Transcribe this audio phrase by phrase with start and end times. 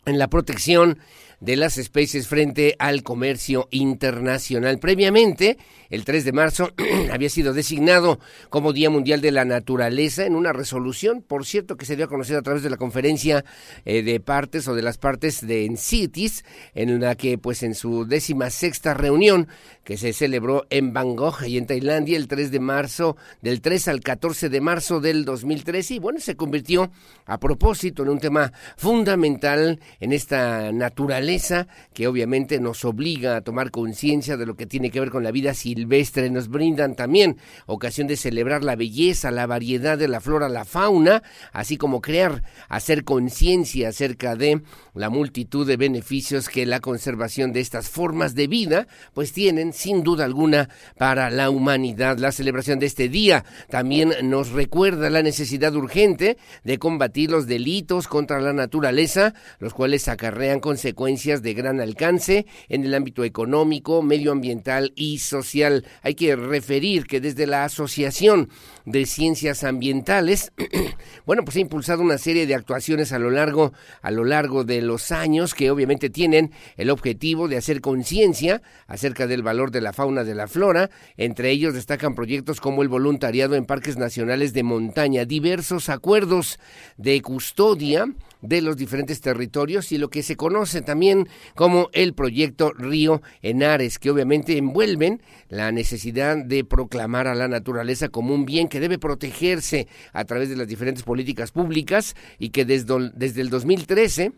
[0.06, 1.00] en la protección
[1.40, 4.80] de las especies frente al comercio internacional.
[4.80, 5.58] Previamente,
[5.94, 6.74] el 3 de marzo
[7.12, 11.86] había sido designado como Día Mundial de la Naturaleza en una resolución, por cierto, que
[11.86, 13.46] se dio a conocer a través de la conferencia
[13.86, 18.06] eh, de partes o de las partes de CITES, en la que, pues, en su
[18.06, 19.48] décima sexta reunión
[19.84, 24.00] que se celebró en Bangkok y en Tailandia el 3 de marzo, del 3 al
[24.00, 26.90] 14 de marzo del 2013, y bueno, se convirtió
[27.26, 33.70] a propósito en un tema fundamental en esta naturaleza que obviamente nos obliga a tomar
[33.70, 35.83] conciencia de lo que tiene que ver con la vida silvestre.
[36.32, 41.24] Nos brindan también ocasión de celebrar la belleza, la variedad de la flora, la fauna,
[41.52, 44.62] así como crear, hacer conciencia acerca de
[44.94, 50.04] la multitud de beneficios que la conservación de estas formas de vida pues tienen sin
[50.04, 52.18] duda alguna para la humanidad.
[52.18, 58.08] La celebración de este día también nos recuerda la necesidad urgente de combatir los delitos
[58.08, 64.94] contra la naturaleza, los cuales acarrean consecuencias de gran alcance en el ámbito económico, medioambiental
[64.96, 65.73] y social.
[66.02, 68.50] Hay que referir que desde la Asociación
[68.86, 70.52] de Ciencias Ambientales,
[71.26, 74.82] bueno, pues ha impulsado una serie de actuaciones a lo largo a lo largo de
[74.82, 79.94] los años que obviamente tienen el objetivo de hacer conciencia acerca del valor de la
[79.94, 80.90] fauna de la flora.
[81.18, 86.60] Entre ellos destacan proyectos como el voluntariado en parques nacionales de montaña, diversos acuerdos
[86.98, 88.08] de custodia
[88.44, 93.98] de los diferentes territorios y lo que se conoce también como el proyecto Río Henares,
[93.98, 99.00] que obviamente envuelven la necesidad de proclamar a la naturaleza como un bien que debe
[99.00, 104.34] protegerse a través de las diferentes políticas públicas y que desde, desde el 2013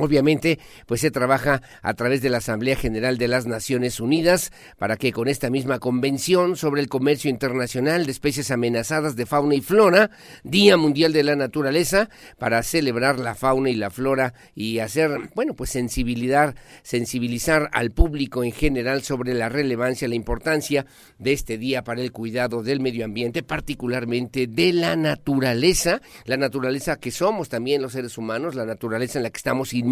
[0.00, 4.96] Obviamente, pues se trabaja a través de la Asamblea General de las Naciones Unidas para
[4.96, 9.60] que con esta misma convención sobre el comercio internacional de especies amenazadas de fauna y
[9.60, 10.10] flora,
[10.42, 12.08] Día Mundial de la Naturaleza,
[12.38, 18.42] para celebrar la fauna y la flora y hacer, bueno, pues sensibilizar, sensibilizar al público
[18.42, 20.86] en general sobre la relevancia, la importancia
[21.18, 26.96] de este día para el cuidado del medio ambiente, particularmente de la naturaleza, la naturaleza
[26.96, 29.89] que somos también los seres humanos, la naturaleza en la que estamos inmersos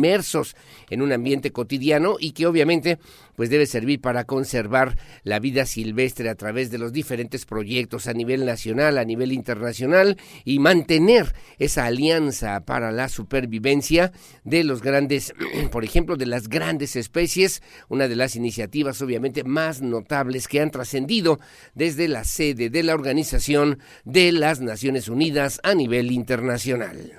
[0.90, 2.98] en un ambiente cotidiano y que obviamente
[3.36, 8.12] pues debe servir para conservar la vida silvestre a través de los diferentes proyectos a
[8.12, 14.12] nivel nacional, a nivel internacional y mantener esa alianza para la supervivencia
[14.42, 15.34] de los grandes,
[15.70, 20.72] por ejemplo, de las grandes especies, una de las iniciativas obviamente más notables que han
[20.72, 21.38] trascendido
[21.74, 27.12] desde la sede de la Organización de las Naciones Unidas a nivel internacional.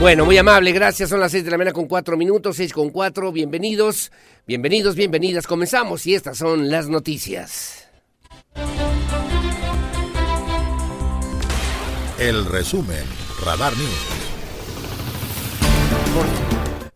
[0.00, 1.08] Bueno, muy amable, gracias.
[1.08, 3.32] Son las seis de la mañana con cuatro minutos, seis con cuatro.
[3.32, 4.12] Bienvenidos,
[4.46, 5.46] bienvenidos, bienvenidas.
[5.46, 7.88] Comenzamos y estas son las noticias.
[12.18, 13.04] El resumen,
[13.44, 14.24] Radar News.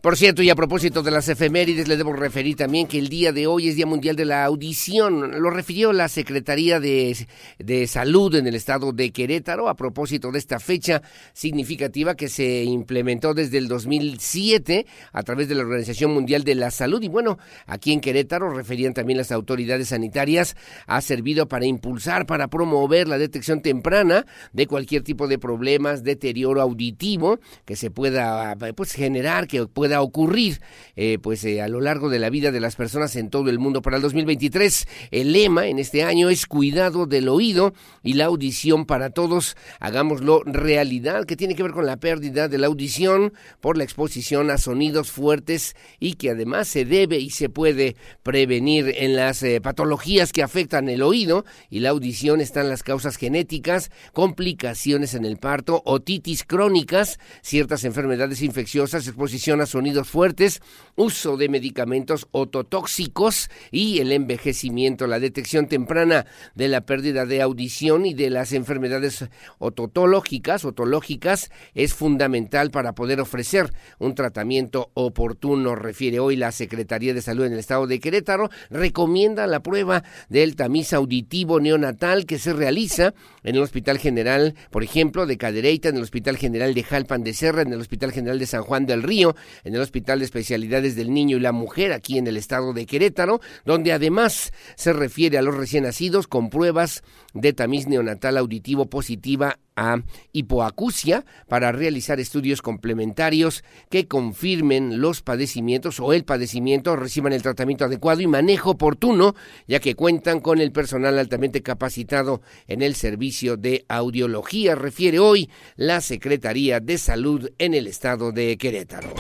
[0.01, 3.33] Por cierto, y a propósito de las efemérides, le debo referir también que el día
[3.33, 5.43] de hoy es Día Mundial de la Audición.
[5.43, 7.17] Lo refirió la Secretaría de,
[7.59, 11.03] de, Salud en el estado de Querétaro a propósito de esta fecha
[11.33, 16.71] significativa que se implementó desde el 2007 a través de la Organización Mundial de la
[16.71, 17.03] Salud.
[17.03, 17.37] Y bueno,
[17.67, 20.55] aquí en Querétaro, referían también las autoridades sanitarias,
[20.87, 26.63] ha servido para impulsar, para promover la detección temprana de cualquier tipo de problemas, deterioro
[26.63, 30.61] auditivo que se pueda pues, generar, que pueda ocurrir
[30.97, 33.59] eh, pues eh, a lo largo de la vida de las personas en todo el
[33.59, 33.83] mundo.
[33.83, 38.87] Para el 2023 el lema en este año es cuidado del oído y la audición
[38.87, 39.57] para todos.
[39.81, 44.51] Hagámoslo realidad, que tiene que ver con la pérdida de la audición por la exposición
[44.51, 49.61] a sonidos fuertes y que además se debe y se puede prevenir en las eh,
[49.61, 55.39] patologías que afectan el oído y la audición están las causas genéticas, complicaciones en el
[55.39, 60.61] parto, otitis crónicas, ciertas enfermedades infecciosas, exposición a sonidos sonidos fuertes,
[60.97, 66.27] uso de medicamentos ototóxicos y el envejecimiento, la detección temprana
[66.57, 69.27] de la pérdida de audición y de las enfermedades
[69.59, 77.23] ototológicas, otológicas, es fundamental para poder ofrecer un tratamiento oportuno, refiere hoy la Secretaría de
[77.23, 82.53] Salud en el estado de Querétaro, recomienda la prueba del tamiz auditivo neonatal que se
[82.53, 83.15] realiza
[83.45, 87.33] en el Hospital General, por ejemplo, de Cadereyta, en el Hospital General de Jalpan de
[87.33, 89.37] Serra, en el Hospital General de San Juan del Río,
[89.69, 92.87] en el Hospital de Especialidades del Niño y la Mujer aquí en el estado de
[92.87, 97.03] Querétaro, donde además se refiere a los recién nacidos con pruebas
[97.35, 106.01] de tamiz neonatal auditivo positiva a hipoacusia para realizar estudios complementarios que confirmen los padecimientos
[106.01, 109.35] o el padecimiento, reciban el tratamiento adecuado y manejo oportuno,
[109.69, 115.49] ya que cuentan con el personal altamente capacitado en el servicio de audiología, refiere hoy
[115.77, 119.15] la Secretaría de Salud en el estado de Querétaro.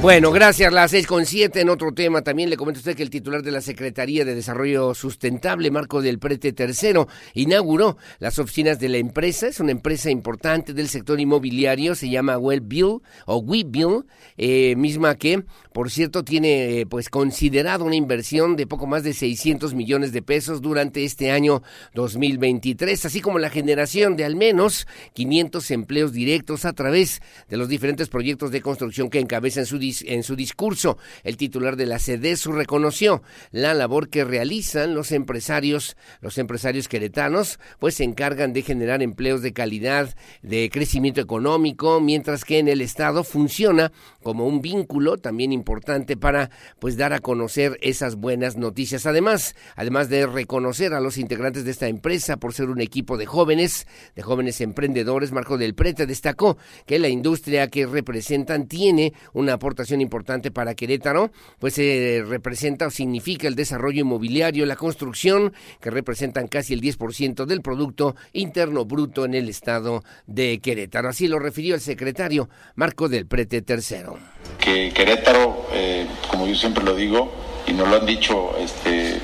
[0.00, 0.72] Bueno, gracias.
[0.72, 2.22] Las seis con siete en otro tema.
[2.22, 6.00] También le comento a usted que el titular de la Secretaría de Desarrollo Sustentable, Marco
[6.02, 9.48] del Prete Tercero, inauguró las oficinas de la empresa.
[9.48, 11.96] Es una empresa importante del sector inmobiliario.
[11.96, 14.04] Se llama Wellbill o WeBill,
[14.36, 19.14] eh, misma que, por cierto, tiene eh, pues considerado una inversión de poco más de
[19.14, 21.64] 600 millones de pesos durante este año
[21.94, 27.68] 2023, así como la generación de al menos 500 empleos directos a través de los
[27.68, 29.76] diferentes proyectos de construcción que encabezan su
[30.06, 35.96] en su discurso, el titular de la CEDESU reconoció la labor que realizan los empresarios,
[36.20, 42.44] los empresarios queretanos, pues se encargan de generar empleos de calidad, de crecimiento económico, mientras
[42.44, 43.92] que en el Estado funciona
[44.22, 49.06] como un vínculo también importante para pues dar a conocer esas buenas noticias.
[49.06, 53.26] Además, además de reconocer a los integrantes de esta empresa por ser un equipo de
[53.26, 59.58] jóvenes, de jóvenes emprendedores, Marco del Prete destacó que la industria que representan tiene una
[60.00, 66.48] importante para Querétaro, pues se representa o significa el desarrollo inmobiliario, la construcción, que representan
[66.48, 71.08] casi el 10% del Producto Interno Bruto en el estado de Querétaro.
[71.08, 74.18] Así lo refirió el secretario Marco del Prete Tercero.
[74.58, 77.32] Que Querétaro, eh, como yo siempre lo digo,
[77.66, 79.20] y nos lo han dicho este, eh,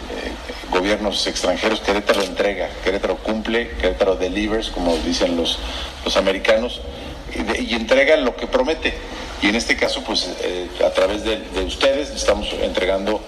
[0.71, 5.59] gobiernos extranjeros, Querétaro entrega, Querétaro cumple, Querétaro delivers, como dicen los,
[6.05, 6.83] los americanos,
[7.35, 8.95] y, y entrega lo que promete.
[9.45, 13.21] Y en este caso, pues eh, a través de, ustedes estamos entregando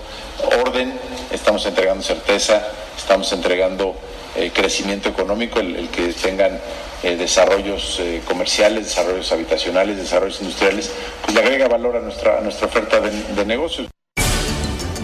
[0.65, 0.99] orden,
[1.31, 3.95] estamos entregando certeza, estamos entregando
[4.55, 6.59] crecimiento económico, el, que tengan
[7.03, 10.91] desarrollos comerciales, desarrollos habitacionales, desarrollos industriales,
[11.23, 13.89] pues le agrega valor a nuestra, nuestra oferta de, de negocios.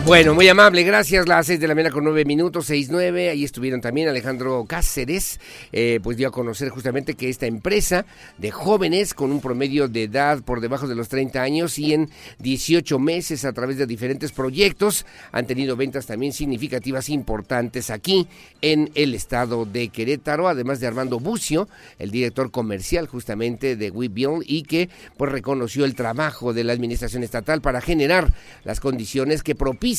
[0.05, 1.29] Bueno, muy amable, gracias.
[1.29, 3.31] Las seis de la mañana con nueve minutos, seis nueve.
[3.31, 5.39] Ahí estuvieron también Alejandro Cáceres,
[5.71, 8.05] eh, pues dio a conocer justamente que esta empresa
[8.37, 12.11] de jóvenes con un promedio de edad por debajo de los 30 años y en
[12.41, 18.27] 18 meses a través de diferentes proyectos han tenido ventas también significativas importantes aquí
[18.61, 21.69] en el estado de Querétaro, además de Armando Bucio,
[22.01, 27.23] el director comercial justamente de WeBuild y que pues reconoció el trabajo de la administración
[27.23, 29.92] estatal para generar las condiciones que propician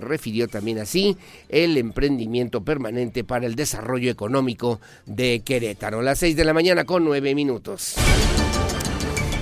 [0.00, 1.16] refirió también así
[1.48, 6.02] el emprendimiento permanente para el desarrollo económico de Querétaro.
[6.02, 7.96] Las seis de la mañana con nueve minutos.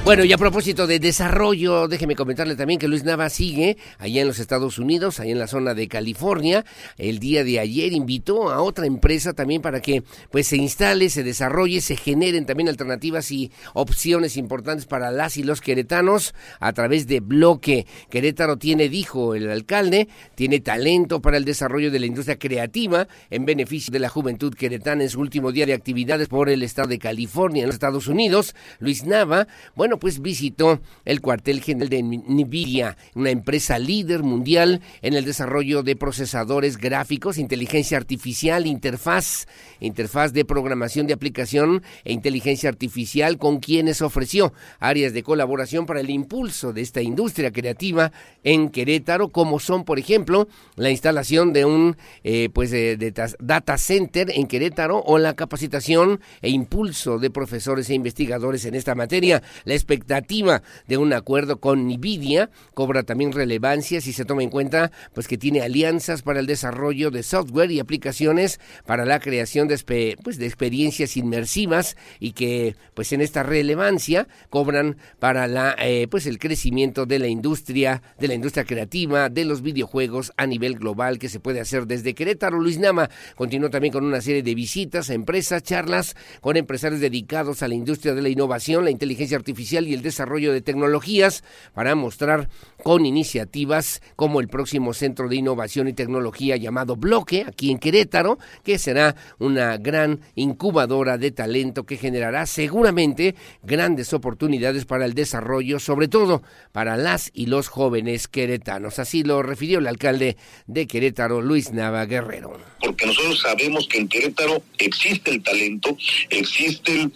[0.02, 4.26] Bueno, y a propósito de desarrollo, déjeme comentarle también que Luis Nava sigue allá en
[4.26, 6.64] los Estados Unidos, allá en la zona de California.
[6.97, 11.23] El día de ayer invitó a otra empresa también para que pues se instale, se
[11.23, 17.07] desarrolle, se generen también alternativas y opciones importantes para las y los queretanos a través
[17.07, 17.87] de Bloque.
[18.09, 23.45] Querétaro tiene, dijo el alcalde, tiene talento para el desarrollo de la industria creativa en
[23.45, 26.99] beneficio de la juventud queretana en su último día de actividades por el estado de
[26.99, 28.57] California en los Estados Unidos.
[28.78, 34.82] Luis Nava, bueno, bueno, pues visitó el cuartel general de Nvidia, una empresa líder mundial
[35.02, 39.49] en el desarrollo de procesadores gráficos, inteligencia artificial, interfaz,
[39.80, 45.99] interfaz de programación de aplicación e inteligencia artificial, con quienes ofreció áreas de colaboración para
[45.99, 48.12] el impulso de esta industria creativa
[48.44, 54.30] en Querétaro, como son, por ejemplo, la instalación de un eh, pues de data center
[54.30, 59.42] en Querétaro o la capacitación e impulso de profesores e investigadores en esta materia.
[59.64, 64.93] La expectativa de un acuerdo con Nvidia cobra también relevancia si se toma en cuenta
[65.15, 70.17] pues que tiene alianzas para el desarrollo de software y aplicaciones para la creación de,
[70.23, 76.27] pues, de experiencias inmersivas y que pues en esta relevancia cobran para la eh, pues
[76.27, 81.19] el crecimiento de la industria de la industria creativa de los videojuegos a nivel global
[81.19, 82.61] que se puede hacer desde Querétaro.
[82.61, 87.63] Luis Nama continuó también con una serie de visitas a empresas, charlas con empresarios dedicados
[87.63, 91.95] a la industria de la innovación, la inteligencia artificial y el desarrollo de tecnologías para
[91.95, 92.49] mostrar
[92.83, 98.39] con iniciativas como el próximo Centro de Innovación y Tecnología llamado Bloque, aquí en Querétaro,
[98.65, 105.79] que será una gran incubadora de talento que generará seguramente grandes oportunidades para el desarrollo,
[105.79, 108.99] sobre todo para las y los jóvenes queretanos.
[108.99, 110.37] Así lo refirió el alcalde
[110.67, 112.59] de Querétaro, Luis Nava Guerrero.
[112.81, 115.97] Porque nosotros sabemos que en Querétaro existe el talento,
[116.31, 117.12] existen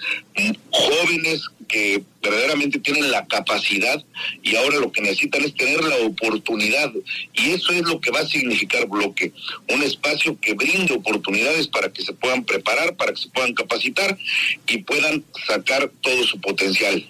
[0.70, 4.02] jóvenes que verdaderamente tienen la capacidad
[4.42, 6.92] y ahora lo que necesitan es tener la oportunidad
[7.32, 9.32] y eso es lo que va a significar bloque,
[9.68, 14.16] un espacio que brinde oportunidades para que se puedan preparar, para que se puedan capacitar
[14.66, 17.08] y puedan sacar todo su potencial.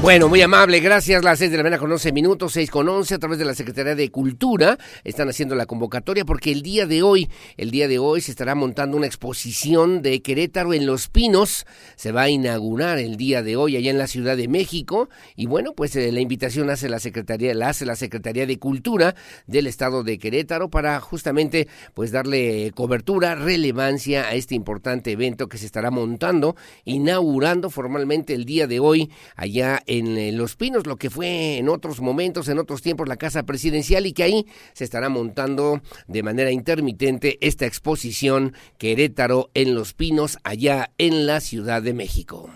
[0.00, 1.24] Bueno, muy amable, gracias.
[1.24, 3.52] Las seis de la mañana con 11 minutos, seis con 11 a través de la
[3.52, 4.78] Secretaría de Cultura.
[5.02, 8.54] Están haciendo la convocatoria porque el día de hoy, el día de hoy se estará
[8.54, 11.66] montando una exposición de Querétaro en Los Pinos.
[11.96, 15.08] Se va a inaugurar el día de hoy allá en la Ciudad de México.
[15.34, 19.16] Y bueno, pues eh, la invitación hace la Secretaría, la hace la Secretaría de Cultura
[19.48, 25.58] del Estado de Querétaro para justamente pues darle cobertura, relevancia a este importante evento que
[25.58, 31.10] se estará montando, inaugurando formalmente el día de hoy allá en Los Pinos, lo que
[31.10, 35.08] fue en otros momentos, en otros tiempos, la Casa Presidencial y que ahí se estará
[35.08, 41.94] montando de manera intermitente esta exposición Querétaro en Los Pinos, allá en la Ciudad de
[41.94, 42.50] México.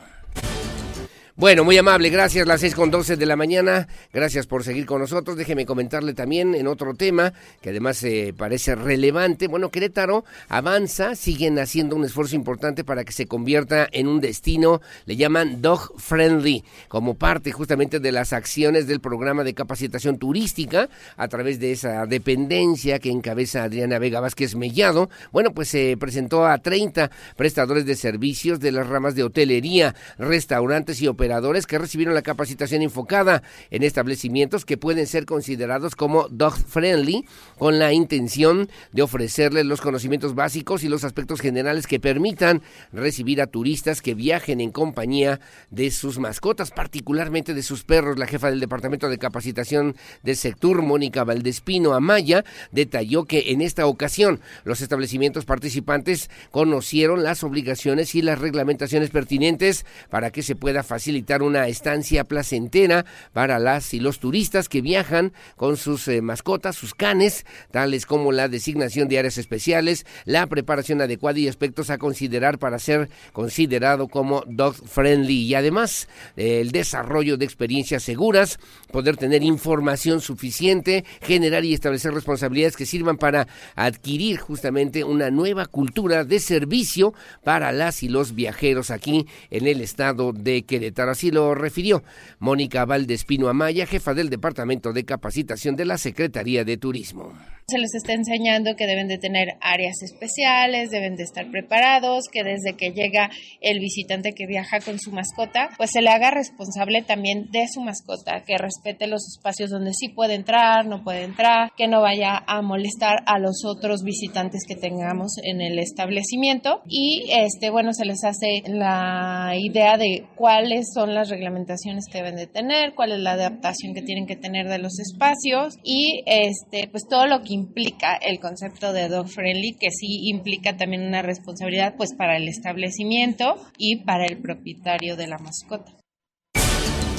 [1.43, 2.47] Bueno, muy amable, gracias.
[2.47, 3.89] Las seis con doce de la mañana.
[4.13, 5.37] Gracias por seguir con nosotros.
[5.37, 9.49] Déjeme comentarle también en otro tema que además eh, parece relevante.
[9.49, 14.83] Bueno, Querétaro avanza, siguen haciendo un esfuerzo importante para que se convierta en un destino,
[15.05, 20.89] le llaman dog friendly, como parte justamente de las acciones del programa de capacitación turística
[21.17, 25.11] a través de esa dependencia que encabeza Adriana Vega Vázquez Mellado.
[25.33, 31.03] Bueno, pues se presentó a 30 prestadores de servicios de las ramas de hotelería, restaurantes
[31.03, 31.32] y operaciones
[31.67, 37.25] que recibieron la capacitación enfocada en establecimientos que pueden ser considerados como dog friendly
[37.59, 42.61] con la intención de ofrecerles los conocimientos básicos y los aspectos generales que permitan
[42.93, 48.19] recibir a turistas que viajen en compañía de sus mascotas, particularmente de sus perros.
[48.19, 53.87] La jefa del Departamento de Capacitación del Sector, Mónica Valdespino Amaya, detalló que en esta
[53.87, 60.83] ocasión los establecimientos participantes conocieron las obligaciones y las reglamentaciones pertinentes para que se pueda
[60.83, 63.05] facilitar facilitar una estancia placentera
[63.35, 68.33] para las y los turistas que viajan con sus eh, mascotas, sus canes, tales como
[68.33, 74.09] la designación de áreas especiales, la preparación adecuada y aspectos a considerar para ser considerado
[74.09, 78.59] como dog friendly y además el desarrollo de experiencias seguras,
[78.91, 85.67] poder tener información suficiente, generar y establecer responsabilidades que sirvan para adquirir justamente una nueva
[85.67, 87.13] cultura de servicio
[87.45, 91.02] para las y los viajeros aquí en el estado de Querétaro.
[91.09, 92.03] Así lo refirió
[92.39, 97.33] Mónica Valdespino Amaya, jefa del Departamento de Capacitación de la Secretaría de Turismo.
[97.69, 102.43] Se les está enseñando que deben de tener áreas especiales, deben de estar preparados, que
[102.43, 107.03] desde que llega el visitante que viaja con su mascota, pues se le haga responsable
[107.03, 111.71] también de su mascota, que respete los espacios donde sí puede entrar, no puede entrar,
[111.77, 116.83] que no vaya a molestar a los otros visitantes que tengamos en el establecimiento.
[116.87, 122.37] Y este bueno, se les hace la idea de cuáles son las reglamentaciones que deben
[122.37, 126.89] de tener, cuál es la adaptación que tienen que tener de los espacios y este
[126.89, 131.23] pues todo lo que implica el concepto de dog friendly, que sí implica también una
[131.23, 136.02] responsabilidad pues para el establecimiento y para el propietario de la mascota.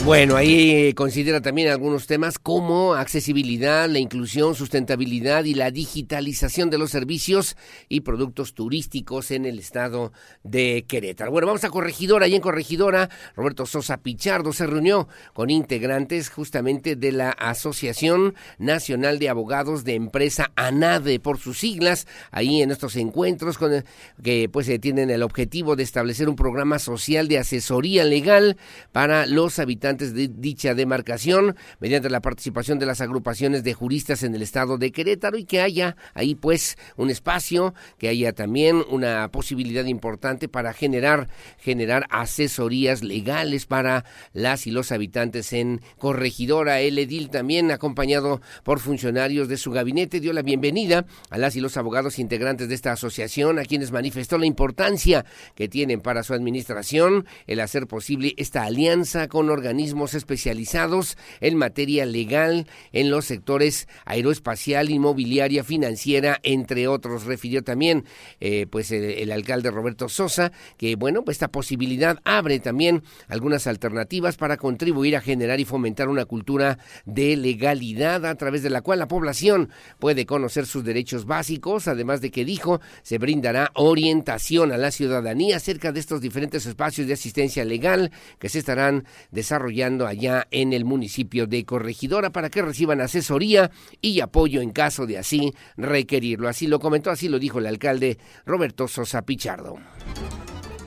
[0.06, 6.78] Bueno, ahí considera también algunos temas como accesibilidad, la inclusión, sustentabilidad y la digitalización de
[6.78, 7.56] los servicios
[7.88, 10.12] y productos turísticos en el estado
[10.44, 11.32] de Querétaro.
[11.32, 12.26] Bueno, vamos a Corregidora.
[12.26, 19.20] Ahí en Corregidora, Roberto Sosa Pichardo se reunió con integrantes justamente de la Asociación Nacional
[19.20, 23.86] de Abogados de Empresa ANADE, por sus siglas, ahí en estos encuentros con,
[24.22, 28.58] que pues eh, tienen el objetivo de establecer un programa social de asesoría legal
[28.92, 34.34] para los habitantes de dicha demarcación mediante la participación de las agrupaciones de juristas en
[34.36, 39.30] el estado de Querétaro y que haya ahí pues un espacio, que haya también una
[39.30, 46.82] posibilidad importante para generar generar asesorías legales para las y los habitantes en Corregidora.
[46.82, 51.62] El edil también acompañado por funcionarios de su gabinete dio la bienvenida a las y
[51.62, 56.34] los abogados integrantes de esta asociación a quienes manifestó la importancia que tienen para su
[56.34, 59.83] administración el hacer posible esta alianza con organismos
[60.14, 67.26] especializados en materia legal en los sectores aeroespacial, inmobiliaria, financiera, entre otros.
[67.26, 68.06] Refirió también
[68.40, 74.38] eh, pues el, alcalde Roberto Sosa que bueno, pues esta posibilidad abre también algunas alternativas
[74.38, 79.00] para contribuir a generar y fomentar una cultura de legalidad a través de la cual
[79.00, 79.70] la población
[80.00, 85.58] puede conocer sus derechos básicos, además de que dijo se brindará orientación a la ciudadanía
[85.58, 90.86] acerca de estos diferentes espacios de asistencia legal que se estarán desarrollando allá en el
[90.86, 96.48] municipio de Corregidora para que reciban asesoría y apoyo en caso de así requerirlo.
[96.48, 99.78] Así lo comentó, así lo dijo el alcalde Roberto Sosa Pichardo.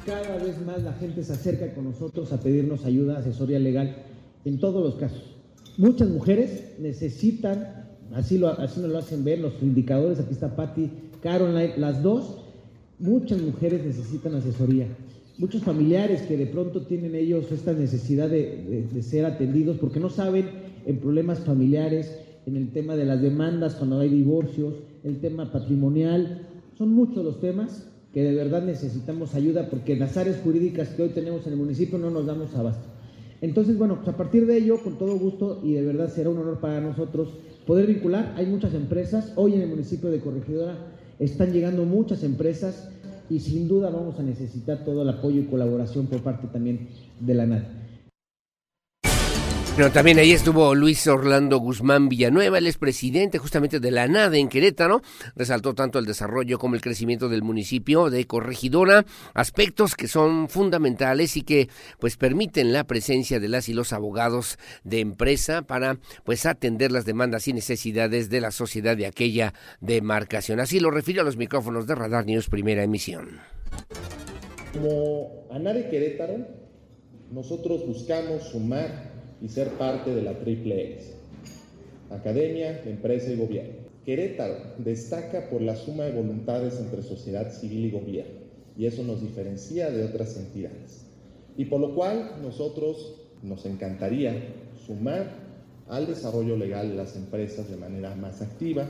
[0.07, 4.05] Cada vez más la gente se acerca con nosotros a pedirnos ayuda, asesoría legal
[4.45, 5.37] en todos los casos.
[5.79, 10.91] Muchas mujeres necesitan, así, lo, así nos lo hacen ver los indicadores, aquí está Patti,
[11.23, 12.39] Caroline, las dos,
[13.01, 14.87] muchas mujeres necesitan asesoría
[15.39, 20.47] muchos familiares que de pronto tienen ellos esta necesidad de, ser atendidos porque no saben
[20.87, 26.43] en problemas familiares, en el tema de las demandas cuando hay divorcios, el tema patrimonial,
[26.79, 31.09] son muchos los temas que de verdad necesitamos ayuda porque las áreas jurídicas que hoy
[31.11, 32.89] tenemos en el municipio no nos damos abasto.
[33.43, 36.39] Entonces, bueno, pues a partir de ello, con todo gusto y de verdad será un
[36.39, 37.29] honor para nosotros
[37.67, 40.79] poder vincular, hay muchas empresas, hoy en el municipio de Corregidora
[41.19, 42.91] están llegando muchas empresas
[43.29, 46.89] y sin duda vamos a necesitar todo el apoyo y colaboración por parte también
[47.21, 47.86] de la NAD.
[49.77, 54.49] Pero también ahí estuvo Luis Orlando Guzmán Villanueva, el expresidente justamente de la NADE en
[54.49, 55.03] Querétaro.
[55.35, 61.37] Resaltó tanto el desarrollo como el crecimiento del municipio de Corregidora, aspectos que son fundamentales
[61.37, 61.69] y que
[62.01, 67.05] pues permiten la presencia de las y los abogados de empresa para pues atender las
[67.05, 70.59] demandas y necesidades de la sociedad de aquella demarcación.
[70.59, 73.41] Así lo refirió a los micrófonos de Radar News Primera Emisión.
[74.73, 76.47] Como ANADE Querétaro,
[77.31, 81.13] nosotros buscamos sumar y ser parte de la Triple X.
[82.11, 83.75] Academia, empresa y gobierno.
[84.05, 88.41] Querétaro destaca por la suma de voluntades entre sociedad civil y gobierno,
[88.79, 91.07] y eso nos diferencia de otras entidades.
[91.57, 94.35] Y por lo cual nosotros nos encantaría
[94.87, 95.47] sumar
[95.89, 98.87] al desarrollo legal de las empresas de manera más activa,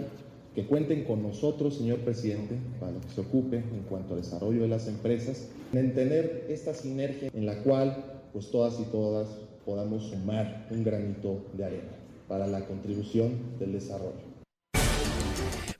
[0.55, 4.63] que cuenten con nosotros, señor presidente, para lo que se ocupe en cuanto al desarrollo
[4.63, 9.29] de las empresas, en tener esta sinergia en la cual pues todas y todas
[9.67, 11.93] podamos sumar un granito de arena
[12.29, 14.26] para la contribución del desarrollo.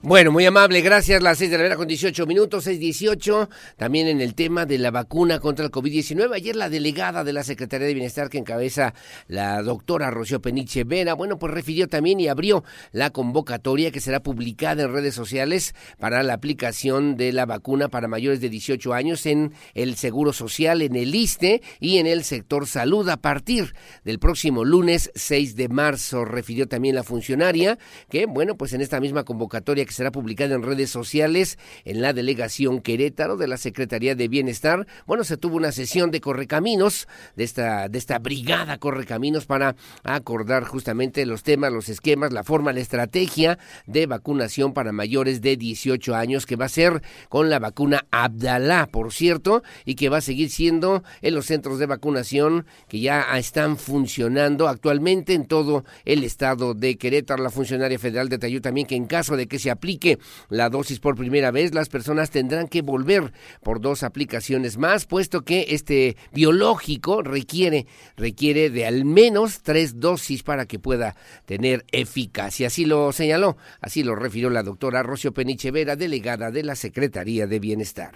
[0.03, 1.23] Bueno, muy amable, gracias.
[1.23, 3.49] Las seis de la mañana con 18 minutos, 6.18.
[3.77, 6.35] También en el tema de la vacuna contra el COVID-19.
[6.35, 8.93] Ayer la delegada de la Secretaría de Bienestar que encabeza
[9.27, 14.21] la doctora Rocío Peniche Vera, bueno, pues refirió también y abrió la convocatoria que será
[14.21, 19.25] publicada en redes sociales para la aplicación de la vacuna para mayores de 18 años
[19.25, 24.19] en el Seguro Social, en el ISTE y en el sector salud a partir del
[24.19, 26.23] próximo lunes 6 de marzo.
[26.23, 27.79] Refirió también la funcionaria
[28.11, 32.13] que, bueno, pues en esta misma convocatoria que será publicada en redes sociales en la
[32.13, 34.85] delegación Querétaro de la Secretaría de Bienestar.
[35.07, 40.65] Bueno, se tuvo una sesión de correcaminos, de esta, de esta brigada correcaminos para acordar
[40.65, 43.57] justamente los temas, los esquemas, la forma, la estrategia
[43.87, 48.89] de vacunación para mayores de 18 años, que va a ser con la vacuna Abdalá,
[48.91, 53.35] por cierto, y que va a seguir siendo en los centros de vacunación que ya
[53.35, 57.41] están funcionando actualmente en todo el estado de Querétaro.
[57.41, 60.17] La funcionaria federal detalló también que en caso de que se aplique
[60.49, 63.31] la dosis por primera vez, las personas tendrán que volver
[63.63, 67.85] por dos aplicaciones más, puesto que este biológico requiere,
[68.15, 72.67] requiere de al menos tres dosis para que pueda tener eficacia.
[72.67, 77.47] Así lo señaló, así lo refirió la doctora Rocio Peniche Vera, delegada de la Secretaría
[77.47, 78.15] de Bienestar.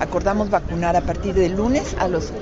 [0.00, 2.32] Acordamos vacunar a partir del lunes a los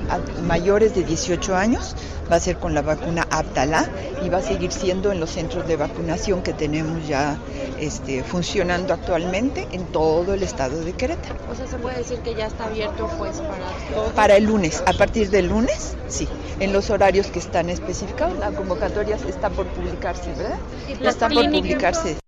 [0.47, 1.97] mayores de 18 años,
[2.31, 3.89] va a ser con la vacuna Abdala
[4.25, 7.37] y va a seguir siendo en los centros de vacunación que tenemos ya
[7.81, 11.35] este, funcionando actualmente en todo el estado de Querétaro.
[11.51, 14.15] O sea, se puede decir que ya está abierto pues para todo.
[14.15, 16.29] Para el lunes, a partir del lunes, sí,
[16.61, 20.59] en los horarios que están especificados, la convocatoria está por publicarse, ¿verdad?
[21.03, 22.19] Está por publicarse.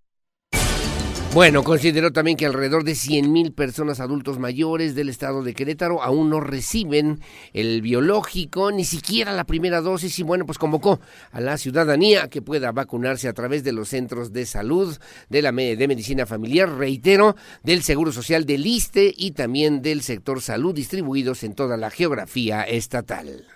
[1.33, 6.29] Bueno, consideró también que alrededor de 100.000 personas adultos mayores del estado de Querétaro aún
[6.29, 7.21] no reciben
[7.53, 10.99] el biológico, ni siquiera la primera dosis, y bueno, pues convocó
[11.31, 15.53] a la ciudadanía que pueda vacunarse a través de los centros de salud, de la
[15.53, 21.45] de medicina familiar, reitero, del Seguro Social del ISTE y también del sector salud distribuidos
[21.45, 23.47] en toda la geografía estatal.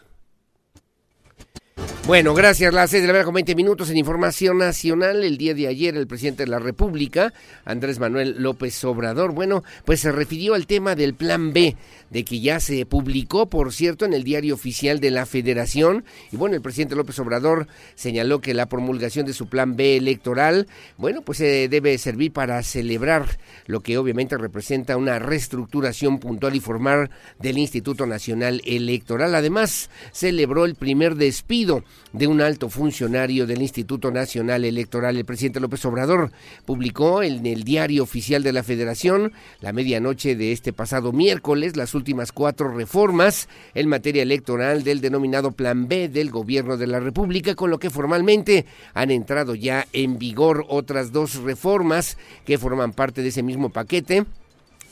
[2.07, 2.75] Bueno, gracias.
[2.75, 5.25] Las seis de la mañana con 20 minutos en Información Nacional.
[5.25, 7.33] El día de ayer el presidente de la República,
[7.65, 11.77] Andrés Manuel López Obrador, bueno, pues se refirió al tema del Plan B,
[12.11, 16.05] de que ya se publicó, por cierto, en el diario oficial de la Federación.
[16.31, 20.67] Y bueno, el presidente López Obrador señaló que la promulgación de su Plan B electoral,
[20.99, 26.61] bueno, pues se debe servir para celebrar lo que obviamente representa una reestructuración puntual y
[26.61, 29.35] formal del Instituto Nacional Electoral.
[29.35, 31.63] Además, celebró el primer despido
[32.12, 35.16] de un alto funcionario del Instituto Nacional Electoral.
[35.16, 36.31] El presidente López Obrador
[36.66, 41.94] publicó en el diario oficial de la Federación la medianoche de este pasado miércoles las
[41.94, 47.55] últimas cuatro reformas en materia electoral del denominado Plan B del Gobierno de la República,
[47.55, 53.22] con lo que formalmente han entrado ya en vigor otras dos reformas que forman parte
[53.22, 54.27] de ese mismo paquete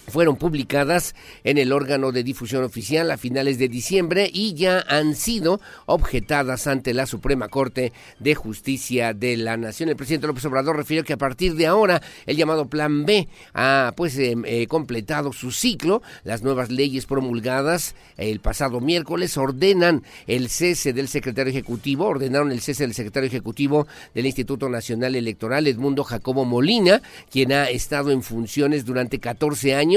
[0.09, 5.15] fueron publicadas en el órgano de difusión oficial a finales de diciembre y ya han
[5.15, 9.89] sido objetadas ante la Suprema Corte de Justicia de la Nación.
[9.89, 13.93] El presidente López Obrador refirió que a partir de ahora el llamado Plan B ha
[13.97, 16.03] pues em, eh, completado su ciclo.
[16.25, 22.61] Las nuevas leyes promulgadas el pasado miércoles ordenan el cese del secretario ejecutivo, ordenaron el
[22.61, 28.23] cese del secretario ejecutivo del Instituto Nacional Electoral, Edmundo Jacobo Molina, quien ha estado en
[28.23, 29.92] funciones durante 14 años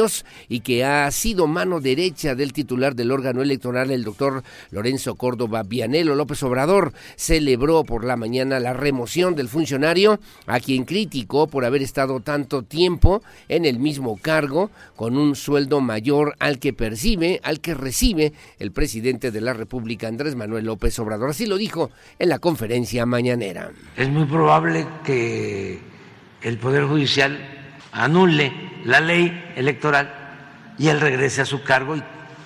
[0.50, 5.64] y que ha sido mano derecha del titular del órgano electoral, el doctor Lorenzo Córdoba
[5.64, 11.66] Vianelo López Obrador, celebró por la mañana la remoción del funcionario, a quien criticó por
[11.66, 17.40] haber estado tanto tiempo en el mismo cargo, con un sueldo mayor al que percibe,
[17.44, 21.30] al que recibe el presidente de la República, Andrés Manuel López Obrador.
[21.30, 23.72] Así lo dijo en la conferencia mañanera.
[23.96, 25.80] Es muy probable que
[26.42, 27.65] el Poder Judicial
[27.96, 28.52] anule
[28.84, 30.14] la ley electoral
[30.78, 32.04] y él regrese a su cargo y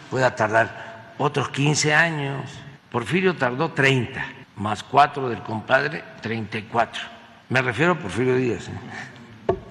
[0.09, 2.49] pueda tardar otros 15 años.
[2.91, 4.23] Porfirio tardó 30,
[4.55, 7.01] más 4 del compadre, 34.
[7.49, 8.69] Me refiero a Porfirio Díaz.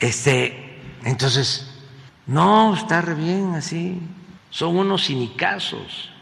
[0.01, 1.79] Este, entonces,
[2.27, 4.01] no, está re bien así.
[4.51, 6.12] Son unos cinicazos.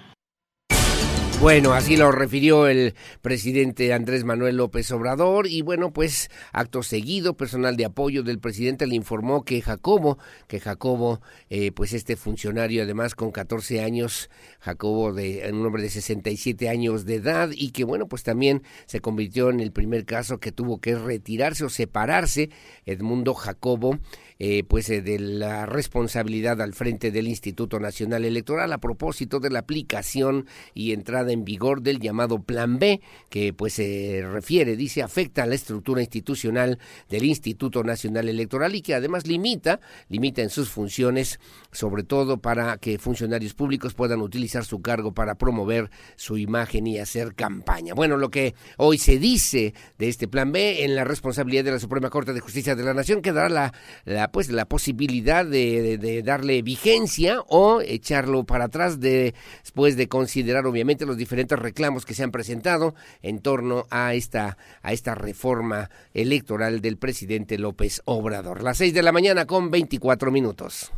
[1.39, 7.37] Bueno, así lo refirió el presidente Andrés Manuel López Obrador y bueno, pues acto seguido,
[7.37, 10.19] personal de apoyo del presidente le informó que Jacobo,
[10.49, 11.21] que Jacobo,
[11.51, 17.05] eh, pues este funcionario además con 14 años, Jacobo de un hombre de 67 años
[17.05, 20.81] de edad y que bueno, pues también se convirtió en el primer caso que tuvo
[20.81, 22.49] que retirarse o separarse
[22.87, 23.99] Edmundo Jacobo
[24.39, 29.51] eh, pues eh, de la responsabilidad al frente del Instituto Nacional Electoral a propósito de
[29.51, 35.03] la aplicación y entrada en vigor del llamado Plan B, que pues se refiere, dice,
[35.03, 40.51] afecta a la estructura institucional del Instituto Nacional Electoral y que además limita, limita en
[40.51, 41.41] sus funciones,
[41.73, 46.99] sobre todo para que funcionarios públicos puedan utilizar su cargo para promover su imagen y
[46.99, 47.95] hacer campaña.
[47.95, 51.79] Bueno, lo que hoy se dice de este Plan B en la responsabilidad de la
[51.79, 53.73] Suprema Corte de Justicia de la Nación que dará
[54.05, 60.67] la, pues la posibilidad de, darle vigencia o echarlo para atrás de, después de considerar
[60.67, 65.91] obviamente los diferentes reclamos que se han presentado en torno a esta, a esta reforma
[66.15, 68.63] electoral del presidente López Obrador.
[68.63, 70.93] Las seis de la mañana con 24 minutos.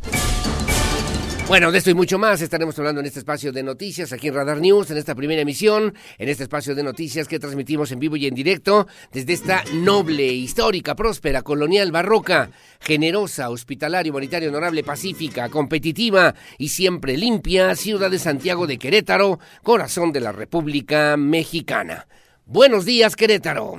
[1.48, 4.34] Bueno, de esto y mucho más estaremos hablando en este espacio de noticias aquí en
[4.34, 8.16] Radar News, en esta primera emisión, en este espacio de noticias que transmitimos en vivo
[8.16, 15.48] y en directo desde esta noble, histórica, próspera, colonial, barroca, generosa, hospitalaria, humanitaria, honorable, pacífica,
[15.48, 22.08] competitiva y siempre limpia ciudad de Santiago de Querétaro, corazón de la República Mexicana.
[22.44, 23.78] Buenos días, Querétaro.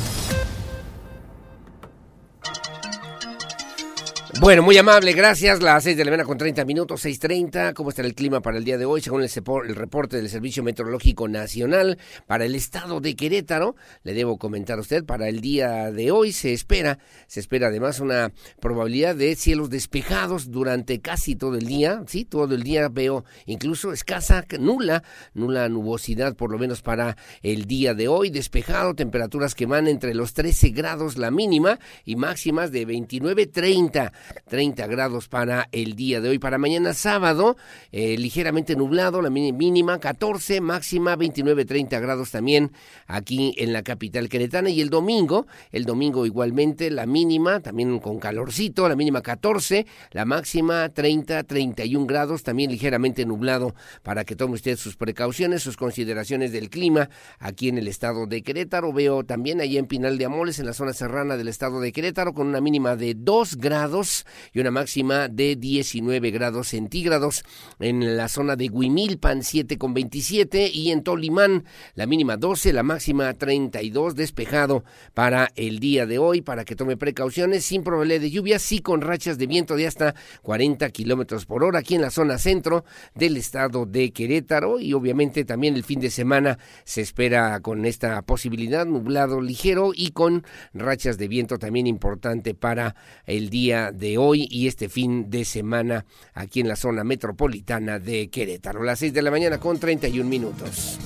[4.41, 5.61] Bueno, muy amable, gracias.
[5.61, 7.75] Las 6 de la mañana con 30 minutos, 6.30.
[7.75, 8.99] ¿Cómo está el clima para el día de hoy?
[8.99, 14.39] Según el, el, reporte del Servicio Meteorológico Nacional para el estado de Querétaro, le debo
[14.39, 19.15] comentar a usted, para el día de hoy se espera, se espera además una probabilidad
[19.15, 22.01] de cielos despejados durante casi todo el día.
[22.07, 25.03] Sí, todo el día veo incluso escasa, nula,
[25.35, 28.31] nula nubosidad, por lo menos para el día de hoy.
[28.31, 34.11] Despejado, temperaturas que van entre los 13 grados la mínima y máximas de 29, 30.
[34.47, 36.39] 30 grados para el día de hoy.
[36.39, 37.57] Para mañana sábado,
[37.91, 42.71] eh, ligeramente nublado, la mínima 14, máxima 29, 30 grados también
[43.07, 44.69] aquí en la capital queretana.
[44.69, 50.25] Y el domingo, el domingo igualmente, la mínima, también con calorcito, la mínima 14, la
[50.25, 56.51] máxima 30, 31 grados, también ligeramente nublado para que tome usted sus precauciones, sus consideraciones
[56.51, 58.93] del clima aquí en el estado de Querétaro.
[58.93, 62.33] Veo también ahí en Pinal de Amoles, en la zona serrana del estado de Querétaro,
[62.33, 64.20] con una mínima de 2 grados
[64.53, 67.43] y una máxima de 19 grados centígrados.
[67.79, 72.83] En la zona de Huimilpan 7 con 27 y en Tolimán la mínima 12, la
[72.83, 78.31] máxima 32 despejado para el día de hoy para que tome precauciones sin probabilidad de
[78.31, 82.11] lluvia, sí con rachas de viento de hasta 40 kilómetros por hora aquí en la
[82.11, 82.83] zona centro
[83.15, 88.21] del estado de Querétaro y obviamente también el fin de semana se espera con esta
[88.21, 94.47] posibilidad nublado ligero y con rachas de viento también importante para el día de hoy
[94.49, 98.83] y este fin de semana aquí en la zona metropolitana de Querétaro.
[98.83, 100.97] Las 6 de la mañana con 31 minutos.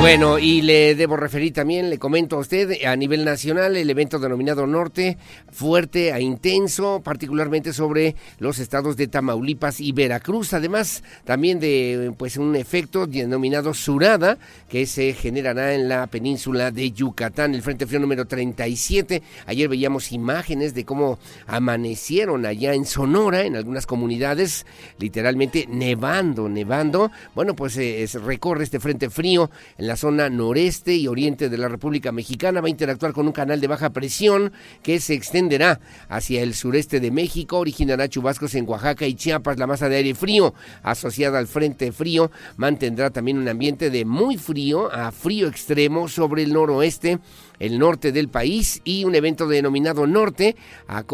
[0.00, 4.18] Bueno, y le debo referir también, le comento a usted, a nivel nacional, el evento
[4.18, 5.16] denominado Norte,
[5.52, 12.36] fuerte a intenso, particularmente sobre los estados de Tamaulipas y Veracruz, además también de pues
[12.36, 18.00] un efecto denominado Surada, que se generará en la península de Yucatán, el Frente Frío
[18.00, 19.22] número 37.
[19.46, 24.66] Ayer veíamos imágenes de cómo amanecieron allá en Sonora, en algunas comunidades,
[24.98, 27.12] literalmente nevando, nevando.
[27.36, 29.48] Bueno, pues eh, recorre este Frente Frío
[29.82, 32.60] en la zona noreste y oriente de la República Mexicana.
[32.60, 37.00] Va a interactuar con un canal de baja presión que se extenderá hacia el sureste
[37.00, 37.58] de México.
[37.58, 39.58] Originará chubascos en Oaxaca y Chiapas.
[39.58, 44.36] La masa de aire frío asociada al frente frío mantendrá también un ambiente de muy
[44.36, 47.18] frío a frío extremo sobre el noroeste
[47.62, 50.56] el norte del país y un evento denominado Norte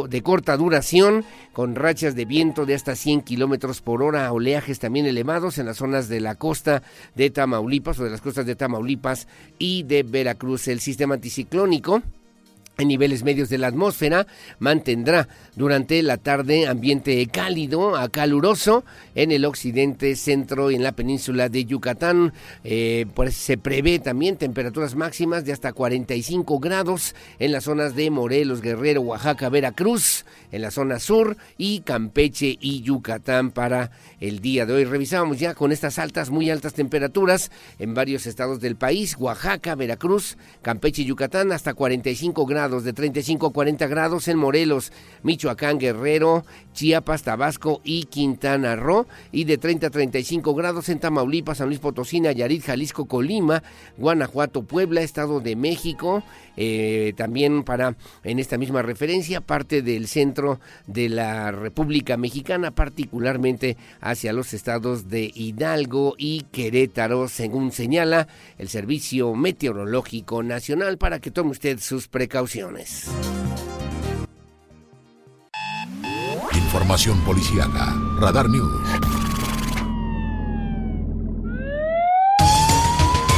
[0.08, 5.04] de corta duración con rachas de viento de hasta 100 kilómetros por hora, oleajes también
[5.04, 6.82] elevados en las zonas de la costa
[7.14, 10.68] de Tamaulipas o de las costas de Tamaulipas y de Veracruz.
[10.68, 12.02] El sistema anticiclónico
[12.78, 14.28] en niveles medios de la atmósfera,
[14.60, 18.84] mantendrá durante la tarde ambiente cálido a caluroso
[19.16, 22.32] en el occidente, centro y en la península de Yucatán.
[22.62, 28.12] Eh, pues se prevé también temperaturas máximas de hasta 45 grados en las zonas de
[28.12, 34.66] Morelos, Guerrero, Oaxaca, Veracruz, en la zona sur y Campeche y Yucatán para el día
[34.66, 34.84] de hoy.
[34.84, 40.38] Revisábamos ya con estas altas, muy altas temperaturas en varios estados del país, Oaxaca, Veracruz,
[40.62, 46.44] Campeche y Yucatán, hasta 45 grados de 35 a 40 grados en Morelos, Michoacán, Guerrero,
[46.74, 51.80] Chiapas, Tabasco y Quintana Roo, y de 30 a 35 grados en Tamaulipas, San Luis
[51.80, 53.62] Potosí, Nayarit, Jalisco, Colima,
[53.96, 56.22] Guanajuato, Puebla, Estado de México,
[56.56, 63.76] eh, también para, en esta misma referencia, parte del centro de la República Mexicana, particularmente
[64.00, 68.28] hacia los estados de Hidalgo y Querétaro, según señala
[68.58, 72.57] el Servicio Meteorológico Nacional, para que tome usted sus precauciones.
[76.52, 77.94] Información policiaca.
[78.18, 79.17] Radar News.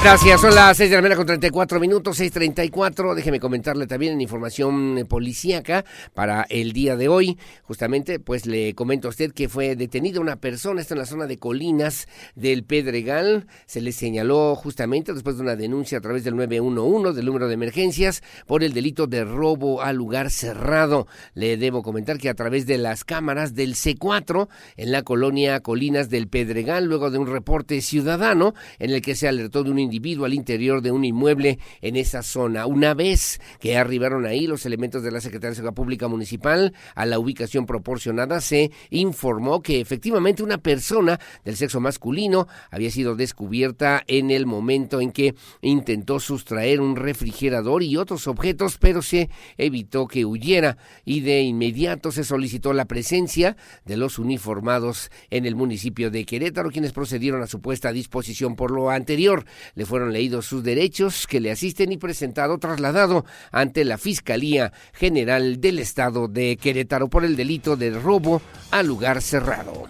[0.02, 3.14] Gracias, son las 6 de la mañana con 34 minutos, 6.34.
[3.14, 5.84] Déjeme comentarle también en información policíaca
[6.14, 7.36] para el día de hoy.
[7.64, 11.26] Justamente, pues le comento a usted que fue detenida una persona, está en la zona
[11.26, 13.46] de Colinas del Pedregal.
[13.66, 17.54] Se le señaló justamente después de una denuncia a través del 911 del número de
[17.54, 21.08] emergencias por el delito de robo a lugar cerrado.
[21.34, 26.08] Le debo comentar que a través de las cámaras del C4 en la colonia Colinas
[26.08, 30.24] del Pedregal, luego de un reporte ciudadano en el que se alertó de un individuo
[30.24, 32.66] al interior de un inmueble en esa zona.
[32.66, 37.06] Una vez que arribaron ahí los elementos de la Secretaría de Seguridad Pública Municipal a
[37.06, 44.02] la ubicación proporcionada, se informó que efectivamente una persona del sexo masculino había sido descubierta
[44.06, 50.06] en el momento en que intentó sustraer un refrigerador y otros objetos, pero se evitó
[50.06, 56.10] que huyera y de inmediato se solicitó la presencia de los uniformados en el municipio
[56.10, 59.44] de Querétaro, quienes procedieron a su puesta a disposición por lo anterior
[59.80, 65.58] le fueron leídos sus derechos que le asisten y presentado, trasladado ante la Fiscalía General
[65.58, 69.88] del Estado de Querétaro por el delito de robo a lugar cerrado.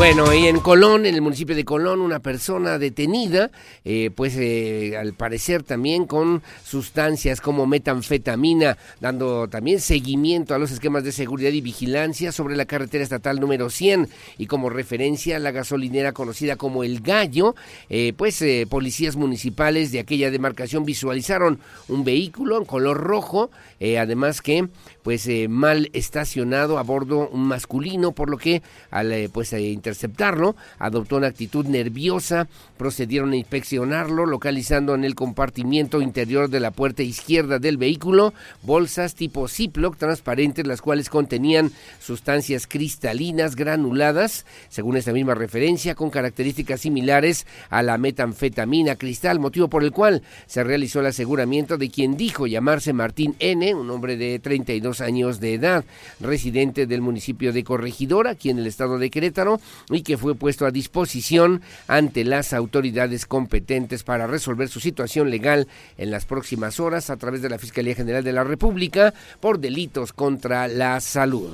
[0.00, 3.50] Bueno, y en Colón, en el municipio de Colón, una persona detenida,
[3.84, 10.70] eh, pues eh, al parecer también con sustancias como metanfetamina, dando también seguimiento a los
[10.70, 14.08] esquemas de seguridad y vigilancia sobre la carretera estatal número 100
[14.38, 17.54] y como referencia la gasolinera conocida como El Gallo,
[17.90, 23.50] eh, pues policías municipales de aquella demarcación visualizaron un vehículo en color rojo,
[23.98, 24.66] además que
[25.02, 31.28] pues mal estacionado a bordo un masculino, por lo que al pues interceptarlo, adoptó una
[31.28, 37.76] actitud nerviosa, procedieron a inspeccionarlo, localizando en el compartimiento interior de la puerta izquierda del
[37.76, 38.32] vehículo
[38.62, 46.10] bolsas tipo Ziploc transparentes, las cuales contenían sustancias cristalinas granuladas, según esta misma referencia, con
[46.10, 51.90] características similares a la metanfetamina cristal, motivo por el cual se realizó el aseguramiento de
[51.90, 55.84] quien dijo llamarse Martín N., un hombre de 32 años de edad,
[56.18, 60.66] residente del municipio de Corregidora, aquí en el estado de Querétaro, y que fue puesto
[60.66, 67.10] a disposición ante las autoridades competentes para resolver su situación legal en las próximas horas
[67.10, 71.52] a través de la Fiscalía General de la República por delitos contra la salud.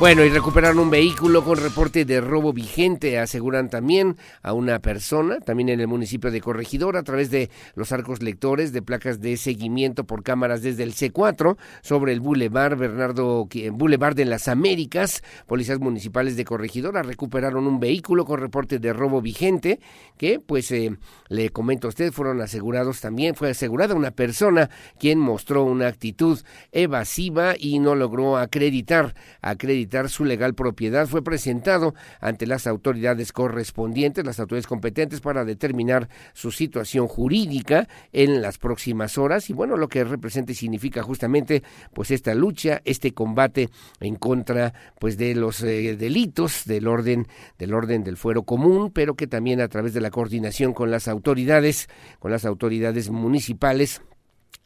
[0.00, 3.20] Bueno, y recuperaron un vehículo con reporte de robo vigente.
[3.20, 7.92] Aseguran también a una persona, también en el municipio de Corregidor, a través de los
[7.92, 13.48] arcos lectores de placas de seguimiento por cámaras desde el C4 sobre el Boulevard Bernardo,
[13.72, 15.22] Boulevard de las Américas.
[15.46, 19.78] Policías municipales de Corregidora recuperaron un vehículo con reporte de robo vigente
[20.16, 20.96] que, pues, eh,
[21.28, 23.36] le comento a usted, fueron asegurados también.
[23.36, 26.40] Fue asegurada una persona quien mostró una actitud
[26.72, 34.24] evasiva y no logró acreditar, acreditar su legal propiedad fue presentado ante las autoridades correspondientes,
[34.24, 39.50] las autoridades competentes para determinar su situación jurídica en las próximas horas.
[39.50, 44.74] Y bueno, lo que representa y significa justamente pues esta lucha, este combate en contra
[44.98, 47.26] pues de los eh, delitos del orden
[47.58, 51.08] del orden del fuero común, pero que también a través de la coordinación con las
[51.08, 54.02] autoridades, con las autoridades municipales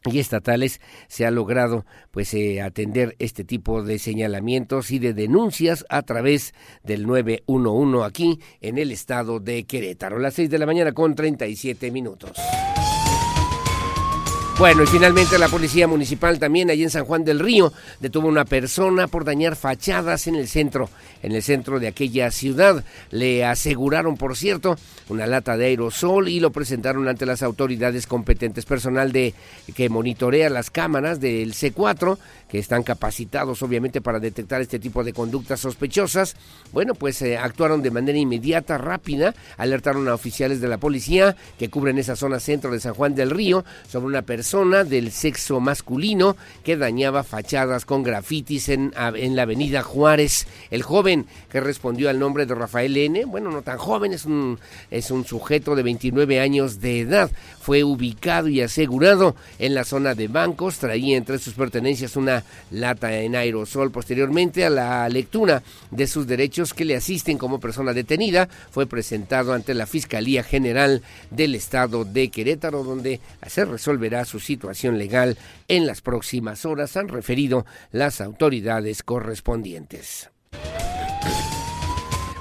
[0.05, 5.85] y estatales se ha logrado pues eh, atender este tipo de señalamientos y de denuncias
[5.89, 10.19] a través del 911 aquí en el estado de Querétaro.
[10.19, 12.37] Las 6 de la mañana con 37 minutos.
[14.59, 18.31] Bueno, y finalmente la Policía Municipal también allí en San Juan del Río detuvo a
[18.31, 20.89] una persona por dañar fachadas en el centro,
[21.21, 22.83] en el centro de aquella ciudad.
[23.11, 24.75] Le aseguraron, por cierto,
[25.09, 28.65] una lata de aerosol y lo presentaron ante las autoridades competentes.
[28.65, 29.35] Personal de
[29.75, 32.17] que monitorea las cámaras del C4,
[32.49, 36.35] que están capacitados obviamente para detectar este tipo de conductas sospechosas.
[36.73, 41.69] Bueno, pues eh, actuaron de manera inmediata, rápida, alertaron a oficiales de la policía que
[41.69, 45.59] cubren esa zona centro de San Juan del Río sobre una persona persona del sexo
[45.59, 50.47] masculino que dañaba fachadas con grafitis en, en la avenida Juárez.
[50.71, 54.57] El joven que respondió al nombre de Rafael N., bueno, no tan joven, es un,
[54.89, 60.15] es un sujeto de 29 años de edad, fue ubicado y asegurado en la zona
[60.15, 63.91] de bancos, traía entre sus pertenencias una lata en aerosol.
[63.91, 65.61] Posteriormente a la lectura
[65.91, 71.01] de sus derechos que le asisten como persona detenida, fue presentado ante la Fiscalía General
[71.31, 77.07] del Estado de Querétaro, donde se resolverá su situación legal en las próximas horas, han
[77.07, 80.29] referido las autoridades correspondientes.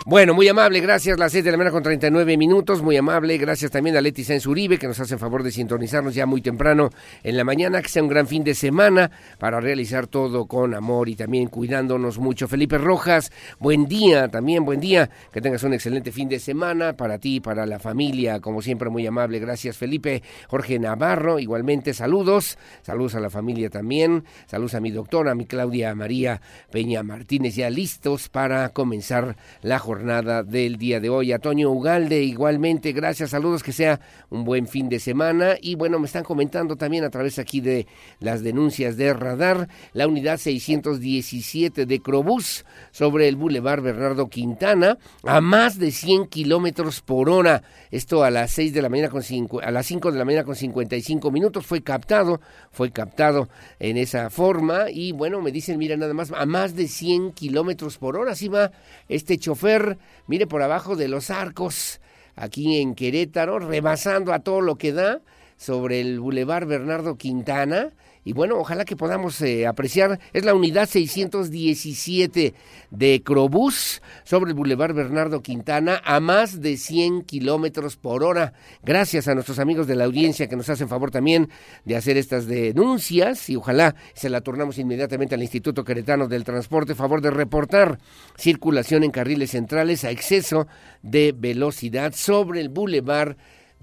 [0.08, 1.18] Bueno, muy amable, gracias.
[1.18, 3.36] Las 6 de la mañana con 39 minutos, muy amable.
[3.38, 6.90] Gracias también a Leti Sáenz Uribe, que nos hace favor de sintonizarnos ya muy temprano
[7.24, 7.82] en la mañana.
[7.82, 12.20] Que sea un gran fin de semana para realizar todo con amor y también cuidándonos
[12.20, 12.46] mucho.
[12.46, 15.10] Felipe Rojas, buen día también, buen día.
[15.32, 18.38] Que tengas un excelente fin de semana para ti, para la familia.
[18.38, 19.40] Como siempre, muy amable.
[19.40, 20.22] Gracias, Felipe.
[20.46, 22.58] Jorge Navarro, igualmente, saludos.
[22.82, 24.22] Saludos a la familia también.
[24.46, 26.40] Saludos a mi doctora, a mi Claudia María
[26.70, 31.32] Peña Martínez, ya listos para comenzar la jornada jornada del día de hoy.
[31.32, 35.54] A Toño Ugalde, igualmente, gracias, saludos, que sea un buen fin de semana.
[35.60, 37.86] Y bueno, me están comentando también a través aquí de
[38.20, 45.40] las denuncias de radar, la unidad 617 de Crobús sobre el Boulevard Bernardo Quintana a
[45.40, 47.62] más de 100 kilómetros por hora.
[47.90, 50.44] Esto a las 6 de la mañana con cinco, a las 5 de la mañana
[50.44, 54.90] con 55 minutos fue captado, fue captado en esa forma.
[54.90, 58.32] Y bueno, me dicen, mira, nada más, a más de 100 kilómetros por hora.
[58.32, 58.72] Así va
[59.08, 59.85] este chofer
[60.26, 62.00] mire por abajo de los arcos,
[62.34, 65.20] aquí en Querétaro, rebasando a todo lo que da
[65.56, 67.92] sobre el Boulevard Bernardo Quintana
[68.26, 72.54] y bueno, ojalá que podamos eh, apreciar, es la unidad 617
[72.90, 78.52] de Crobús sobre el Boulevard Bernardo Quintana a más de 100 kilómetros por hora.
[78.82, 81.50] Gracias a nuestros amigos de la audiencia que nos hacen favor también
[81.84, 86.96] de hacer estas denuncias y ojalá se la tornamos inmediatamente al Instituto Queretano del Transporte,
[86.96, 88.00] favor de reportar
[88.36, 90.66] circulación en carriles centrales a exceso
[91.00, 93.36] de velocidad sobre el Boulevard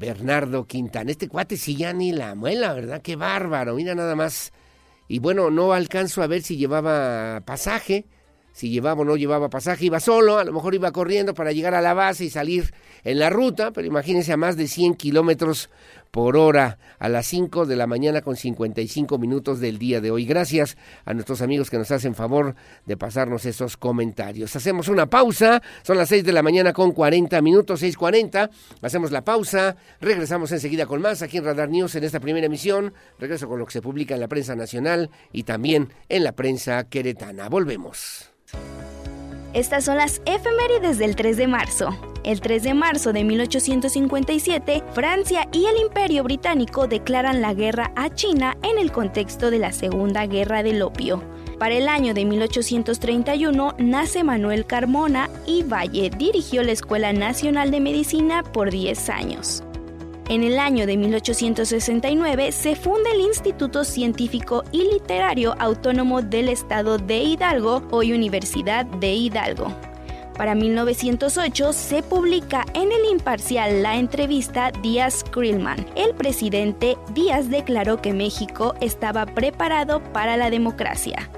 [0.03, 1.11] Bernardo Quintana.
[1.11, 3.01] Este cuate si ya ni la muela, ¿verdad?
[3.01, 4.51] Qué bárbaro, mira nada más.
[5.07, 8.05] Y bueno, no alcanzo a ver si llevaba pasaje,
[8.51, 11.73] si llevaba o no llevaba pasaje, iba solo, a lo mejor iba corriendo para llegar
[11.73, 12.73] a la base y salir
[13.05, 15.69] en la ruta, pero imagínense a más de 100 kilómetros
[16.13, 20.25] por hora a las 5 de la mañana con 55 minutos del día de hoy.
[20.25, 22.53] Gracias a nuestros amigos que nos hacen favor
[22.85, 24.55] de pasarnos esos comentarios.
[24.55, 28.51] Hacemos una pausa, son las 6 de la mañana con 40 minutos, 6.40.
[28.83, 32.93] Hacemos la pausa, regresamos enseguida con más aquí en Radar News en esta primera emisión.
[33.17, 36.83] Regreso con lo que se publica en la prensa nacional y también en la prensa
[36.83, 37.49] queretana.
[37.49, 38.31] Volvemos.
[39.55, 42.12] Estas son las efemérides del 3 de marzo.
[42.23, 48.09] El 3 de marzo de 1857, Francia y el Imperio Británico declaran la guerra a
[48.09, 51.21] China en el contexto de la Segunda Guerra del Opio.
[51.59, 57.81] Para el año de 1831 nace Manuel Carmona y Valle dirigió la Escuela Nacional de
[57.81, 59.61] Medicina por 10 años.
[60.29, 66.97] En el año de 1869 se funda el Instituto Científico y Literario Autónomo del Estado
[66.97, 69.92] de Hidalgo, hoy Universidad de Hidalgo.
[70.37, 75.85] Para 1908 se publica en el imparcial la entrevista Díaz-Krillman.
[75.95, 81.29] El presidente Díaz declaró que México estaba preparado para la democracia.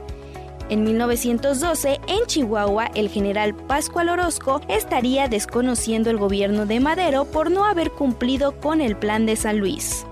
[0.70, 7.52] En 1912, en Chihuahua, el general Pascual Orozco estaría desconociendo el gobierno de Madero por
[7.52, 10.08] no haber cumplido con el plan de San Luis.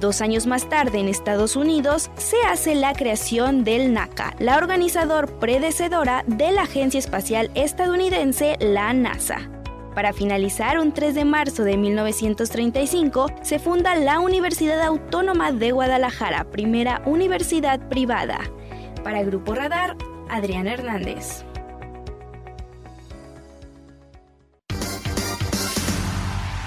[0.00, 5.38] Dos años más tarde, en Estados Unidos, se hace la creación del NACA, la organizador
[5.38, 9.50] predecedora de la Agencia Espacial Estadounidense, la NASA.
[9.94, 16.50] Para finalizar, un 3 de marzo de 1935 se funda la Universidad Autónoma de Guadalajara,
[16.50, 18.40] primera universidad privada.
[19.02, 19.96] Para Grupo Radar,
[20.28, 21.46] Adrián Hernández.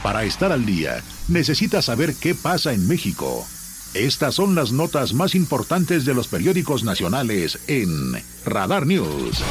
[0.10, 3.46] Para estar al día, necesitas saber qué pasa en México.
[3.94, 9.44] Estas son las notas más importantes de los periódicos nacionales en Radar News.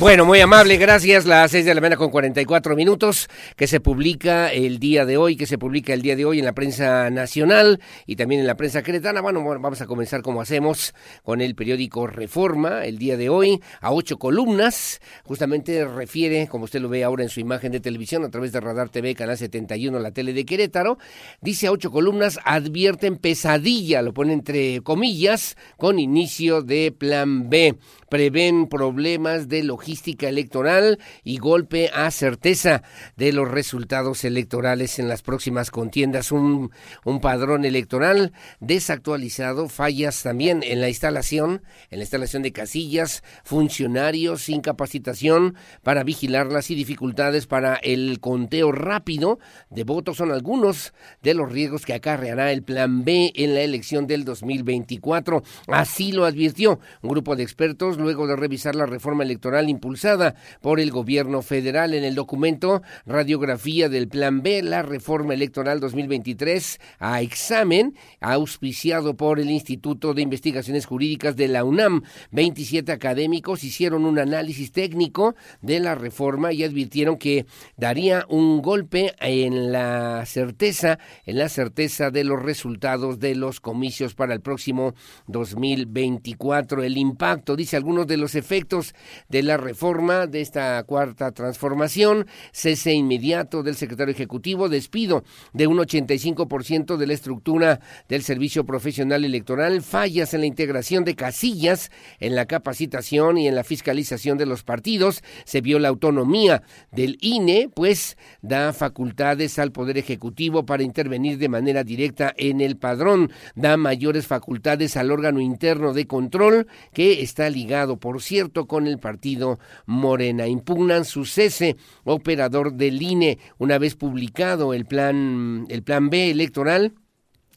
[0.00, 1.24] Bueno, muy amable, gracias.
[1.24, 5.36] Las seis de la mañana con 44 minutos que se publica el día de hoy,
[5.36, 8.56] que se publica el día de hoy en la prensa nacional y también en la
[8.56, 9.20] prensa cretana.
[9.20, 13.92] Bueno, vamos a comenzar como hacemos con el periódico Reforma el día de hoy a
[13.92, 15.00] ocho columnas.
[15.22, 18.58] Justamente refiere, como usted lo ve ahora en su imagen de televisión a través de
[18.58, 20.98] Radar TV, Canal 71, la tele de Querétaro.
[21.40, 27.76] Dice a ocho columnas, advierten pesadilla, lo pone entre comillas, con inicio de plan B.
[28.14, 32.84] Prevén problemas de logística electoral y golpe a certeza
[33.16, 36.30] de los resultados electorales en las próximas contiendas.
[36.30, 36.70] Un,
[37.04, 44.42] un padrón electoral desactualizado, fallas también en la instalación, en la instalación de casillas, funcionarios
[44.42, 49.40] sin capacitación para vigilarlas y dificultades para el conteo rápido
[49.70, 54.06] de votos son algunos de los riesgos que acarreará el Plan B en la elección
[54.06, 55.42] del 2024.
[55.66, 60.78] Así lo advirtió un grupo de expertos luego de revisar la reforma electoral impulsada por
[60.78, 67.22] el gobierno federal en el documento Radiografía del Plan B, la reforma electoral 2023 a
[67.22, 72.02] examen, auspiciado por el Instituto de Investigaciones Jurídicas de la UNAM.
[72.30, 77.46] 27 académicos hicieron un análisis técnico de la reforma y advirtieron que
[77.76, 84.14] daría un golpe en la certeza, en la certeza de los resultados de los comicios
[84.14, 84.94] para el próximo
[85.26, 86.82] 2024.
[86.82, 88.94] El impacto, dice algunos de los efectos
[89.28, 95.22] de la reforma de esta cuarta transformación, cese inmediato del secretario ejecutivo, despido
[95.52, 101.14] de un 85% de la estructura del servicio profesional electoral, fallas en la integración de
[101.14, 106.62] casillas, en la capacitación y en la fiscalización de los partidos, se vio la autonomía
[106.90, 112.78] del INE, pues da facultades al Poder Ejecutivo para intervenir de manera directa en el
[112.78, 118.86] padrón, da mayores facultades al órgano interno de control que está ligado, por cierto, con
[118.86, 120.46] el partido Morena.
[120.46, 126.94] Impugnan su cese, operador del INE, una vez publicado el plan, el plan B electoral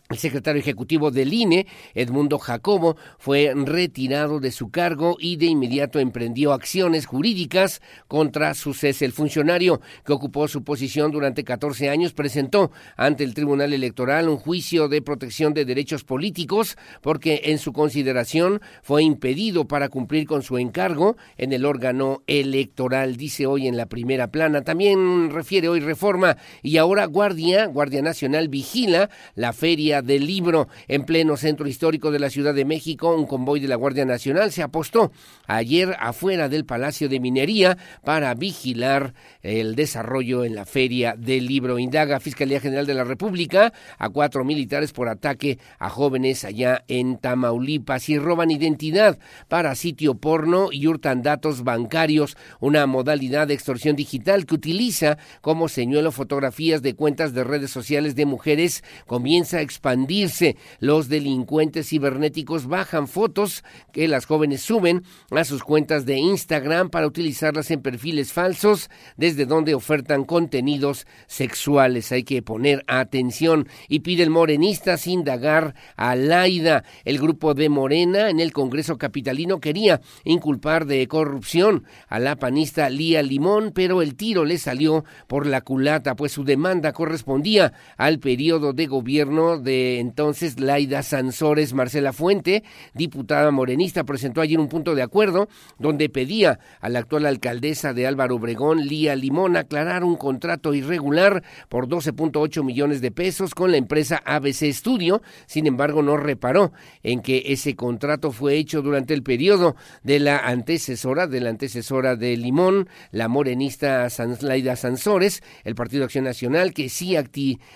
[0.10, 6.00] el secretario ejecutivo del INE, Edmundo Jacobo, fue retirado de su cargo y de inmediato
[6.00, 9.04] emprendió acciones jurídicas contra su cese.
[9.04, 14.38] El funcionario que ocupó su posición durante 14 años presentó ante el Tribunal Electoral un
[14.38, 20.42] juicio de protección de derechos políticos porque en su consideración fue impedido para cumplir con
[20.42, 24.62] su encargo en el órgano electoral, dice hoy en la primera plana.
[24.62, 31.04] También refiere hoy reforma y ahora Guardia, Guardia Nacional vigila la feria del Libro en
[31.04, 33.16] pleno centro histórico de la Ciudad de México.
[33.16, 35.12] Un convoy de la Guardia Nacional se apostó
[35.46, 41.80] ayer afuera del Palacio de Minería para vigilar el desarrollo en la Feria del Libro.
[41.80, 47.18] Indaga Fiscalía General de la República a cuatro militares por ataque a jóvenes allá en
[47.18, 53.96] Tamaulipas y roban identidad para sitio porno y hurtan datos bancarios, una modalidad de extorsión
[53.96, 59.62] digital que utiliza como señuelo fotografías de cuentas de redes sociales de mujeres comienza a
[59.88, 60.58] expandirse.
[60.80, 63.64] Los delincuentes cibernéticos bajan fotos
[63.94, 69.46] que las jóvenes suben a sus cuentas de Instagram para utilizarlas en perfiles falsos desde
[69.46, 72.12] donde ofertan contenidos sexuales.
[72.12, 76.84] Hay que poner atención y piden morenistas indagar a Laida.
[77.06, 82.90] El grupo de Morena en el Congreso Capitalino quería inculpar de corrupción a la panista
[82.90, 88.20] Lía Limón, pero el tiro le salió por la culata, pues su demanda correspondía al
[88.20, 92.64] periodo de gobierno de entonces Laida Sansores Marcela Fuente,
[92.94, 95.48] diputada morenista, presentó ayer un punto de acuerdo
[95.80, 101.44] donde pedía a la actual alcaldesa de Álvaro Obregón, Lía Limón, aclarar un contrato irregular
[101.70, 105.22] por 12.8 millones de pesos con la empresa ABC Studio.
[105.46, 106.72] Sin embargo, no reparó
[107.04, 112.16] en que ese contrato fue hecho durante el periodo de la antecesora, de la antecesora
[112.16, 114.08] de Limón, la morenista
[114.42, 117.16] Laida Sansores, el Partido Acción Nacional, que sí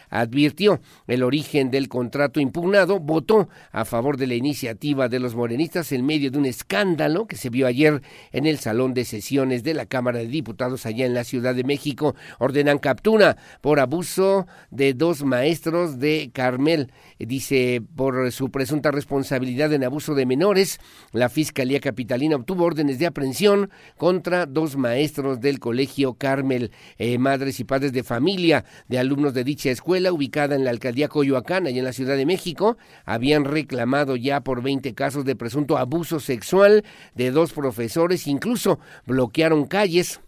[0.09, 5.91] advirtió el origen del contrato impugnado, votó a favor de la iniciativa de los morenistas
[5.91, 9.73] en medio de un escándalo que se vio ayer en el Salón de Sesiones de
[9.73, 12.15] la Cámara de Diputados allá en la Ciudad de México.
[12.39, 16.93] Ordenan captura por abuso de dos maestros de Carmel.
[17.19, 20.79] Dice, por su presunta responsabilidad en abuso de menores,
[21.11, 27.59] la Fiscalía Capitalina obtuvo órdenes de aprehensión contra dos maestros del Colegio Carmel, eh, madres
[27.59, 31.80] y padres de familia de alumnos de dicha escuela ubicada en la alcaldía Coyoacán, allá
[31.81, 36.85] en la Ciudad de México habían reclamado ya por 20 casos de presunto abuso sexual
[37.13, 40.21] de dos profesores, incluso bloquearon calles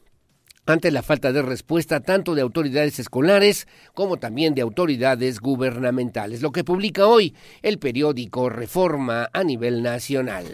[0.65, 6.51] ante la falta de respuesta tanto de autoridades escolares como también de autoridades gubernamentales, lo
[6.51, 10.45] que publica hoy el periódico Reforma a nivel nacional.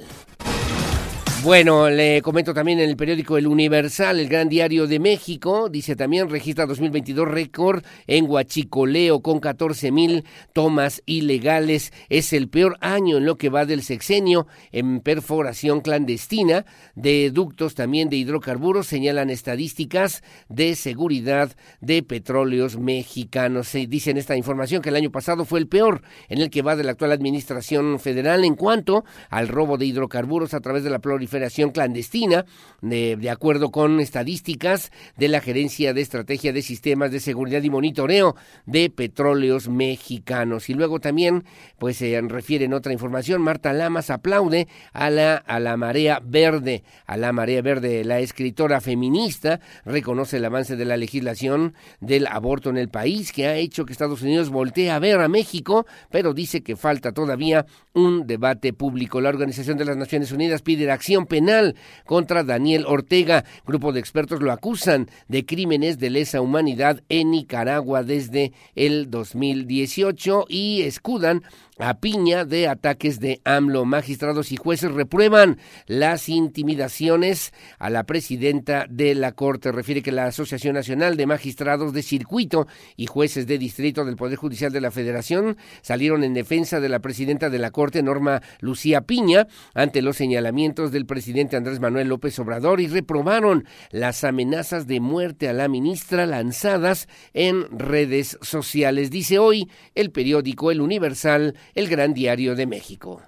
[1.41, 5.95] Bueno, le comento también en el periódico El Universal, el gran diario de México, dice
[5.95, 11.93] también registra 2022 récord en Huachicoleo con 14 mil tomas ilegales.
[12.09, 16.65] Es el peor año en lo que va del sexenio en perforación clandestina
[16.95, 23.69] de ductos también de hidrocarburos, señalan estadísticas de seguridad de petróleos mexicanos.
[23.69, 26.63] Se dice en esta información que el año pasado fue el peor en el que
[26.63, 30.89] va de la actual administración federal en cuanto al robo de hidrocarburos a través de
[30.89, 32.45] la proliferación proliferación clandestina,
[32.82, 38.36] de, acuerdo con estadísticas de la Gerencia de Estrategia de Sistemas de Seguridad y Monitoreo
[38.65, 40.69] de Petróleos Mexicanos.
[40.69, 41.43] Y luego también,
[41.77, 46.84] pues se refiere en otra información, Marta Lamas aplaude a la, a la marea verde,
[47.05, 48.03] a la marea verde.
[48.03, 53.47] La escritora feminista reconoce el avance de la legislación del aborto en el país, que
[53.47, 57.65] ha hecho que Estados Unidos voltee a ver a México, pero dice que falta todavía
[57.93, 59.21] un debate público.
[59.21, 60.93] La Organización de las Naciones Unidas pide la
[61.26, 63.45] penal contra Daniel Ortega.
[63.65, 70.45] Grupo de expertos lo acusan de crímenes de lesa humanidad en Nicaragua desde el 2018
[70.47, 71.43] y escudan
[71.80, 73.86] a piña de ataques de AMLO.
[73.86, 75.57] Magistrados y jueces reprueban
[75.88, 79.71] las intimidaciones a la presidenta de la Corte.
[79.71, 84.38] Refiere que la Asociación Nacional de Magistrados de Circuito y jueces de distrito del Poder
[84.38, 89.01] Judicial de la Federación salieron en defensa de la presidenta de la Corte, Norma Lucía
[89.01, 94.99] Piña, ante los señalamientos del presidente Andrés Manuel López Obrador y reprobaron las amenazas de
[94.99, 99.11] muerte a la ministra lanzadas en redes sociales.
[99.11, 103.22] Dice hoy el periódico El Universal el Gran Diario de México.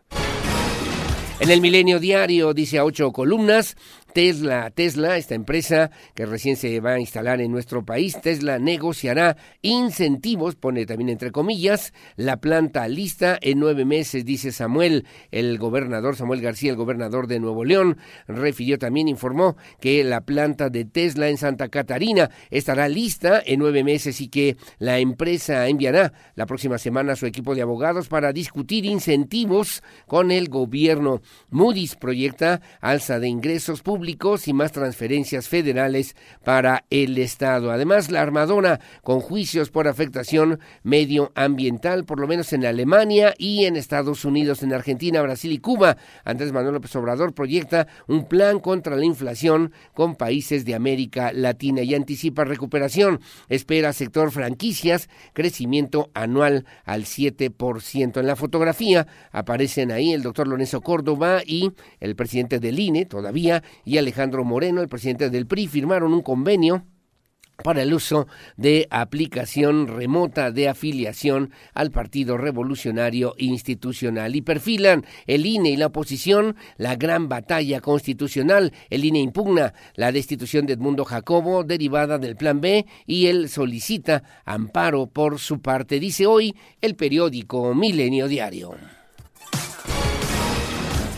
[1.42, 3.76] En el Milenio Diario dice a ocho columnas,
[4.14, 9.38] Tesla, Tesla, esta empresa que recién se va a instalar en nuestro país, Tesla negociará
[9.62, 16.18] incentivos, pone también entre comillas, la planta lista en nueve meses, dice Samuel, el gobernador,
[16.18, 17.97] Samuel García, el gobernador de Nuevo León,
[18.28, 23.84] refirió también, informó que la planta de Tesla en Santa Catarina estará lista en nueve
[23.84, 28.34] meses y que la empresa enviará la próxima semana a su equipo de abogados para
[28.34, 31.22] discutir incentivos con el gobierno.
[31.49, 34.01] Moody's proyecta alza de ingresos públicos
[34.47, 37.72] y más transferencias federales para el Estado.
[37.72, 43.76] Además, la Armadona con juicios por afectación medioambiental, por lo menos en Alemania y en
[43.76, 45.97] Estados Unidos, en Argentina, Brasil y Cuba.
[46.26, 51.84] Andrés Manuel López Obrador proyecta un plan contra la inflación con países de América Latina
[51.84, 53.20] y anticipa recuperación.
[53.49, 58.20] Espera sector franquicias, crecimiento anual al 7%.
[58.20, 63.62] En la fotografía aparecen ahí el doctor Lorenzo Córdoba y el presidente del INE todavía
[63.92, 66.86] y Alejandro Moreno, el presidente del PRI, firmaron un convenio
[67.62, 68.26] para el uso
[68.56, 75.88] de aplicación remota de afiliación al Partido Revolucionario Institucional y perfilan el INE y la
[75.88, 78.72] oposición la gran batalla constitucional.
[78.89, 84.24] El INE impugna la destitución de Edmundo Jacobo derivada del Plan B y él solicita
[84.46, 89.01] amparo por su parte, dice hoy el periódico Milenio Diario.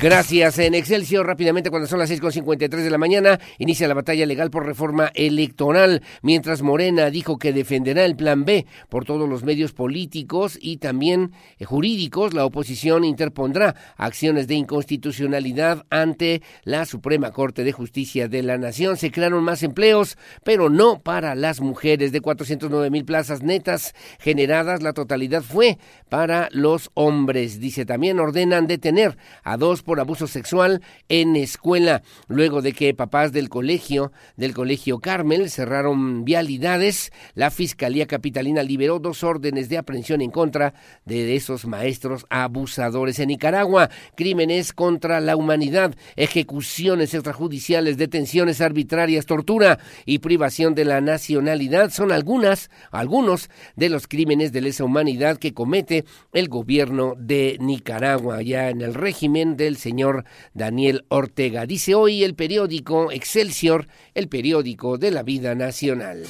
[0.03, 0.59] Gracias.
[0.59, 4.65] En Excelsior, rápidamente, cuando son las 6.53 de la mañana, inicia la batalla legal por
[4.65, 10.59] reforma electoral, mientras Morena dijo que defenderá el plan B por todos los medios políticos
[10.61, 12.33] y también eh, jurídicos.
[12.33, 18.97] La oposición interpondrá acciones de inconstitucionalidad ante la Suprema Corte de Justicia de la Nación.
[18.97, 22.11] Se crearon más empleos, pero no para las mujeres.
[22.11, 25.77] De 409 mil plazas netas generadas, la totalidad fue
[26.09, 27.61] para los hombres.
[27.61, 33.31] Dice también, ordenan detener a dos por abuso sexual en escuela, luego de que papás
[33.31, 40.21] del colegio, del colegio Carmel, cerraron vialidades, la Fiscalía Capitalina liberó dos órdenes de aprehensión
[40.21, 40.73] en contra
[41.05, 43.19] de esos maestros abusadores.
[43.19, 51.01] En Nicaragua, crímenes contra la humanidad, ejecuciones extrajudiciales, detenciones arbitrarias, tortura y privación de la
[51.01, 57.57] nacionalidad son algunas, algunos de los crímenes de lesa humanidad que comete el gobierno de
[57.59, 61.65] Nicaragua, ya en el régimen del señor Daniel Ortega.
[61.65, 66.23] Dice hoy el periódico Excelsior, el periódico de la vida nacional.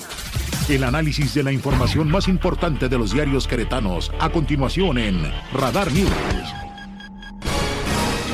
[0.70, 5.22] El análisis de la información más importante de los diarios queretanos, a continuación en
[5.54, 6.10] Radar News.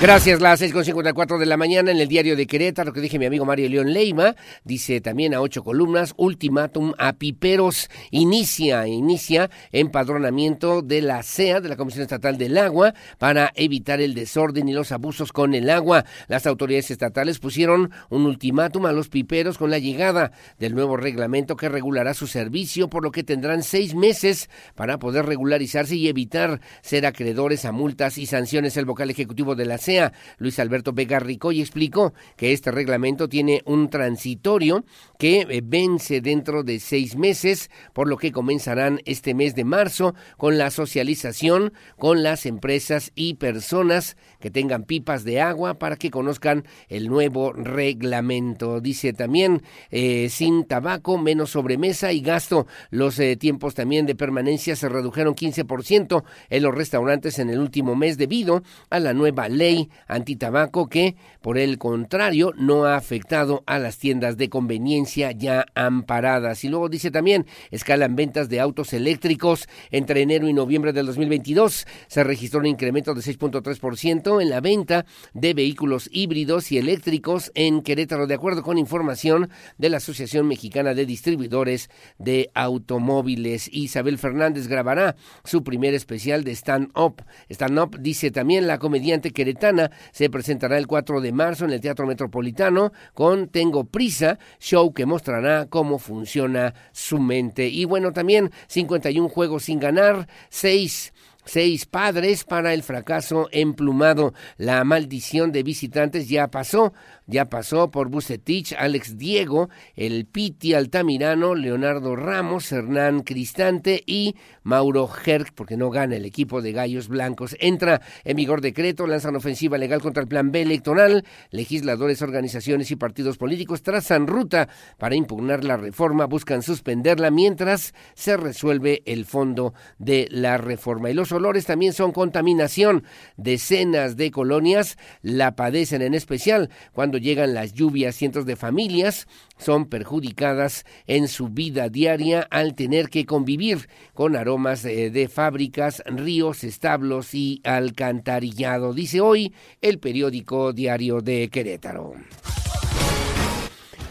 [0.01, 3.43] Gracias, las 6.54 de la mañana en el diario de Querétaro, que dije mi amigo
[3.43, 4.33] Mario León Leima,
[4.63, 11.67] dice también a ocho columnas, ultimátum a piperos, inicia, inicia empadronamiento de la CEA, de
[11.67, 16.05] la Comisión Estatal del Agua, para evitar el desorden y los abusos con el agua.
[16.29, 21.57] Las autoridades estatales pusieron un ultimátum a los piperos con la llegada del nuevo reglamento
[21.57, 26.61] que regulará su servicio, por lo que tendrán seis meses para poder regularizarse y evitar
[26.81, 28.77] ser acreedores a multas y sanciones.
[28.77, 29.88] El vocal ejecutivo de la CEA
[30.37, 34.83] Luis Alberto Vega Rico, y explicó que este reglamento tiene un transitorio
[35.19, 40.15] que eh, vence dentro de seis meses, por lo que comenzarán este mes de marzo
[40.37, 46.09] con la socialización con las empresas y personas que tengan pipas de agua para que
[46.09, 48.79] conozcan el nuevo reglamento.
[48.79, 49.61] Dice también
[49.91, 52.65] eh, sin tabaco, menos sobremesa y gasto.
[52.89, 57.93] Los eh, tiempos también de permanencia se redujeron 15% en los restaurantes en el último
[57.93, 63.79] mes debido a la nueva ley antitabaco que, por el contrario, no ha afectado a
[63.79, 66.63] las tiendas de conveniencia ya amparadas.
[66.63, 71.85] Y luego dice también, escalan ventas de autos eléctricos entre enero y noviembre del 2022.
[72.07, 77.81] Se registró un incremento de 6.3% en la venta de vehículos híbridos y eléctricos en
[77.81, 83.69] Querétaro, de acuerdo con información de la Asociación Mexicana de Distribuidores de Automóviles.
[83.71, 87.23] Isabel Fernández grabará su primer especial de Stand Up.
[87.49, 91.81] Stand Up, dice también la comediante queretana, se presentará el 4 de marzo en el
[91.81, 97.69] Teatro Metropolitano con Tengo Prisa, show que mostrará cómo funciona su mente.
[97.69, 101.13] Y bueno, también 51 juegos sin ganar, 6
[101.45, 104.33] seis padres para el fracaso emplumado.
[104.57, 106.93] La maldición de visitantes ya pasó
[107.29, 115.07] ya pasó por Bucetich, Alex Diego, el Piti Altamirano, Leonardo Ramos, Hernán Cristante y Mauro
[115.25, 117.55] Herc, porque no gana el equipo de Gallos Blancos.
[117.59, 121.23] Entra en vigor decreto, lanzan ofensiva legal contra el Plan B electoral.
[121.51, 124.67] Legisladores, organizaciones y partidos políticos trazan ruta
[124.97, 131.11] para impugnar la reforma, buscan suspenderla mientras se resuelve el fondo de la reforma.
[131.11, 133.03] Y los olores también son contaminación.
[133.37, 139.85] Decenas de colonias la padecen en especial cuando llegan las lluvias, cientos de familias son
[139.85, 146.63] perjudicadas en su vida diaria al tener que convivir con aromas de, de fábricas, ríos,
[146.63, 152.13] establos y alcantarillado, dice hoy el periódico Diario de Querétaro.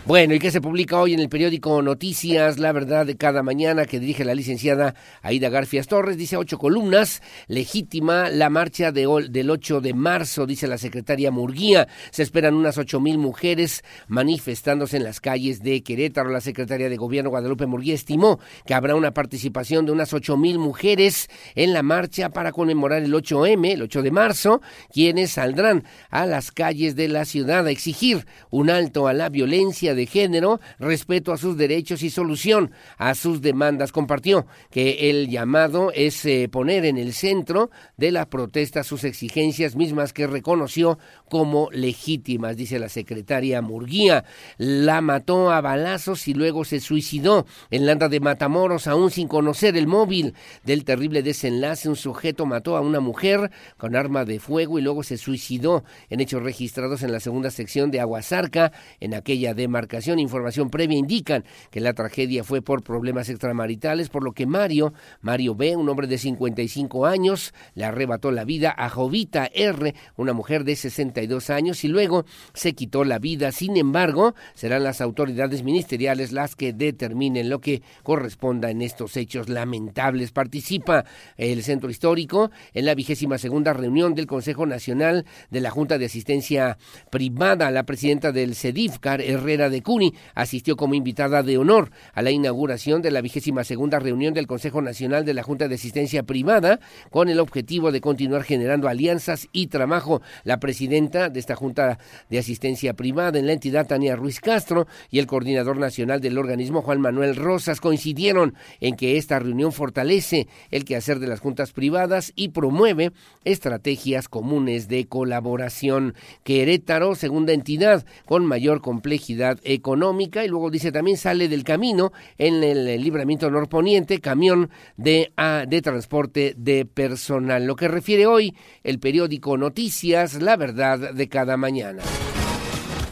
[0.09, 3.85] Bueno, y que se publica hoy en el periódico Noticias, la verdad de cada mañana,
[3.85, 9.51] que dirige la licenciada Aida Garfias Torres, dice ocho columnas, legítima la marcha de, del
[9.51, 11.89] 8 de marzo, dice la secretaria Murguía.
[12.11, 16.31] Se esperan unas ocho mil mujeres manifestándose en las calles de Querétaro.
[16.31, 20.59] La secretaria de Gobierno Guadalupe Murguía estimó que habrá una participación de unas ocho mil
[20.59, 26.25] mujeres en la marcha para conmemorar el 8M, el 8 de marzo, quienes saldrán a
[26.25, 31.33] las calles de la ciudad a exigir un alto a la violencia de género, respeto
[31.33, 33.93] a sus derechos y solución a sus demandas.
[33.93, 39.75] Compartió que el llamado es eh, poner en el centro de la protesta sus exigencias
[39.75, 44.25] mismas que reconoció como legítimas, dice la secretaria Murguía.
[44.57, 49.77] La mató a balazos y luego se suicidó en Landa de Matamoros, aún sin conocer
[49.77, 50.35] el móvil
[50.65, 51.89] del terrible desenlace.
[51.89, 56.21] Un sujeto mató a una mujer con arma de fuego y luego se suicidó en
[56.21, 58.71] hechos registrados en la segunda sección de Aguasarca,
[59.01, 59.88] en aquella demarcación
[60.19, 65.55] información previa indican que la tragedia fue por problemas extramaritales, por lo que Mario, Mario
[65.55, 70.65] B., un hombre de 55 años, le arrebató la vida a Jovita R., una mujer
[70.65, 72.25] de 62 años, y luego
[72.55, 73.53] se quitó la vida.
[73.53, 79.49] Sin embargo, serán las autoridades ministeriales las que determinen lo que corresponda en estos hechos
[79.49, 80.33] lamentables.
[80.33, 81.05] Participa
[81.37, 86.07] el Centro Histórico en la vigésima segunda reunión del Consejo Nacional de la Junta de
[86.07, 86.79] Asistencia
[87.11, 87.71] Privada.
[87.71, 93.03] La presidenta del CEDIFCAR, Herrera de Cuni asistió como invitada de honor a la inauguración
[93.03, 97.29] de la vigésima segunda reunión del Consejo Nacional de la Junta de Asistencia Privada con
[97.29, 100.23] el objetivo de continuar generando alianzas y trabajo.
[100.45, 101.99] La presidenta de esta Junta
[102.31, 106.83] de Asistencia Privada en la entidad, Tania Ruiz Castro, y el coordinador nacional del organismo,
[106.83, 112.33] Juan Manuel Rosas, coincidieron en que esta reunión fortalece el quehacer de las juntas privadas
[112.35, 113.13] y promueve
[113.45, 116.15] estrategias comunes de colaboración.
[116.45, 122.63] Querétaro, segunda entidad con mayor complejidad económica y luego dice también sale del camino en
[122.63, 127.67] el libramiento norponiente camión de, ah, de transporte de personal.
[127.67, 132.03] Lo que refiere hoy el periódico Noticias, la verdad de cada mañana.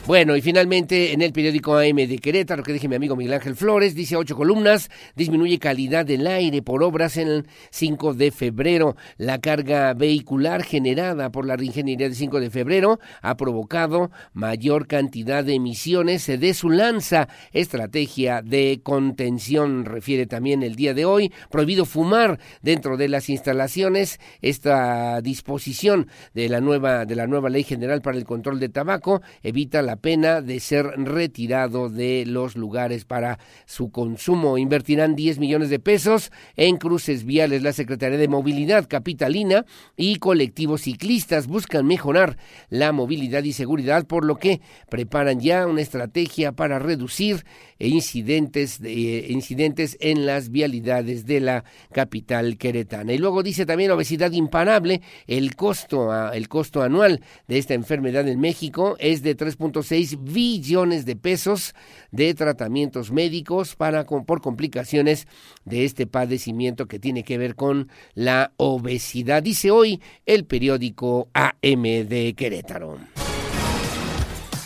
[0.07, 3.57] Bueno, y finalmente en el periódico AM de Querétaro, que dije mi amigo Miguel Ángel
[3.57, 8.95] Flores, dice ocho columnas, disminuye calidad del aire por obras en el 5 de febrero.
[9.17, 15.43] La carga vehicular generada por la reingeniería del 5 de febrero ha provocado mayor cantidad
[15.43, 17.27] de emisiones de su lanza.
[17.51, 21.33] Estrategia de contención, refiere también el día de hoy.
[21.51, 24.21] Prohibido fumar dentro de las instalaciones.
[24.41, 29.21] Esta disposición de la nueva, de la nueva Ley General para el Control de Tabaco
[29.43, 34.59] evita la pena de ser retirado de los lugares para su consumo.
[34.59, 37.63] Invertirán 10 millones de pesos en cruces viales.
[37.63, 39.65] La Secretaría de Movilidad Capitalina
[39.97, 42.37] y colectivos ciclistas buscan mejorar
[42.69, 47.45] la movilidad y seguridad, por lo que preparan ya una estrategia para reducir
[47.79, 53.13] incidentes, de, incidentes en las vialidades de la capital queretana.
[53.13, 58.41] Y luego dice también obesidad imparable, el costo, el costo anual de esta enfermedad en
[58.41, 61.75] México es de 3.6 billones de pesos
[62.11, 65.27] de tratamientos médicos para, por complicaciones
[65.65, 69.43] de este padecimiento que tiene que ver con la obesidad.
[69.43, 72.99] Dice hoy el periódico AM de Querétaro.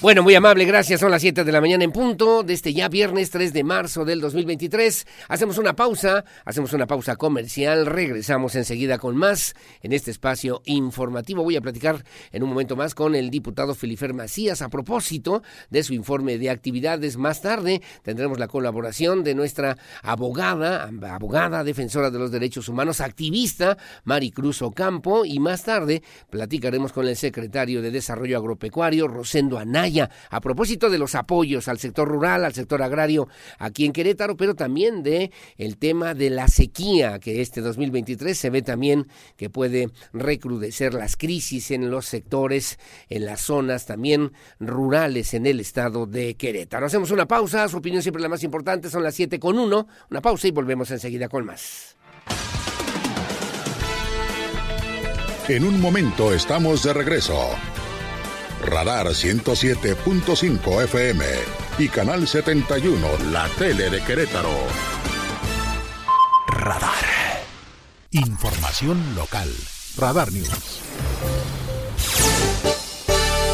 [0.02, 1.00] Bueno, muy amable, gracias.
[1.00, 4.06] Son las 7 de la mañana en punto de este ya viernes 3 de marzo
[4.06, 5.06] del 2023.
[5.28, 11.42] Hacemos una pausa, hacemos una pausa comercial, regresamos enseguida con más en este espacio informativo.
[11.42, 15.82] Voy a platicar en un momento más con el diputado Felifer Macías a propósito de
[15.82, 17.18] su informe de actividades.
[17.18, 23.76] Más tarde tendremos la colaboración de nuestra abogada, abogada, defensora de los derechos humanos, activista
[24.04, 30.40] Maricruz Ocampo y más tarde platicaremos con el secretario de Desarrollo Agropecuario, Rosendo Anaya a
[30.40, 33.28] propósito de los apoyos al sector rural, al sector agrario
[33.58, 38.50] aquí en Querétaro, pero también de el tema de la sequía que este 2023 se
[38.50, 42.78] ve también que puede recrudecer las crisis en los sectores,
[43.08, 46.86] en las zonas también rurales en el estado de Querétaro.
[46.86, 50.20] Hacemos una pausa, su opinión siempre la más importante, son las 7 con 1, una
[50.20, 51.96] pausa y volvemos enseguida con más.
[55.48, 57.34] En un momento estamos de regreso.
[58.62, 61.24] Radar 107.5 FM
[61.78, 64.50] y Canal 71, la tele de Querétaro.
[66.46, 66.94] Radar.
[68.10, 69.48] Información local.
[69.96, 70.80] Radar News.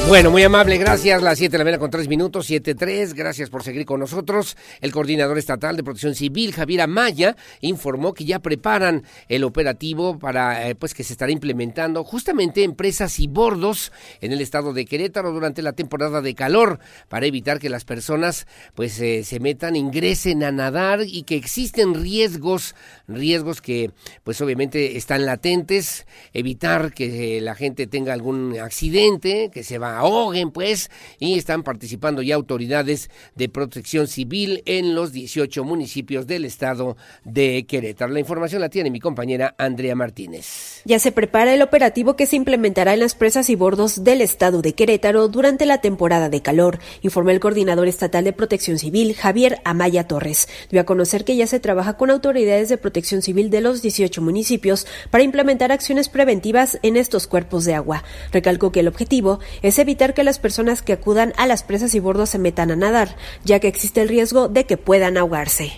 [0.09, 1.21] Bueno, muy amable, gracias.
[1.21, 3.13] Las 7 de la mañana con 3 minutos, 7.3.
[3.13, 4.57] Gracias por seguir con nosotros.
[4.81, 10.69] El coordinador estatal de protección civil, Javier Amaya, informó que ya preparan el operativo para,
[10.69, 13.91] eh, pues, que se estará implementando justamente empresas y bordos
[14.21, 16.79] en el estado de Querétaro durante la temporada de calor
[17.09, 18.47] para evitar que las personas,
[18.77, 22.77] pues, eh, se metan, ingresen a nadar y que existen riesgos,
[23.09, 23.91] riesgos que,
[24.23, 29.96] pues, obviamente están latentes, evitar que eh, la gente tenga algún accidente, que se va
[29.99, 36.45] ahoguen, pues, y están participando ya autoridades de protección civil en los 18 municipios del
[36.45, 38.13] estado de Querétaro.
[38.13, 40.83] La información la tiene mi compañera Andrea Martínez.
[40.85, 44.63] Ya se prepara el operativo que se implementará en las presas y bordos del estado
[44.63, 49.59] de Querétaro durante la temporada de calor, informó el coordinador estatal de protección civil, Javier
[49.65, 50.49] Amaya Torres.
[50.71, 54.21] Dio a conocer que ya se trabaja con autoridades de protección civil de los 18
[54.23, 58.05] municipios para implementar acciones preventivas en estos cuerpos de agua.
[58.33, 62.01] Recalcó que el objetivo es evitar que las personas que acudan a las presas y
[62.01, 65.73] bordos se metan a nadar, ya que existe el riesgo de que puedan ahogarse.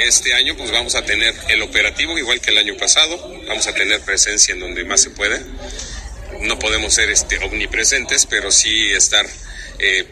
[0.00, 3.16] Este año pues vamos a tener el operativo igual que el año pasado,
[3.46, 5.40] vamos a tener presencia en donde más se puede.
[6.40, 9.24] No podemos ser este, omnipresentes, pero sí estar
[9.78, 10.08] eh,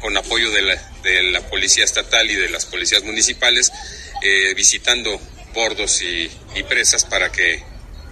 [0.00, 3.70] con apoyo de la, de la, Policía Estatal y de las policías municipales
[4.22, 5.20] eh, visitando
[5.52, 7.62] bordos y, y presas para que,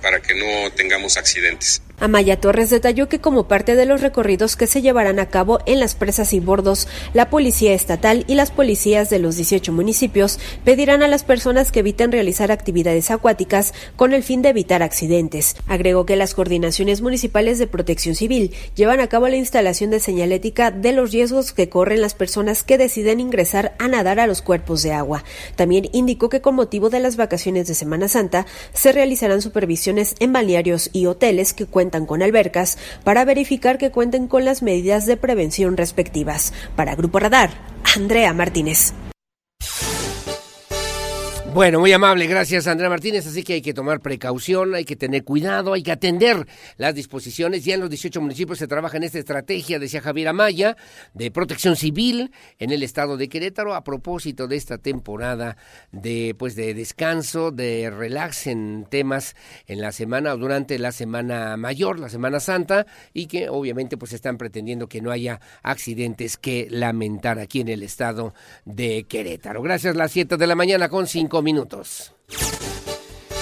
[0.02, 1.80] para que no tengamos accidentes.
[1.99, 5.80] Amaya Torres detalló que como parte de los recorridos que se llevarán a cabo en
[5.80, 11.03] las presas y bordos, la Policía Estatal y las policías de los 18 municipios pedirán
[11.03, 15.57] a las personas que eviten realizar actividades acuáticas con el fin de evitar accidentes.
[15.68, 20.70] Agregó que las coordinaciones municipales de protección civil llevan a cabo la instalación de señalética
[20.70, 24.82] de los riesgos que corren las personas que deciden ingresar a nadar a los cuerpos
[24.82, 25.24] de agua.
[25.57, 28.44] También indicó que con motivo de las vacaciones de Semana Santa
[28.74, 33.93] se realizarán supervisiones en balnearios y hoteles que cuentan cuentan con albercas para verificar que
[33.93, 36.53] cuenten con las medidas de prevención respectivas.
[36.74, 37.51] Para Grupo Radar,
[37.95, 38.93] Andrea Martínez.
[41.57, 43.26] Bueno, muy amable, gracias Andrea Martínez.
[43.26, 46.46] Así que hay que tomar precaución, hay que tener cuidado, hay que atender
[46.76, 47.64] las disposiciones.
[47.64, 50.76] Ya en los 18 municipios se trabaja en esta estrategia, decía Javier Amaya,
[51.14, 55.57] de protección civil en el estado de Querétaro a propósito de esta temporada
[55.92, 59.34] de pues de descanso, de relax en temas
[59.66, 64.12] en la semana o durante la semana mayor, la Semana Santa, y que obviamente pues
[64.12, 68.34] están pretendiendo que no haya accidentes que lamentar aquí en el estado
[68.66, 69.62] de Querétaro.
[69.62, 72.12] Gracias, las 7 de la mañana con 5 minutos.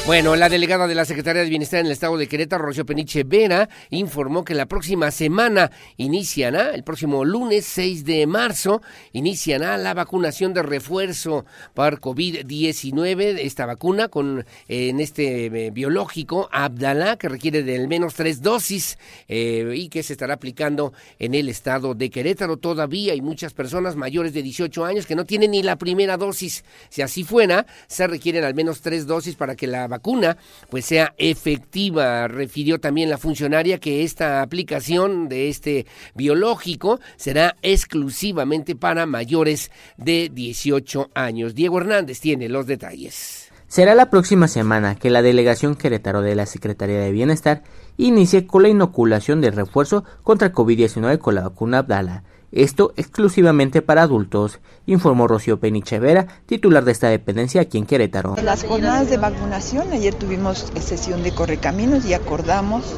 [0.07, 3.25] Bueno, la delegada de la Secretaría de Bienestar en el Estado de Querétaro, Rocío Peniche
[3.25, 8.83] Vera, informó que la próxima semana iniciará, el próximo lunes 6 de marzo,
[9.15, 17.17] iniciará la vacunación de refuerzo para COVID-19, esta vacuna con en este eh, biológico Abdalá,
[17.17, 18.99] que requiere de al menos tres dosis
[19.29, 22.59] eh, y que se estará aplicando en el Estado de Querétaro.
[22.59, 26.63] Todavía hay muchas personas mayores de 18 años que no tienen ni la primera dosis.
[26.91, 30.37] Si así fuera, se requieren al menos tres dosis para que la vacuna
[30.71, 32.29] pues sea efectiva.
[32.29, 40.31] Refirió también la funcionaria que esta aplicación de este biológico será exclusivamente para mayores de
[40.33, 41.55] 18 años.
[41.55, 43.51] Diego Hernández tiene los detalles.
[43.67, 47.65] Será la próxima semana que la delegación Querétaro de la Secretaría de Bienestar
[47.97, 52.23] inicie con la inoculación de refuerzo contra COVID-19 con la vacuna Abdala
[52.55, 58.37] esto exclusivamente para adultos, informó Rocío Penichevera, titular de esta dependencia aquí en Querétaro.
[58.43, 62.97] Las jornadas de vacunación, ayer tuvimos sesión de correcaminos y acordamos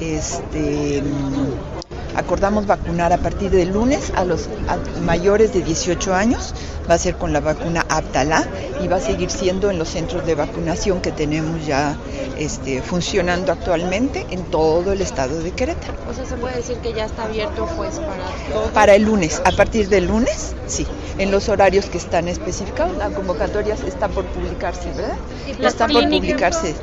[0.00, 1.02] este
[2.14, 4.48] acordamos vacunar a partir del lunes a los
[5.02, 6.54] mayores de 18 años,
[6.88, 8.46] va a ser con la vacuna Aptala
[8.82, 11.96] y va a seguir siendo en los centros de vacunación que tenemos ya
[12.38, 15.94] este, funcionando actualmente en todo el estado de Querétaro.
[16.10, 19.52] O sea, se puede decir que ya está abierto pues para Para el lunes, a
[19.52, 20.86] partir del lunes, sí,
[21.18, 25.16] en los horarios que están especificados, la convocatoria está por publicarse, ¿verdad?
[25.60, 26.74] está por publicarse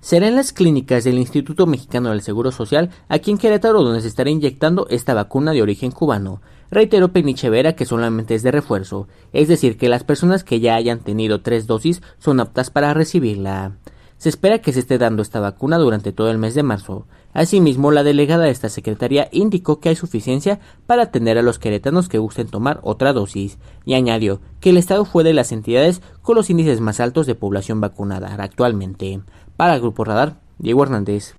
[0.00, 4.08] será en las clínicas del Instituto Mexicano del Seguro Social, aquí en Querétaro, donde se
[4.08, 6.40] estará inyectando esta vacuna de origen cubano.
[6.70, 11.00] Reiteró Penichevera que solamente es de refuerzo, es decir, que las personas que ya hayan
[11.00, 13.76] tenido tres dosis son aptas para recibirla.
[14.20, 17.06] Se espera que se esté dando esta vacuna durante todo el mes de marzo.
[17.32, 22.10] Asimismo, la delegada de esta secretaría indicó que hay suficiencia para atender a los queretanos
[22.10, 23.56] que gusten tomar otra dosis,
[23.86, 27.34] y añadió que el estado fue de las entidades con los índices más altos de
[27.34, 29.22] población vacunada actualmente.
[29.56, 31.34] Para el Grupo Radar, Diego Hernández.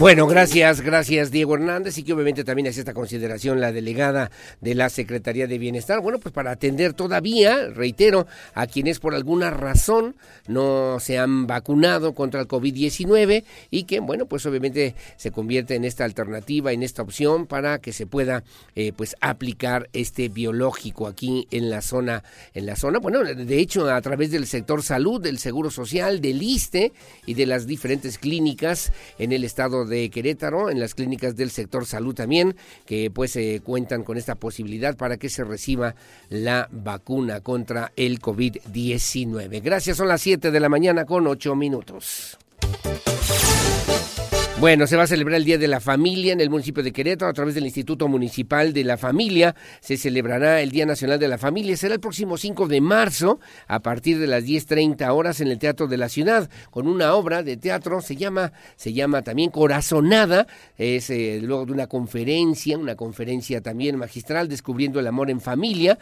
[0.00, 4.74] Bueno, gracias, gracias Diego Hernández y que obviamente también hace esta consideración la delegada de
[4.74, 6.00] la Secretaría de Bienestar.
[6.00, 10.16] Bueno, pues para atender todavía, reitero, a quienes por alguna razón
[10.48, 15.84] no se han vacunado contra el COVID-19 y que, bueno, pues obviamente se convierte en
[15.84, 18.42] esta alternativa, en esta opción para que se pueda,
[18.74, 23.88] eh, pues, aplicar este biológico aquí en la zona, en la zona, bueno, de hecho,
[23.88, 26.92] a través del sector salud, del Seguro Social, del ISTE
[27.26, 31.86] y de las diferentes clínicas en el estado de Querétaro, en las clínicas del sector
[31.86, 32.56] salud también,
[32.86, 35.94] que pues cuentan con esta posibilidad para que se reciba
[36.28, 39.62] la vacuna contra el COVID-19.
[39.62, 42.38] Gracias, son las 7 de la mañana con 8 minutos.
[44.64, 47.30] Bueno, se va a celebrar el Día de la Familia en el municipio de Querétaro
[47.30, 49.54] a través del Instituto Municipal de la Familia.
[49.80, 51.76] Se celebrará el Día Nacional de la Familia.
[51.76, 55.86] Será el próximo 5 de marzo a partir de las 10.30 horas en el Teatro
[55.86, 58.00] de la Ciudad con una obra de teatro.
[58.00, 60.46] Se llama, se llama también Corazonada.
[60.78, 65.98] Es eh, luego de una conferencia, una conferencia también magistral descubriendo el amor en familia.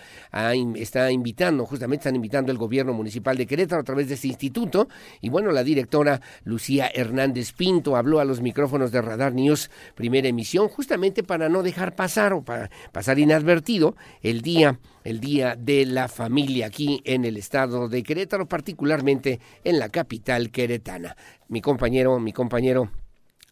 [0.76, 4.88] Está invitando, justamente están invitando el gobierno municipal de Querétaro a través de este instituto.
[5.20, 10.28] Y bueno, la directora Lucía Hernández Pinto habló a los micrófonos de Radar News, primera
[10.28, 15.86] emisión, justamente para no dejar pasar o para pasar inadvertido el día, el día de
[15.86, 21.16] la familia aquí en el estado de Querétaro, particularmente en la capital queretana.
[21.48, 22.90] Mi compañero, mi compañero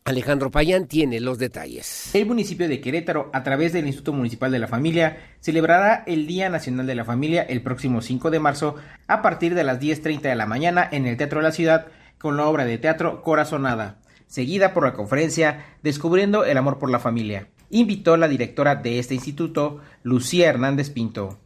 [0.05, 2.15] Alejandro Payán tiene los detalles.
[2.15, 6.51] El municipio de Querétaro, a través del Instituto Municipal de la Familia, celebrará el Día
[6.51, 8.75] Nacional de la Familia el próximo 5 de marzo
[9.07, 11.87] a partir de las 10.30 de la mañana en el Teatro de la Ciudad
[12.21, 14.00] con la obra de teatro Corazonada
[14.31, 17.49] seguida por la conferencia Descubriendo el amor por la familia.
[17.69, 21.39] Invitó la directora de este instituto, Lucía Hernández Pinto.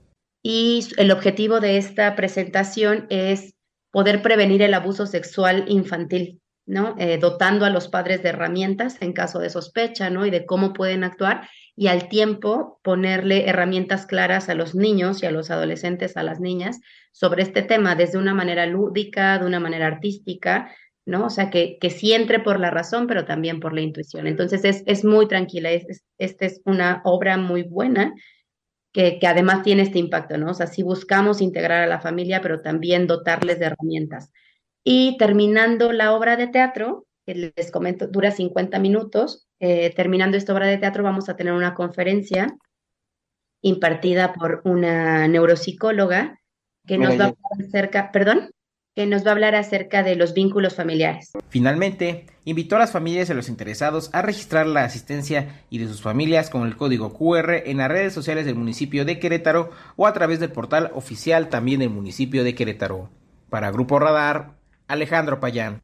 [0.42, 3.54] Y el objetivo de esta presentación es
[3.90, 6.94] poder prevenir el abuso sexual infantil, ¿no?
[6.98, 10.26] Eh, dotando a los padres de herramientas en caso de sospecha, ¿no?
[10.26, 15.26] Y de cómo pueden actuar y al tiempo ponerle herramientas claras a los niños y
[15.26, 16.80] a los adolescentes, a las niñas,
[17.12, 20.70] sobre este tema desde una manera lúdica, de una manera artística,
[21.06, 21.26] ¿no?
[21.26, 24.26] O sea, que, que sí entre por la razón, pero también por la intuición.
[24.26, 28.14] Entonces, es, es muy tranquila, es, esta es una obra muy buena
[28.92, 30.50] que, que, además tiene este impacto, ¿no?
[30.50, 34.30] O sea, sí buscamos integrar a la familia, pero también dotarles de herramientas.
[34.84, 40.52] Y terminando la obra de teatro, que les comento, dura 50 minutos, eh, terminando esta
[40.52, 42.56] obra de teatro vamos a tener una conferencia
[43.62, 46.38] impartida por una neuropsicóloga
[46.86, 48.53] que nos va a hablar acerca, perdón
[48.94, 51.32] que nos va a hablar acerca de los vínculos familiares.
[51.48, 55.88] Finalmente, invitó a las familias y a los interesados a registrar la asistencia y de
[55.88, 60.06] sus familias con el código QR en las redes sociales del municipio de Querétaro o
[60.06, 63.10] a través del portal oficial también del municipio de Querétaro.
[63.50, 64.52] Para Grupo Radar,
[64.86, 65.82] Alejandro Payán.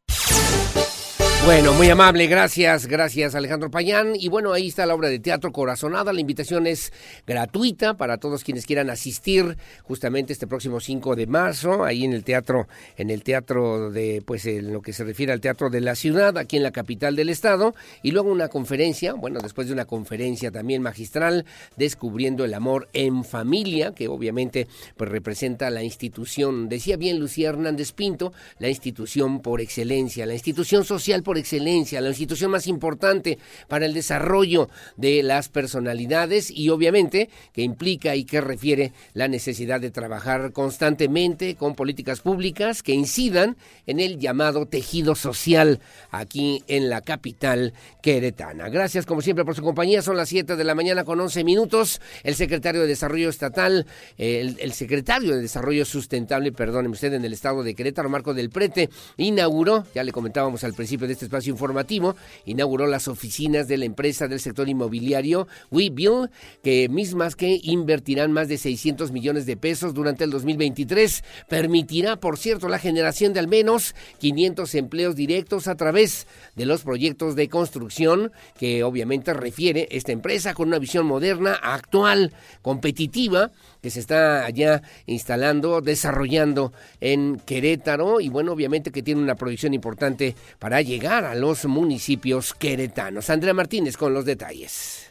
[1.43, 4.13] Bueno, muy amable, gracias, gracias Alejandro Payán.
[4.15, 6.13] Y bueno, ahí está la obra de teatro Corazonada.
[6.13, 6.93] La invitación es
[7.25, 12.23] gratuita para todos quienes quieran asistir justamente este próximo 5 de marzo, ahí en el
[12.23, 15.95] teatro, en el teatro de, pues en lo que se refiere al teatro de la
[15.95, 17.73] ciudad, aquí en la capital del estado.
[18.03, 23.23] Y luego una conferencia, bueno, después de una conferencia también magistral, descubriendo el amor en
[23.23, 29.59] familia, que obviamente pues representa la institución, decía bien Lucía Hernández Pinto, la institución por
[29.59, 35.49] excelencia, la institución social por excelencia, la institución más importante para el desarrollo de las
[35.49, 42.21] personalidades y obviamente que implica y que refiere la necesidad de trabajar constantemente con políticas
[42.21, 45.79] públicas que incidan en el llamado tejido social
[46.09, 48.69] aquí en la capital queretana.
[48.69, 50.01] Gracias como siempre por su compañía.
[50.01, 52.01] Son las 7 de la mañana con 11 minutos.
[52.23, 53.85] El secretario de Desarrollo Estatal,
[54.17, 58.49] el, el secretario de Desarrollo Sustentable, perdóneme usted, en el estado de Querétaro, Marco del
[58.49, 62.15] Prete, inauguró, ya le comentábamos al principio de este espacio informativo,
[62.45, 66.29] inauguró las oficinas de la empresa del sector inmobiliario WeBuild,
[66.63, 71.23] que mismas que invertirán más de 600 millones de pesos durante el 2023.
[71.47, 76.83] Permitirá, por cierto, la generación de al menos 500 empleos directos a través de los
[76.83, 83.51] proyectos de construcción que obviamente refiere esta empresa con una visión moderna, actual, competitiva
[83.81, 89.73] que se está allá instalando, desarrollando en Querétaro y bueno, obviamente que tiene una proyección
[89.73, 93.29] importante para llegar a los municipios queretanos.
[93.29, 95.07] Andrea Martínez con los detalles.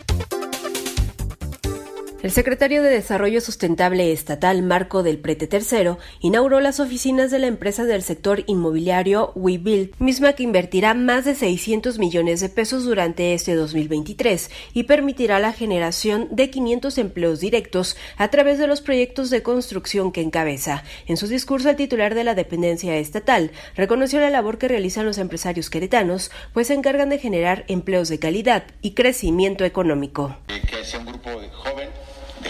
[2.23, 7.47] El secretario de Desarrollo Sustentable Estatal, Marco del Prete III, inauguró las oficinas de la
[7.47, 13.33] empresa del sector inmobiliario WeBuild, misma que invertirá más de 600 millones de pesos durante
[13.33, 19.31] este 2023 y permitirá la generación de 500 empleos directos a través de los proyectos
[19.31, 20.85] de construcción que encabeza.
[21.07, 25.17] En su discurso, el titular de la dependencia estatal reconoció la labor que realizan los
[25.17, 30.37] empresarios queretanos, pues se encargan de generar empleos de calidad y crecimiento económico.
[30.71, 31.89] Que sea un grupo joven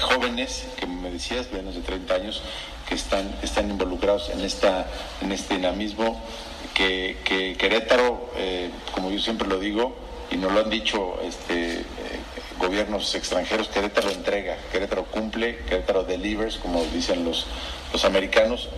[0.00, 2.42] de jóvenes, que me decías, menos de 30 años,
[2.88, 4.86] que están, están involucrados en, esta,
[5.20, 6.20] en este dinamismo,
[6.74, 9.94] que, que Querétaro, eh, como yo siempre lo digo,
[10.30, 11.84] y nos lo han dicho este, eh,
[12.58, 17.46] gobiernos extranjeros, Querétaro entrega, Querétaro cumple, Querétaro delivers, como dicen los,
[17.92, 18.68] los americanos,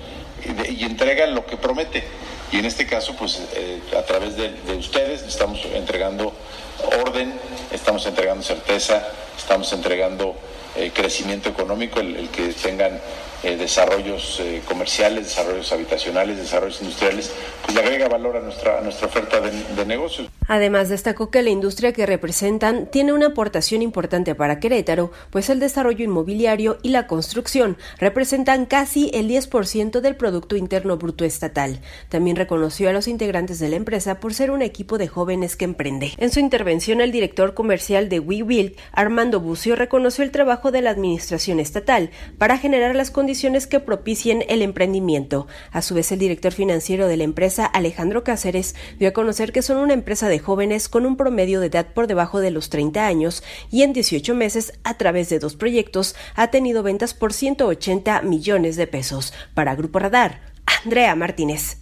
[0.44, 2.02] y, de, entrega lo que promete.
[2.50, 6.34] Y en este caso, pues eh, a través de, de ustedes estamos entregando
[7.00, 7.32] orden,
[7.70, 9.06] estamos entregando certeza,
[9.38, 10.36] estamos entregando
[10.76, 13.00] eh, crecimiento económico, el, el que tengan
[13.42, 17.32] eh, desarrollos eh, comerciales, desarrollos habitacionales, desarrollos industriales,
[17.64, 20.28] pues le agrega valor a nuestra, a nuestra oferta de, de, negocios.
[20.46, 25.58] Además, destacó que la industria que representan tiene una aportación importante para Querétaro, pues el
[25.58, 31.80] desarrollo inmobiliario y la construcción representan casi el 10% del Producto Interno Bruto Estatal.
[32.10, 35.64] También reconoció a los integrantes de la empresa por ser un equipo de jóvenes que
[35.64, 36.12] emprende.
[36.18, 40.90] En su intervención, el director comercial de WeBuild, Armando Bucio, reconoció el trabajo de la
[40.90, 43.31] administración estatal para generar las condiciones
[43.66, 45.46] que propicien el emprendimiento.
[45.70, 49.62] A su vez, el director financiero de la empresa, Alejandro Cáceres, dio a conocer que
[49.62, 53.06] son una empresa de jóvenes con un promedio de edad por debajo de los 30
[53.06, 58.22] años y en 18 meses, a través de dos proyectos, ha tenido ventas por 180
[58.22, 59.32] millones de pesos.
[59.54, 60.40] Para Grupo Radar,
[60.84, 61.81] Andrea Martínez.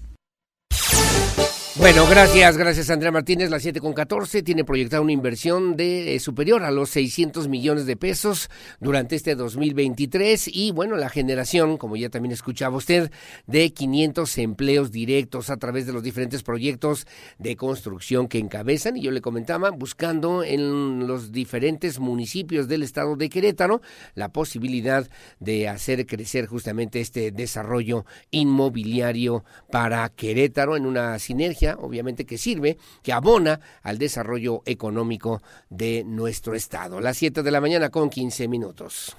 [1.76, 6.20] Bueno, gracias, gracias Andrea Martínez, la 7 con 14 tiene proyectada una inversión de eh,
[6.20, 8.50] superior a los 600 millones de pesos
[8.80, 13.12] durante este 2023 y bueno, la generación, como ya también escuchaba usted,
[13.46, 17.06] de 500 empleos directos a través de los diferentes proyectos
[17.38, 18.96] de construcción que encabezan.
[18.96, 23.80] Y yo le comentaba, buscando en los diferentes municipios del estado de Querétaro
[24.14, 25.08] la posibilidad
[25.38, 32.78] de hacer crecer justamente este desarrollo inmobiliario para Querétaro en una sinergia obviamente que sirve,
[33.02, 37.00] que abona al desarrollo económico de nuestro estado.
[37.00, 39.16] Las 7 de la mañana con 15 minutos.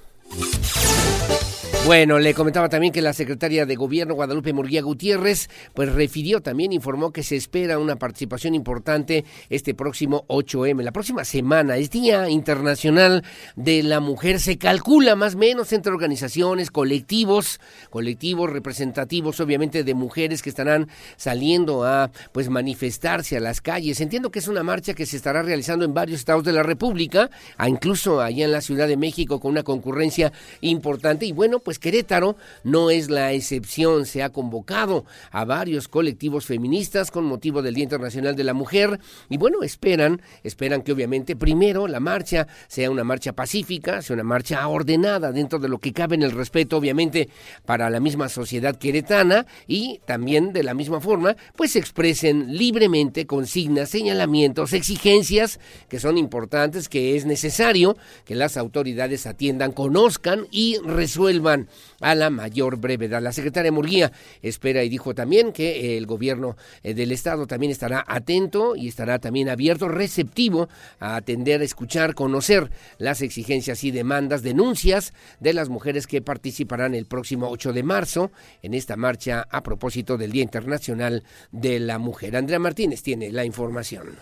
[1.83, 6.73] Bueno, le comentaba también que la secretaria de Gobierno, Guadalupe Murguía Gutiérrez, pues refirió también,
[6.73, 10.83] informó que se espera una participación importante este próximo 8M.
[10.83, 13.23] La próxima semana es Día Internacional
[13.55, 14.39] de la Mujer.
[14.39, 17.59] Se calcula más o menos entre organizaciones, colectivos,
[17.89, 24.01] colectivos representativos, obviamente, de mujeres que estarán saliendo a pues manifestarse a las calles.
[24.01, 27.31] Entiendo que es una marcha que se estará realizando en varios estados de la República,
[27.67, 31.25] incluso allá en la Ciudad de México con una concurrencia importante.
[31.25, 34.05] Y bueno, pues pues Querétaro no es la excepción.
[34.05, 38.99] Se ha convocado a varios colectivos feministas con motivo del Día Internacional de la Mujer
[39.29, 44.25] y bueno, esperan, esperan que obviamente primero la marcha sea una marcha pacífica, sea una
[44.25, 47.29] marcha ordenada dentro de lo que cabe en el respeto obviamente
[47.65, 53.25] para la misma sociedad queretana y también de la misma forma pues se expresen libremente
[53.25, 57.95] consignas, señalamientos, exigencias que son importantes, que es necesario
[58.25, 61.60] que las autoridades atiendan, conozcan y resuelvan
[61.99, 63.21] a la mayor brevedad.
[63.21, 68.03] La secretaria Murguía espera y dijo también que el gobierno eh, del estado también estará
[68.07, 75.13] atento y estará también abierto, receptivo a atender, escuchar, conocer las exigencias y demandas, denuncias
[75.39, 78.31] de las mujeres que participarán el próximo 8 de marzo
[78.61, 82.35] en esta marcha a propósito del Día Internacional de la Mujer.
[82.35, 84.17] Andrea Martínez tiene la información.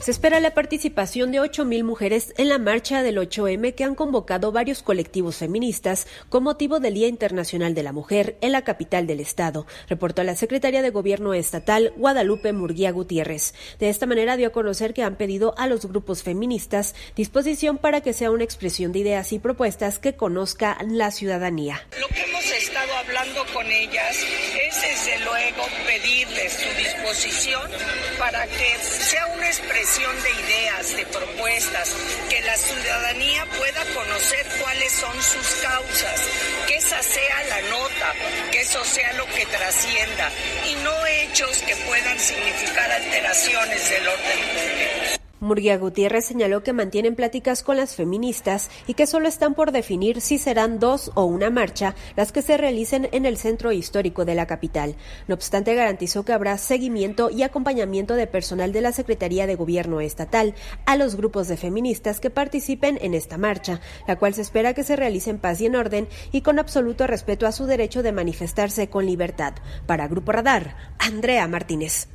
[0.00, 4.52] Se espera la participación de 8.000 mujeres en la marcha del 8M que han convocado
[4.52, 9.18] varios colectivos feministas con motivo del Día Internacional de la Mujer en la capital del
[9.20, 13.54] estado, reportó la secretaria de Gobierno Estatal Guadalupe Murguía Gutiérrez.
[13.80, 18.00] De esta manera dio a conocer que han pedido a los grupos feministas disposición para
[18.00, 21.86] que sea una expresión de ideas y propuestas que conozca la ciudadanía.
[22.00, 27.70] Lo que hemos estado hablando con ellas es desde luego pedirles su disposición
[28.18, 31.94] para que sea una expresión de ideas, de propuestas,
[32.28, 36.20] que la ciudadanía pueda conocer cuáles son sus causas,
[36.66, 38.14] que esa sea la nota,
[38.52, 40.30] que eso sea lo que trascienda
[40.66, 45.27] y no hechos que puedan significar alteraciones del orden público.
[45.40, 50.20] Murguía Gutiérrez señaló que mantienen pláticas con las feministas y que solo están por definir
[50.20, 54.34] si serán dos o una marcha las que se realicen en el centro histórico de
[54.34, 54.96] la capital.
[55.28, 60.00] No obstante, garantizó que habrá seguimiento y acompañamiento de personal de la Secretaría de Gobierno
[60.00, 60.54] Estatal
[60.86, 64.82] a los grupos de feministas que participen en esta marcha, la cual se espera que
[64.82, 68.12] se realice en paz y en orden y con absoluto respeto a su derecho de
[68.12, 69.54] manifestarse con libertad.
[69.86, 72.08] Para Grupo Radar, Andrea Martínez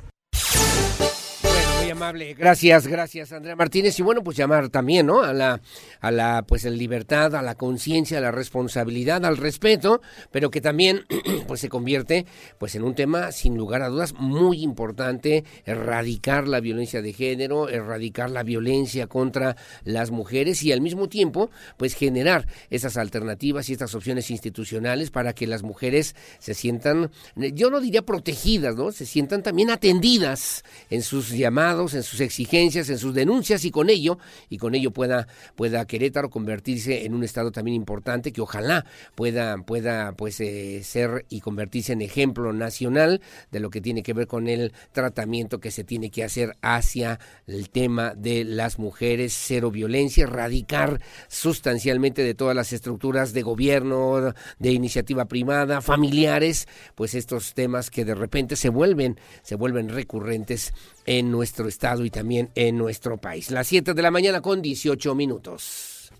[1.94, 2.34] amable.
[2.34, 3.98] Gracias, gracias, Andrea Martínez.
[3.98, 5.22] Y bueno, pues llamar también, ¿no?
[5.22, 5.60] A la,
[6.00, 10.60] a la, pues, la libertad, a la conciencia, a la responsabilidad, al respeto, pero que
[10.60, 11.06] también,
[11.46, 12.26] pues, se convierte,
[12.58, 17.68] pues, en un tema, sin lugar a dudas, muy importante, erradicar la violencia de género,
[17.68, 23.72] erradicar la violencia contra las mujeres y al mismo tiempo, pues, generar esas alternativas y
[23.72, 28.90] estas opciones institucionales para que las mujeres se sientan, yo no diría protegidas, ¿no?
[28.90, 33.90] Se sientan también atendidas en sus llamados en sus exigencias, en sus denuncias y con
[33.90, 38.86] ello, y con ello pueda, pueda Querétaro convertirse en un estado también importante que ojalá
[39.14, 43.20] pueda, pueda pues eh, ser y convertirse en ejemplo nacional
[43.50, 47.18] de lo que tiene que ver con el tratamiento que se tiene que hacer hacia
[47.46, 54.32] el tema de las mujeres, cero violencia, erradicar sustancialmente de todas las estructuras de gobierno,
[54.58, 60.72] de iniciativa privada, familiares, pues estos temas que de repente se vuelven, se vuelven recurrentes
[61.06, 63.50] en nuestro estado y también en nuestro país.
[63.50, 66.10] Las 7 de la mañana con 18 minutos.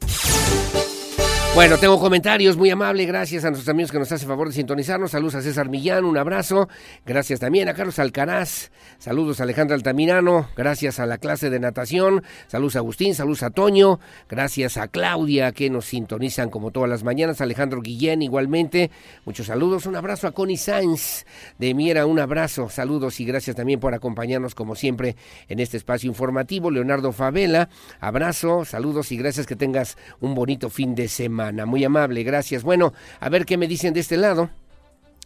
[1.54, 3.06] Bueno, tengo comentarios muy amables.
[3.06, 5.12] Gracias a nuestros amigos que nos hacen favor de sintonizarnos.
[5.12, 6.68] Saludos a César Millán, un abrazo.
[7.06, 8.72] Gracias también a Carlos Alcaraz.
[8.98, 10.48] Saludos a Alejandra Altamirano.
[10.56, 12.24] Gracias a la clase de natación.
[12.48, 13.14] Saludos a Agustín.
[13.14, 14.00] Saludos a Toño.
[14.28, 17.40] Gracias a Claudia que nos sintonizan como todas las mañanas.
[17.40, 18.90] Alejandro Guillén igualmente.
[19.24, 19.86] Muchos saludos.
[19.86, 21.24] Un abrazo a Connie Sainz
[21.58, 22.04] de Miera.
[22.04, 22.68] Un abrazo.
[22.68, 25.14] Saludos y gracias también por acompañarnos como siempre
[25.48, 26.72] en este espacio informativo.
[26.72, 27.68] Leonardo Favela.
[28.00, 28.64] Abrazo.
[28.64, 31.43] Saludos y gracias que tengas un bonito fin de semana.
[31.52, 32.62] Muy amable, gracias.
[32.62, 34.50] Bueno, a ver qué me dicen de este lado.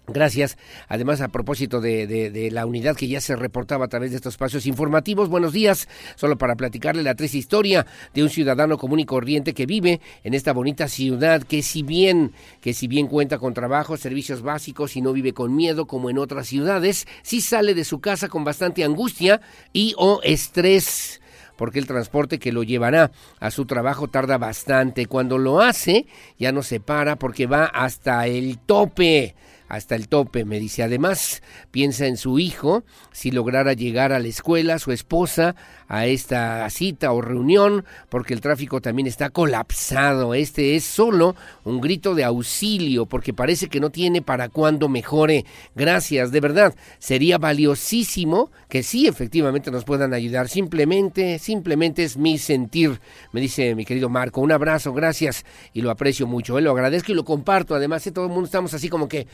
[0.09, 0.57] Gracias.
[0.89, 4.65] Además, a propósito de, la unidad que ya se reportaba a través de estos espacios
[4.67, 5.87] informativos, buenos días.
[6.17, 10.33] Solo para platicarle la triste historia de un ciudadano común y corriente que vive en
[10.33, 12.33] esta bonita ciudad, que si bien,
[12.63, 16.19] que si bien cuenta con trabajo, servicios básicos y no vive con miedo como en
[16.19, 19.43] otras ciudades, sí sale de su casa con bastante angustia
[19.75, 21.21] y o estrés
[21.59, 23.11] porque el transporte que lo llevará
[23.41, 25.07] a su trabajo tarda bastante.
[25.07, 26.07] Cuando lo hace,
[26.39, 29.35] ya no se para porque va hasta el tope
[29.69, 30.83] hasta el tope, me dice.
[30.83, 35.55] Además, piensa en su hijo, si lograra llegar a la escuela, su esposa,
[35.89, 40.35] a esta cita o reunión, porque el tráfico también está colapsado.
[40.35, 45.45] Este es solo un grito de auxilio, porque parece que no tiene para cuando mejore.
[45.75, 50.49] Gracias, de verdad, sería valiosísimo que sí, efectivamente nos puedan ayudar.
[50.49, 53.01] Simplemente, simplemente es mi sentir,
[53.33, 54.41] me dice mi querido Marco.
[54.41, 56.59] Un abrazo, gracias, y lo aprecio mucho.
[56.59, 56.63] ¿eh?
[56.63, 57.75] Lo agradezco y lo comparto.
[57.75, 58.13] Además, ¿eh?
[58.13, 59.27] todo el mundo estamos así como que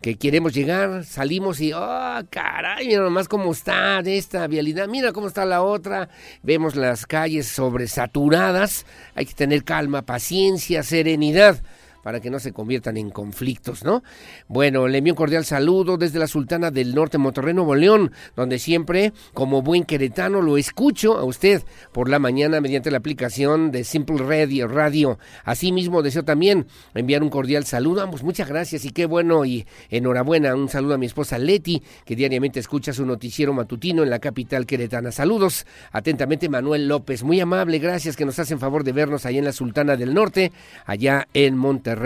[0.00, 5.26] que queremos llegar, salimos y, oh, caray, mira nomás cómo está esta vialidad, mira cómo
[5.26, 6.08] está la otra,
[6.42, 11.62] vemos las calles sobresaturadas, hay que tener calma, paciencia, serenidad
[12.08, 14.02] para que no se conviertan en conflictos, ¿no?
[14.48, 18.58] Bueno, le envío un cordial saludo desde la Sultana del Norte, Monterrey, Nuevo León, donde
[18.58, 21.62] siempre, como buen queretano, lo escucho a usted
[21.92, 24.68] por la mañana mediante la aplicación de Simple Radio.
[24.68, 25.18] Radio.
[25.44, 28.00] Asimismo, deseo también enviar un cordial saludo.
[28.00, 30.54] Ambos, muchas gracias y qué bueno y enhorabuena.
[30.54, 34.64] Un saludo a mi esposa Leti, que diariamente escucha su noticiero matutino en la capital
[34.64, 35.12] queretana.
[35.12, 37.22] Saludos atentamente, Manuel López.
[37.22, 40.52] Muy amable, gracias que nos hacen favor de vernos allá en la Sultana del Norte,
[40.86, 41.97] allá en Monterrey,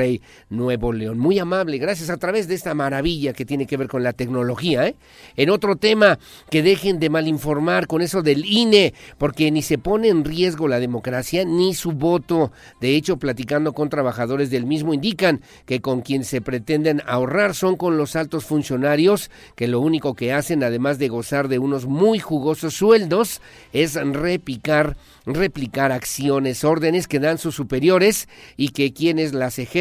[0.51, 1.19] Nuevo León.
[1.19, 4.87] Muy amable, gracias a través de esta maravilla que tiene que ver con la tecnología.
[4.87, 4.97] ¿eh?
[5.37, 6.19] En otro tema,
[6.51, 10.81] que dejen de malinformar con eso del INE, porque ni se pone en riesgo la
[10.81, 12.53] democracia ni su voto.
[12.81, 17.77] De hecho, platicando con trabajadores del mismo, indican que con quien se pretenden ahorrar son
[17.77, 22.19] con los altos funcionarios, que lo único que hacen, además de gozar de unos muy
[22.19, 23.41] jugosos sueldos,
[23.73, 29.72] es repicar replicar acciones, órdenes que dan sus superiores y que quienes las ejercen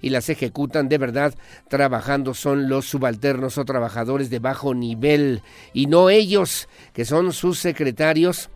[0.00, 1.34] y las ejecutan de verdad
[1.68, 5.42] trabajando son los subalternos o trabajadores de bajo nivel.
[5.72, 8.50] Y no ellos, que son sus secretarios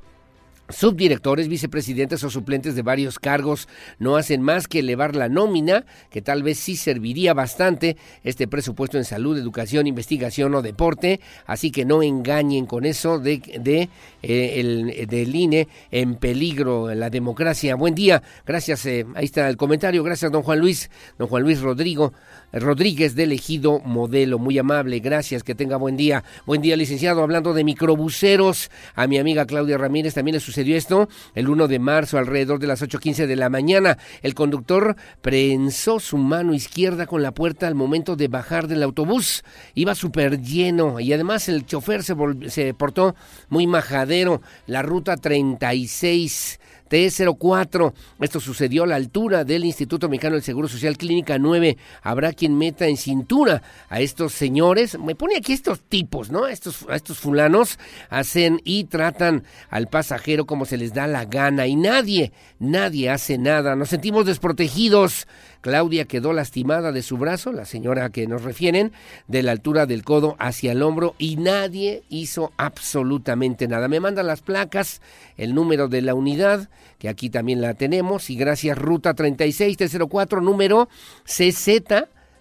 [0.73, 3.69] subdirectores, vicepresidentes o suplentes de varios cargos
[3.99, 8.99] no hacen más que elevar la nómina, que tal vez sí serviría bastante este presupuesto
[8.99, 13.89] en salud, educación, investigación o deporte, así que no engañen con eso de, de
[14.23, 17.75] eh, el, del INE en peligro la democracia.
[17.75, 21.61] Buen día, gracias, eh, ahí está el comentario, gracias don Juan Luis, don Juan Luis
[21.61, 22.13] Rodrigo.
[22.53, 24.39] Rodríguez de Elegido Modelo.
[24.39, 26.23] Muy amable, gracias, que tenga buen día.
[26.45, 27.23] Buen día, licenciado.
[27.23, 31.79] Hablando de microbuseros, a mi amiga Claudia Ramírez también le sucedió esto el 1 de
[31.79, 33.99] marzo, alrededor de las 8.15 de la mañana.
[34.23, 39.43] El conductor prensó su mano izquierda con la puerta al momento de bajar del autobús.
[39.75, 42.15] Iba súper lleno y además el chofer se,
[42.49, 43.15] se portó
[43.49, 44.41] muy majadero.
[44.67, 46.61] La ruta 36
[46.93, 47.95] T04.
[48.21, 51.79] Esto sucedió a la altura del Instituto Mexicano del Seguro Social Clínica 9.
[52.03, 54.99] Habrá quien meta en cintura a estos señores.
[54.99, 56.47] Me pone aquí estos tipos, ¿no?
[56.47, 57.79] Estos, a estos fulanos
[58.11, 63.39] hacen y tratan al pasajero como se les da la gana y nadie, nadie hace
[63.39, 63.75] nada.
[63.75, 65.27] Nos sentimos desprotegidos.
[65.63, 68.93] Claudia quedó lastimada de su brazo, la señora que nos refieren,
[69.29, 73.89] de la altura del codo hacia el hombro y nadie hizo absolutamente nada.
[73.89, 75.01] Me mandan las placas,
[75.37, 76.69] el número de la unidad,
[76.99, 80.89] que aquí también la tenemos, y gracias Ruta 36304, número
[81.25, 81.69] CZ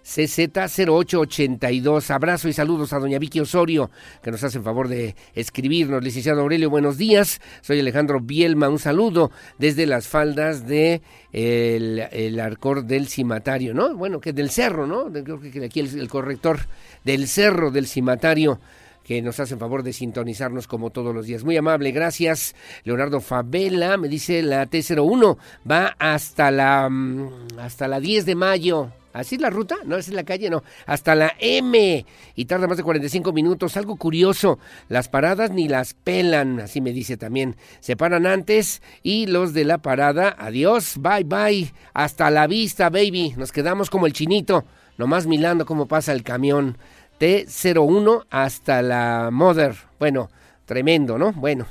[0.03, 2.09] CZ0882.
[2.09, 3.89] Abrazo y saludos a doña Vicky Osorio,
[4.21, 6.03] que nos hace el favor de escribirnos.
[6.03, 7.41] Licenciado Aurelio, buenos días.
[7.61, 8.69] Soy Alejandro Bielma.
[8.69, 11.01] Un saludo desde las faldas de
[11.31, 13.95] el, Arcor del Cimatario, ¿no?
[13.95, 15.11] Bueno, que del cerro, ¿no?
[15.11, 16.59] Creo que aquí el, el corrector
[17.03, 18.59] del cerro del Cimatario
[19.03, 21.43] que nos hacen favor de sintonizarnos como todos los días.
[21.43, 22.55] Muy amable, gracias.
[22.83, 25.37] Leonardo Favela me dice la T01
[25.69, 28.91] va hasta la mm, hasta la 10 de mayo.
[29.13, 29.77] ¿Así es la ruta?
[29.85, 30.63] No, es en la calle, no.
[30.85, 32.05] Hasta la M.
[32.35, 33.77] Y tarda más de 45 minutos.
[33.77, 34.59] Algo curioso.
[34.89, 36.59] Las paradas ni las pelan.
[36.59, 37.55] Así me dice también.
[37.79, 40.35] Se paran antes y los de la parada.
[40.37, 40.95] Adiós.
[40.99, 41.73] Bye, bye.
[41.93, 43.33] Hasta la vista, baby.
[43.37, 44.65] Nos quedamos como el chinito.
[44.97, 46.77] Nomás milando cómo pasa el camión.
[47.19, 49.75] T01 hasta la Mother.
[49.99, 50.29] Bueno,
[50.65, 51.33] tremendo, ¿no?
[51.33, 51.67] Bueno,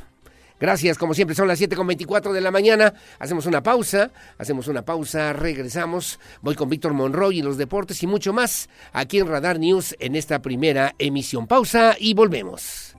[0.61, 2.93] Gracias, como siempre, son las 7.24 de la mañana.
[3.19, 6.21] Hacemos una pausa, hacemos una pausa, regresamos.
[6.43, 10.17] Voy con Víctor Monroy y los deportes y mucho más aquí en Radar News en
[10.17, 11.47] esta primera emisión.
[11.47, 12.95] Pausa y volvemos.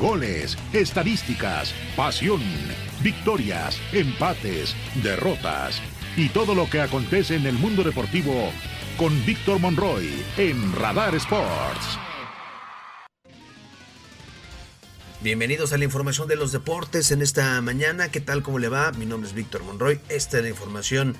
[0.00, 2.40] Goles, estadísticas, pasión,
[3.02, 5.82] victorias, empates, derrotas
[6.16, 8.50] y todo lo que acontece en el mundo deportivo
[9.00, 11.98] con Víctor Monroy en Radar Sports.
[15.22, 18.10] Bienvenidos a la información de los deportes en esta mañana.
[18.10, 18.42] ¿Qué tal?
[18.42, 18.92] ¿Cómo le va?
[18.92, 19.98] Mi nombre es Víctor Monroy.
[20.10, 21.16] Esta es la información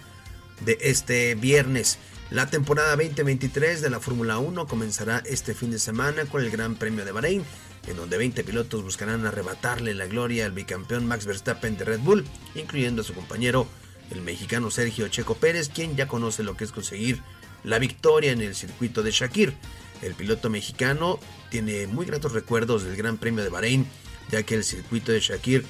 [0.61, 1.99] de este viernes.
[2.29, 6.75] La temporada 2023 de la Fórmula 1 comenzará este fin de semana con el Gran
[6.75, 7.45] Premio de Bahrein,
[7.87, 12.27] en donde 20 pilotos buscarán arrebatarle la gloria al bicampeón Max Verstappen de Red Bull,
[12.55, 13.67] incluyendo a su compañero,
[14.11, 17.23] el mexicano Sergio Checo Pérez, quien ya conoce lo que es conseguir
[17.65, 19.55] la victoria en el circuito de Shakir.
[20.03, 21.19] El piloto mexicano
[21.51, 23.87] tiene muy gratos recuerdos del Gran Premio de Bahrein,
[24.31, 25.65] ya que el circuito de Shakir,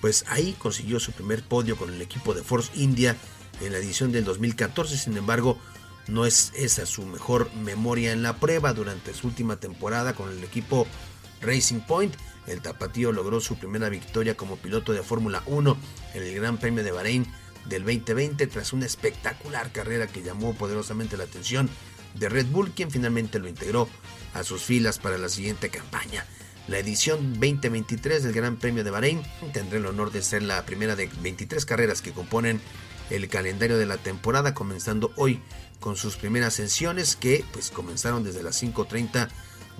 [0.00, 3.16] pues ahí consiguió su primer podio con el equipo de Force India
[3.60, 4.96] en la edición del 2014.
[4.96, 5.58] Sin embargo,
[6.08, 10.42] no es esa su mejor memoria en la prueba durante su última temporada con el
[10.44, 10.86] equipo
[11.40, 12.14] Racing Point.
[12.46, 15.76] El tapatío logró su primera victoria como piloto de Fórmula 1
[16.14, 17.26] en el Gran Premio de Bahrein
[17.66, 21.68] del 2020 tras una espectacular carrera que llamó poderosamente la atención
[22.14, 23.88] de Red Bull, quien finalmente lo integró
[24.34, 26.24] a sus filas para la siguiente campaña.
[26.68, 29.22] la edición 2023 del Gran Premio de Bahrein.
[29.52, 32.60] Tendré el honor de ser la primera de 23 carreras que componen
[33.08, 35.42] el calendario de la temporada, comenzando hoy
[35.80, 39.28] con sus primeras sesiones que pues comenzaron desde las 5.30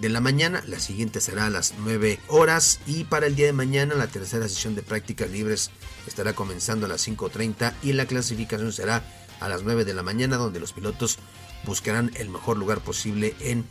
[0.01, 3.53] de la mañana, la siguiente será a las 9 horas y para el día de
[3.53, 5.71] mañana la tercera sesión de prácticas libres
[6.07, 9.05] estará comenzando a las 5.30 y la clasificación será
[9.41, 11.19] a las 9 de la mañana donde los pilotos
[11.65, 13.67] buscarán el mejor lugar posible en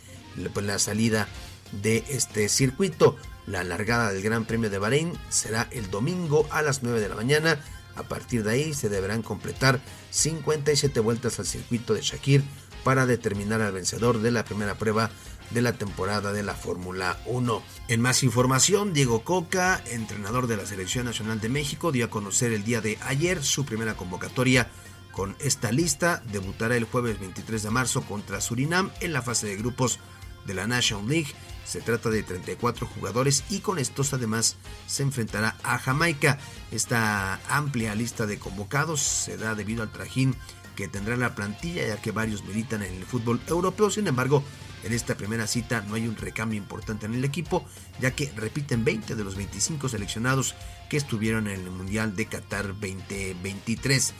[0.52, 1.26] pues, la salida
[1.72, 3.16] de este circuito.
[3.46, 7.16] La largada del Gran Premio de Bahrein será el domingo a las 9 de la
[7.16, 7.60] mañana.
[7.96, 9.80] A partir de ahí se deberán completar
[10.10, 12.44] 57 vueltas al circuito de Shakir
[12.84, 15.10] para determinar al vencedor de la primera prueba
[15.50, 17.62] de la temporada de la Fórmula 1.
[17.88, 22.52] En más información, Diego Coca, entrenador de la Selección Nacional de México, dio a conocer
[22.52, 24.70] el día de ayer su primera convocatoria
[25.12, 26.22] con esta lista.
[26.32, 29.98] Debutará el jueves 23 de marzo contra Surinam en la fase de grupos
[30.46, 31.34] de la National League.
[31.64, 34.56] Se trata de 34 jugadores y con estos además
[34.86, 36.38] se enfrentará a Jamaica.
[36.72, 40.34] Esta amplia lista de convocados se da debido al trajín
[40.74, 43.90] que tendrá la plantilla ya que varios militan en el fútbol europeo.
[43.90, 44.42] Sin embargo,
[44.84, 47.64] en esta primera cita no hay un recambio importante en el equipo,
[48.00, 50.54] ya que repiten 20 de los 25 seleccionados
[50.88, 54.14] que estuvieron en el Mundial de Qatar 2023.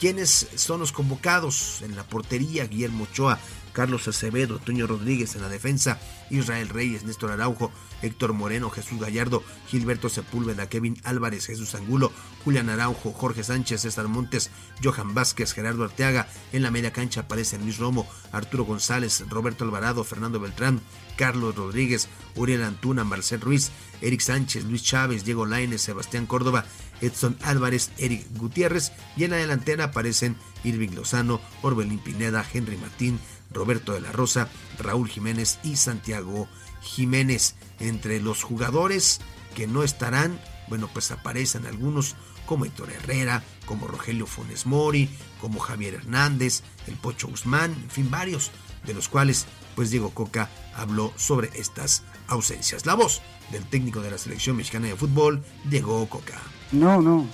[0.00, 1.82] ¿Quiénes son los convocados?
[1.82, 3.38] En la portería, Guillermo Ochoa,
[3.72, 6.00] Carlos Acevedo, Toño Rodríguez en la defensa,
[6.30, 7.70] Israel Reyes, Néstor Araujo,
[8.02, 12.12] Héctor Moreno, Jesús Gallardo, Gilberto Sepúlveda, Kevin Álvarez, Jesús Angulo,
[12.44, 14.50] Julián Araujo, Jorge Sánchez, César Montes,
[14.82, 16.28] Johan Vázquez, Gerardo Arteaga.
[16.52, 20.80] En la media cancha aparecen Luis Romo, Arturo González, Roberto Alvarado, Fernando Beltrán,
[21.16, 23.70] Carlos Rodríguez, Uriel Antuna, Marcel Ruiz,
[24.00, 26.64] Eric Sánchez, Luis Chávez, Diego Lainez, Sebastián Córdoba,
[27.00, 33.18] Edson Álvarez, Eric Gutiérrez y en la delantera aparecen Irving Lozano, Orbelín Pineda, Henry Martín,
[33.50, 34.48] Roberto de la Rosa,
[34.78, 36.48] Raúl Jiménez y Santiago
[36.80, 37.54] Jiménez.
[37.78, 39.20] Entre los jugadores
[39.54, 42.16] que no estarán, bueno, pues aparecen algunos
[42.46, 45.08] como Héctor Herrera, como Rogelio Funes Mori,
[45.40, 48.50] como Javier Hernández, el Pocho Guzmán, en fin, varios
[48.84, 52.86] de los cuales pues Diego Coca habló sobre estas ausencias.
[52.86, 56.40] La voz del técnico de la selección mexicana de fútbol, Diego Coca.
[56.72, 57.26] No, no,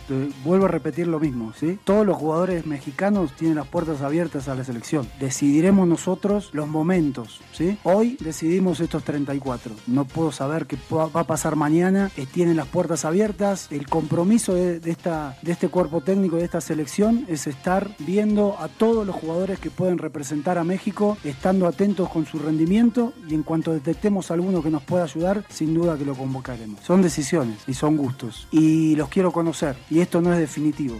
[0.45, 1.79] vuelvo a repetir lo mismo, ¿sí?
[1.85, 5.07] Todos los jugadores mexicanos tienen las puertas abiertas a la selección.
[5.21, 7.79] Decidiremos nosotros los momentos, ¿sí?
[7.83, 9.75] Hoy decidimos estos 34.
[9.89, 12.11] No puedo saber qué va a pasar mañana.
[12.33, 13.69] Tienen las puertas abiertas.
[13.71, 18.69] El compromiso de, esta, de este cuerpo técnico, de esta selección, es estar viendo a
[18.69, 23.43] todos los jugadores que pueden representar a México, estando atentos con su rendimiento y en
[23.43, 26.81] cuanto detectemos alguno que nos pueda ayudar, sin duda que lo convocaremos.
[26.81, 28.49] Son decisiones y son gustos.
[28.51, 29.77] Y los quiero conocer.
[29.91, 30.97] Y esto no es definitivo.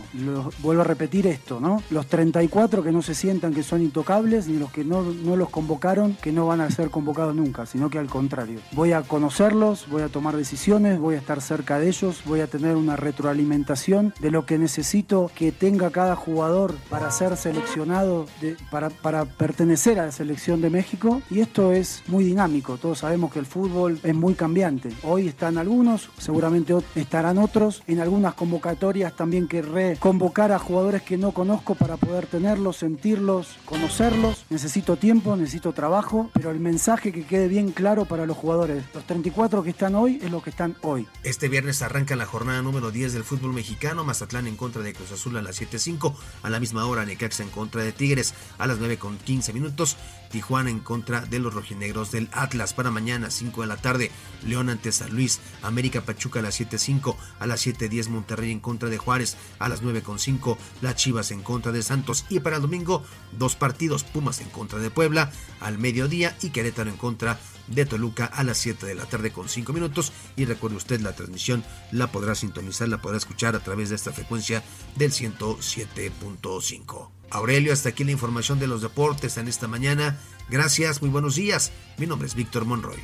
[0.63, 1.83] vuelvo a repetir esto, ¿no?
[1.91, 5.51] Los 34 que no se sientan que son intocables, ni los que no, no los
[5.51, 8.61] convocaron, que no van a ser convocados nunca, sino que al contrario.
[8.73, 12.47] Voy a conocerlos, voy a tomar decisiones, voy a estar cerca de ellos, voy a
[12.47, 18.27] tener una retroalimentación de lo que necesito que tenga cada jugador para ser seleccionado,
[18.71, 21.23] para, para pertenecer a la selección de México.
[21.31, 22.77] Y esto es muy dinámico.
[22.77, 24.91] Todos sabemos que el fútbol es muy cambiante.
[25.03, 27.83] Hoy están algunos, seguramente estarán otros.
[27.87, 32.79] En algunos unas convocatorias también querré convocar a jugadores que no conozco para poder tenerlos,
[32.79, 34.45] sentirlos, conocerlos.
[34.51, 38.85] Necesito tiempo, necesito trabajo, pero el mensaje que quede bien claro para los jugadores.
[38.95, 41.07] Los 34 que están hoy es lo que están hoy.
[41.23, 44.05] Este viernes arranca la jornada número 10 del fútbol mexicano.
[44.05, 46.15] Mazatlán en contra de Cruz Azul a las 7.05.
[46.43, 49.97] A la misma hora Necaxa en contra de Tigres a las 9.15 minutos.
[50.31, 54.11] Tijuana en contra de los rojinegros del Atlas para mañana 5 de la tarde.
[54.45, 55.41] León ante San Luis.
[55.63, 57.17] América Pachuca a las 7.05.
[57.39, 61.73] A las 7.10 Monterrey en contra de Juárez a las 9.5, las Chivas en contra
[61.73, 63.03] de Santos y para el domingo
[63.39, 65.31] dos partidos, Pumas en contra de Puebla
[65.61, 67.56] al mediodía y Querétaro en contra de
[67.87, 71.65] Toluca a las 7 de la tarde con 5 minutos y recuerde usted la transmisión
[71.91, 74.63] la podrá sintonizar, la podrá escuchar a través de esta frecuencia
[74.97, 77.11] del 107.5.
[77.31, 80.19] Aurelio, hasta aquí la información de los deportes en esta mañana.
[80.49, 81.73] Gracias, muy buenos días.
[81.99, 83.01] Mi nombre es Víctor Monroy.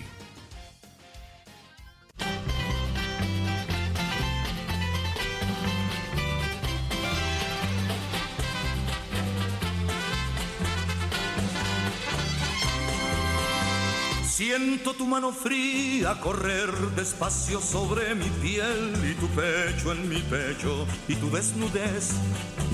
[14.44, 20.84] Siento tu mano fría correr despacio sobre mi piel y tu pecho en mi pecho
[21.06, 22.10] y tu desnudez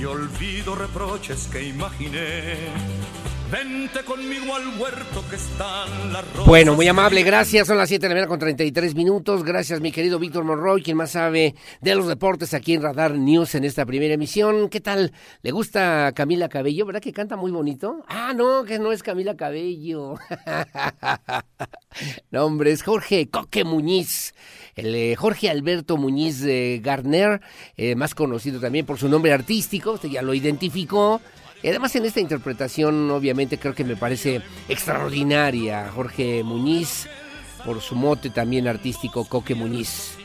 [0.00, 2.72] y olvido reproches que imaginé.
[3.50, 6.46] Vente conmigo al huerto que están las rosas.
[6.46, 7.66] Bueno, muy amable, gracias.
[7.66, 9.42] Son las 7 de la mañana con 33 minutos.
[9.42, 13.54] Gracias, mi querido Víctor Monroy, quien más sabe de los deportes aquí en Radar News
[13.54, 14.68] en esta primera emisión.
[14.68, 15.12] ¿Qué tal?
[15.40, 16.84] ¿Le gusta Camila Cabello?
[16.84, 18.04] ¿Verdad que canta muy bonito?
[18.06, 20.16] Ah, no, que no es Camila Cabello.
[22.30, 24.34] no, hombre, es Jorge Coque Muñiz.
[24.76, 27.40] El eh, Jorge Alberto Muñiz de Garner,
[27.78, 31.22] eh, más conocido también por su nombre artístico, usted ya lo identificó.
[31.62, 35.90] Y además en esta interpretación, obviamente, creo que me parece extraordinaria.
[35.92, 37.08] Jorge Muñiz,
[37.64, 40.16] por su mote también artístico, Coque Muñiz.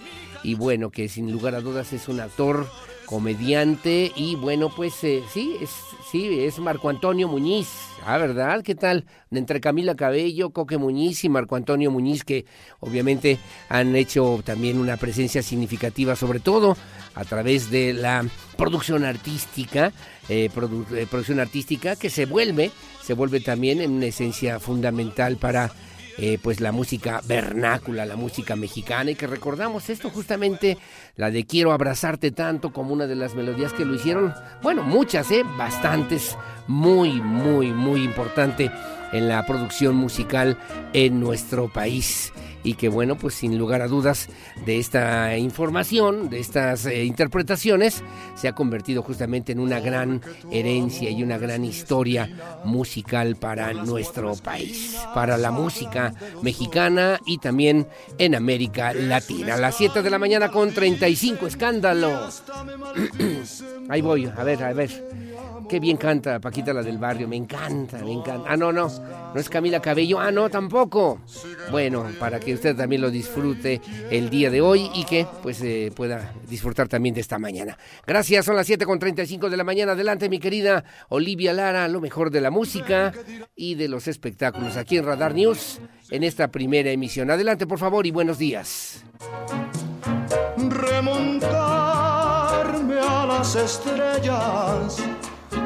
[0.44, 2.68] Y bueno, que sin lugar a dudas es un actor,
[3.06, 5.70] comediante y bueno, pues eh, sí, es,
[6.12, 7.68] sí, es Marco Antonio Muñiz.
[8.06, 8.62] Ah, ¿verdad?
[8.64, 9.06] ¿Qué tal?
[9.32, 12.46] Entre Camila Cabello, Coque Muñiz y Marco Antonio Muñiz, que
[12.80, 13.38] obviamente
[13.70, 16.76] han hecho también una presencia significativa, sobre todo
[17.16, 18.26] a través de la
[18.58, 19.94] producción artística,
[20.30, 22.72] eh, eh, producción artística que se vuelve,
[23.02, 25.72] se vuelve también en una esencia fundamental para
[26.18, 29.12] eh, pues la música vernácula, la música mexicana.
[29.12, 30.78] Y que recordamos esto justamente
[31.16, 35.32] la de Quiero abrazarte tanto como una de las melodías que lo hicieron, bueno, muchas,
[35.32, 36.38] eh, bastantes,
[36.68, 38.72] muy, muy, muy importante
[39.12, 40.58] en la producción musical
[40.94, 42.32] en nuestro país
[42.64, 44.30] y que bueno, pues sin lugar a dudas
[44.66, 48.04] de esta información, de estas eh, interpretaciones,
[48.36, 50.22] se ha convertido justamente en una gran
[50.52, 52.30] herencia y una gran historia
[52.64, 57.88] musical para nuestro país, para la música mexicana y también
[58.18, 59.58] en América Latina.
[59.58, 62.30] Las 7 de la mañana con 35, escándalo.
[63.90, 65.33] Ahí voy, a ver, a ver.
[65.70, 68.50] Qué bien canta Paquita la del barrio, me encanta, me encanta.
[68.50, 71.22] Ah, no, no, no es Camila Cabello, ah, no, tampoco.
[71.72, 73.82] Bueno, para que usted también lo disfrute
[74.12, 77.78] el día de hoy y que pues eh, pueda disfrutar también de esta mañana.
[78.06, 79.94] Gracias, son las 7 con 35 de la mañana.
[79.94, 83.14] Adelante, mi querida Olivia Lara, lo mejor de la música
[83.56, 85.80] y de los espectáculos aquí en Radar News
[86.10, 87.32] en esta primera emisión.
[87.32, 89.04] Adelante, por favor, y buenos días.
[90.70, 94.98] Remontarme a las estrellas,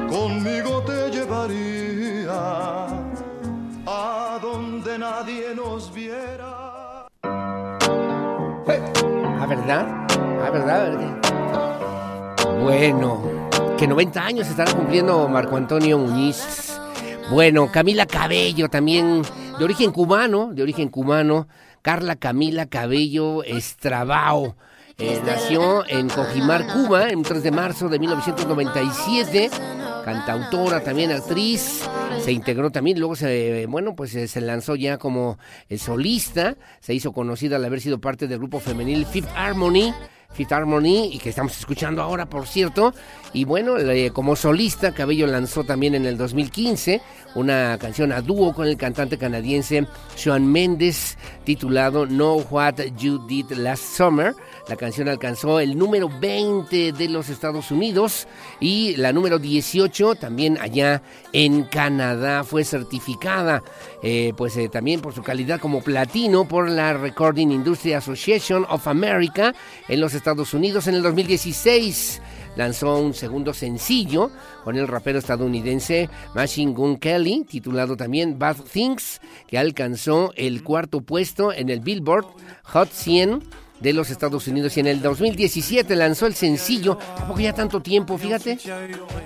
[0.07, 2.87] conmigo te llevaría
[3.85, 7.07] a donde nadie nos viera.
[9.39, 10.07] Ah, ¿verdad?
[10.43, 11.17] Ah, ¿verdad?
[12.63, 13.21] Bueno,
[13.77, 16.77] que 90 años estará cumpliendo Marco Antonio Muñiz.
[17.29, 19.21] Bueno, Camila Cabello también,
[19.57, 21.47] de origen cubano, de origen cubano.
[21.81, 24.55] Carla Camila Cabello Estrabao.
[24.97, 29.51] Eh, nació en Cojimar, Cuba, el 3 de marzo de 1997.
[30.07, 31.81] Cantautora, también actriz.
[32.23, 36.55] Se integró también, luego se, bueno, pues eh, se lanzó ya como eh, solista.
[36.79, 39.93] Se hizo conocida al haber sido parte del grupo femenil Fifth Harmony.
[40.31, 42.93] Fifth Harmony, y que estamos escuchando ahora, por cierto.
[43.33, 43.73] Y bueno,
[44.13, 47.01] como solista, Cabello lanzó también en el 2015
[47.35, 53.51] una canción a dúo con el cantante canadiense Sean Mendes, titulado Know What You Did
[53.51, 54.33] Last Summer.
[54.67, 58.27] La canción alcanzó el número 20 de los Estados Unidos
[58.59, 62.43] y la número 18 también allá en Canadá.
[62.43, 63.63] Fue certificada
[64.03, 68.87] eh, pues eh, también por su calidad como platino por la Recording Industry Association of
[68.87, 69.53] America
[69.87, 72.21] en los Estados Unidos en el 2016
[72.57, 74.31] lanzó un segundo sencillo
[74.63, 81.01] con el rapero estadounidense Machine Gun Kelly, titulado también Bad Things, que alcanzó el cuarto
[81.01, 82.25] puesto en el Billboard
[82.63, 83.43] Hot 100
[83.79, 84.75] de los Estados Unidos.
[84.77, 88.17] Y en el 2017 lanzó el sencillo, ¿a poco ya tanto tiempo?
[88.17, 88.57] Fíjate,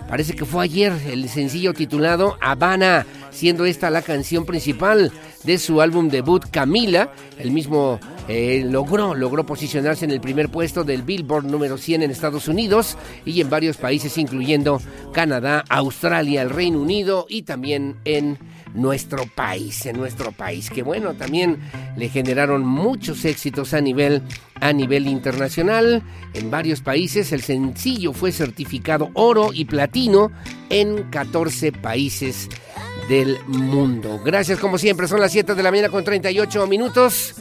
[0.07, 5.11] parece que fue ayer el sencillo titulado Habana, siendo esta la canción principal
[5.43, 10.83] de su álbum debut Camila, el mismo eh, logró, logró posicionarse en el primer puesto
[10.83, 14.79] del Billboard número 100 en Estados Unidos y en varios países incluyendo
[15.13, 18.37] Canadá, Australia, el Reino Unido y también en
[18.73, 21.59] nuestro país, en nuestro país, que bueno, también
[21.97, 24.23] le generaron muchos éxitos a nivel
[24.61, 26.03] a nivel internacional
[26.33, 27.31] en varios países.
[27.31, 30.31] El sencillo fue certificado oro y platino
[30.69, 32.47] en 14 países
[33.09, 34.21] del mundo.
[34.23, 37.35] Gracias como siempre, son las 7 de la mañana con 38 minutos.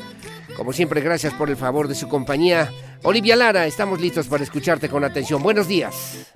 [0.56, 2.70] Como siempre, gracias por el favor de su compañía.
[3.02, 5.42] Olivia Lara, estamos listos para escucharte con atención.
[5.42, 6.26] Buenos días.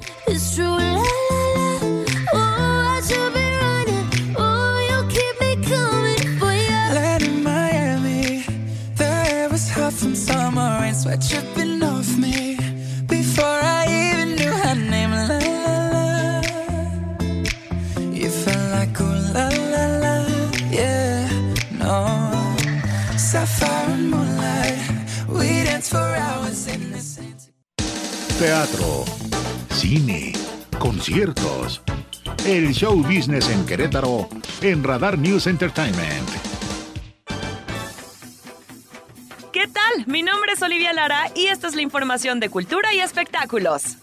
[28.38, 29.04] Teatro,
[29.70, 30.32] cine,
[30.78, 31.82] conciertos.
[32.46, 34.28] El show business en Querétaro
[34.62, 36.53] en Radar News Entertainment.
[39.54, 40.04] ¿Qué tal?
[40.08, 43.98] Mi nombre es Olivia Lara y esta es la información de cultura y espectáculos.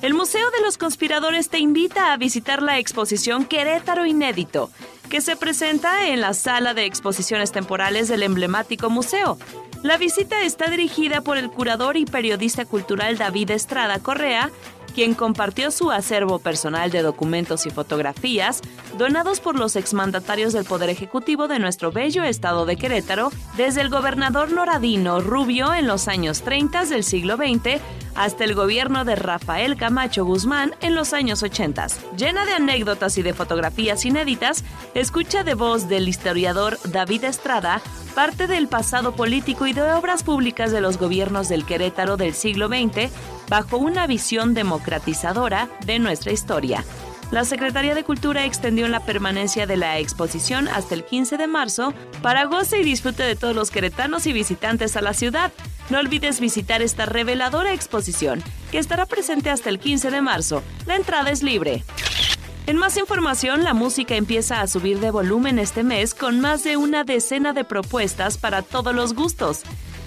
[0.00, 4.70] El Museo de los Conspiradores te invita a visitar la exposición Querétaro Inédito,
[5.10, 9.36] que se presenta en la sala de exposiciones temporales del emblemático museo.
[9.82, 14.50] La visita está dirigida por el curador y periodista cultural David Estrada Correa,
[14.94, 18.62] quien compartió su acervo personal de documentos y fotografías
[18.96, 23.90] donados por los exmandatarios del Poder Ejecutivo de nuestro bello estado de Querétaro, desde el
[23.90, 27.80] gobernador Noradino Rubio en los años 30 del siglo XX
[28.14, 31.86] hasta el gobierno de Rafael Camacho Guzmán en los años 80.
[32.16, 34.64] Llena de anécdotas y de fotografías inéditas,
[34.94, 37.82] escucha de voz del historiador David Estrada
[38.14, 42.68] parte del pasado político y de obras públicas de los gobiernos del Querétaro del siglo
[42.68, 43.10] XX
[43.48, 46.84] bajo una visión democratizadora de nuestra historia.
[47.30, 51.92] La Secretaría de Cultura extendió la permanencia de la exposición hasta el 15 de marzo
[52.22, 55.52] para goce y disfrute de todos los queretanos y visitantes a la ciudad.
[55.90, 60.62] No olvides visitar esta reveladora exposición, que estará presente hasta el 15 de marzo.
[60.86, 61.82] La entrada es libre.
[62.66, 66.78] En más información, la música empieza a subir de volumen este mes con más de
[66.78, 69.62] una decena de propuestas para todos los gustos,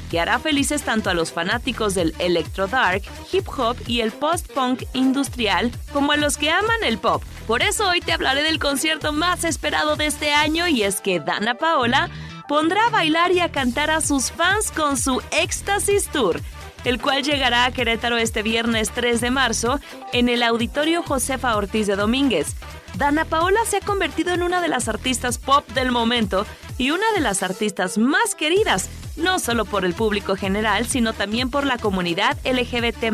[0.10, 4.84] que hará felices tanto a los fanáticos del electro dark, hip hop y el post-punk
[4.94, 7.24] industrial como a los que aman el pop.
[7.46, 11.20] Por eso hoy te hablaré del concierto más esperado de este año y es que
[11.20, 12.10] Dana Paola
[12.48, 16.42] pondrá a bailar y a cantar a sus fans con su Éxtasis Tour
[16.88, 19.80] el cual llegará a Querétaro este viernes 3 de marzo
[20.14, 22.56] en el Auditorio Josefa Ortiz de Domínguez.
[22.96, 26.46] Dana Paola se ha convertido en una de las artistas pop del momento
[26.78, 31.50] y una de las artistas más queridas, no solo por el público general, sino también
[31.50, 33.12] por la comunidad LGBT.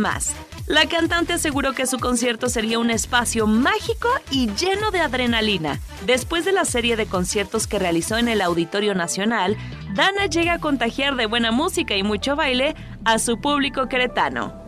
[0.68, 5.80] La cantante aseguró que su concierto sería un espacio mágico y lleno de adrenalina.
[6.06, 9.58] Después de la serie de conciertos que realizó en el Auditorio Nacional,
[9.94, 14.64] Dana llega a contagiar de buena música y mucho baile a su público queretano.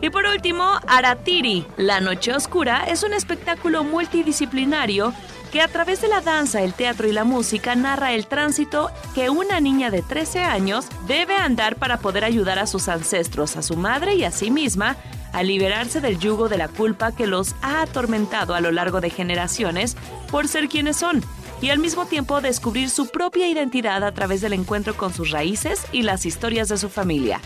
[0.00, 5.12] Y por último, Aratiri, La Noche Oscura, es un espectáculo multidisciplinario
[5.52, 9.30] que a través de la danza, el teatro y la música narra el tránsito que
[9.30, 13.76] una niña de 13 años debe andar para poder ayudar a sus ancestros, a su
[13.76, 14.96] madre y a sí misma
[15.32, 19.10] a liberarse del yugo de la culpa que los ha atormentado a lo largo de
[19.10, 19.96] generaciones
[20.30, 21.22] por ser quienes son
[21.60, 25.84] y al mismo tiempo descubrir su propia identidad a través del encuentro con sus raíces
[25.92, 27.40] y las historias de su familia.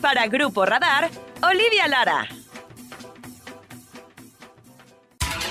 [0.01, 1.09] Para Grupo Radar,
[1.41, 2.27] Olivia Lara.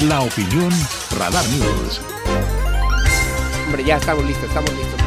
[0.01, 0.71] La opinión
[1.19, 2.01] Radar News.
[3.67, 5.04] Hombre, ya estamos listos, estamos listos.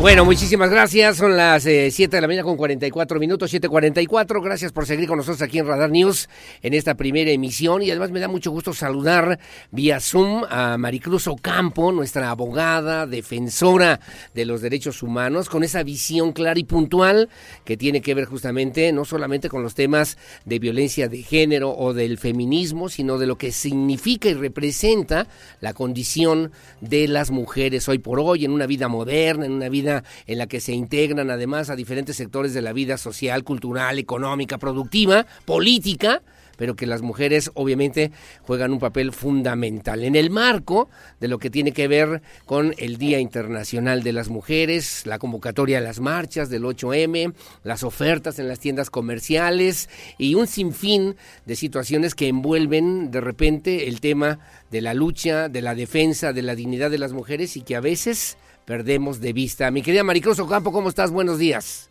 [0.00, 1.18] Bueno, muchísimas gracias.
[1.18, 4.42] Son las 7 eh, de la mañana con 44 minutos, 7.44.
[4.42, 6.30] Gracias por seguir con nosotros aquí en Radar News
[6.62, 7.82] en esta primera emisión.
[7.82, 9.38] Y además me da mucho gusto saludar
[9.70, 14.00] vía Zoom a Maricruz Ocampo, nuestra abogada, defensora
[14.32, 17.28] de los derechos humanos, con esa visión clara y puntual
[17.66, 20.16] que tiene que ver justamente no solamente con los temas
[20.46, 25.26] de violencia de género o del feminismo, sino de lo que significa y representa
[25.60, 29.89] la condición de las mujeres hoy por hoy en una vida moderna, en una vida
[30.26, 34.58] en la que se integran además a diferentes sectores de la vida social, cultural, económica,
[34.58, 36.22] productiva, política,
[36.60, 38.12] pero que las mujeres obviamente
[38.42, 42.98] juegan un papel fundamental en el marco de lo que tiene que ver con el
[42.98, 47.32] Día Internacional de las Mujeres, la convocatoria a las marchas del 8M,
[47.64, 49.88] las ofertas en las tiendas comerciales
[50.18, 54.38] y un sinfín de situaciones que envuelven de repente el tema
[54.70, 57.80] de la lucha, de la defensa de la dignidad de las mujeres y que a
[57.80, 59.70] veces perdemos de vista.
[59.70, 61.10] Mi querida Maricruz Ocampo, ¿cómo estás?
[61.10, 61.88] Buenos días.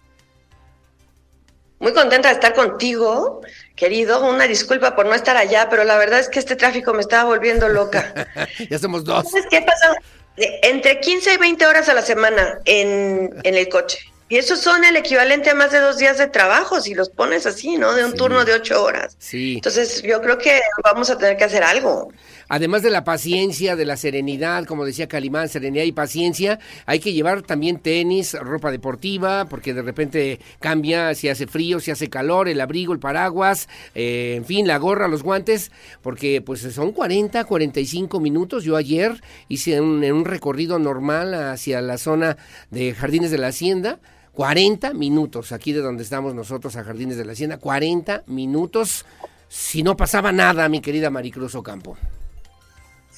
[1.80, 3.42] Muy contenta de estar contigo,
[3.76, 7.00] querido, una disculpa por no estar allá, pero la verdad es que este tráfico me
[7.02, 8.28] estaba volviendo loca.
[8.70, 9.30] ya somos dos.
[9.30, 9.94] ¿Sabes qué pasa?
[10.36, 14.00] De- Entre 15 y 20 horas a la semana en, en el coche.
[14.28, 17.46] Y eso son el equivalente a más de dos días de trabajo, si los pones
[17.48, 17.94] así, ¿no?
[17.94, 19.16] De un turno de ocho horas.
[19.18, 19.56] Sí.
[19.56, 22.12] Entonces, yo creo que vamos a tener que hacer algo.
[22.50, 27.14] Además de la paciencia, de la serenidad, como decía Calimán, serenidad y paciencia, hay que
[27.14, 32.50] llevar también tenis, ropa deportiva, porque de repente cambia si hace frío, si hace calor,
[32.50, 35.72] el abrigo, el paraguas, eh, en fin, la gorra, los guantes,
[36.02, 38.64] porque pues son 40, 45 minutos.
[38.64, 42.38] Yo ayer hice en un recorrido normal hacia la zona
[42.72, 44.00] de Jardines de la Hacienda.
[44.34, 49.06] 40 minutos, aquí de donde estamos nosotros a Jardines de la Hacienda, 40 minutos,
[49.50, 51.98] si no pasaba nada, mi querida Maricruz Ocampo.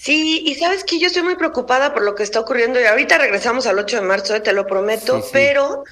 [0.02, 3.20] Sí, y sabes que yo estoy muy preocupada por lo que está ocurriendo y ahorita
[3.20, 5.30] regresamos al 8 de marzo, eh, te lo prometo, Sí, sí.
[5.32, 5.84] pero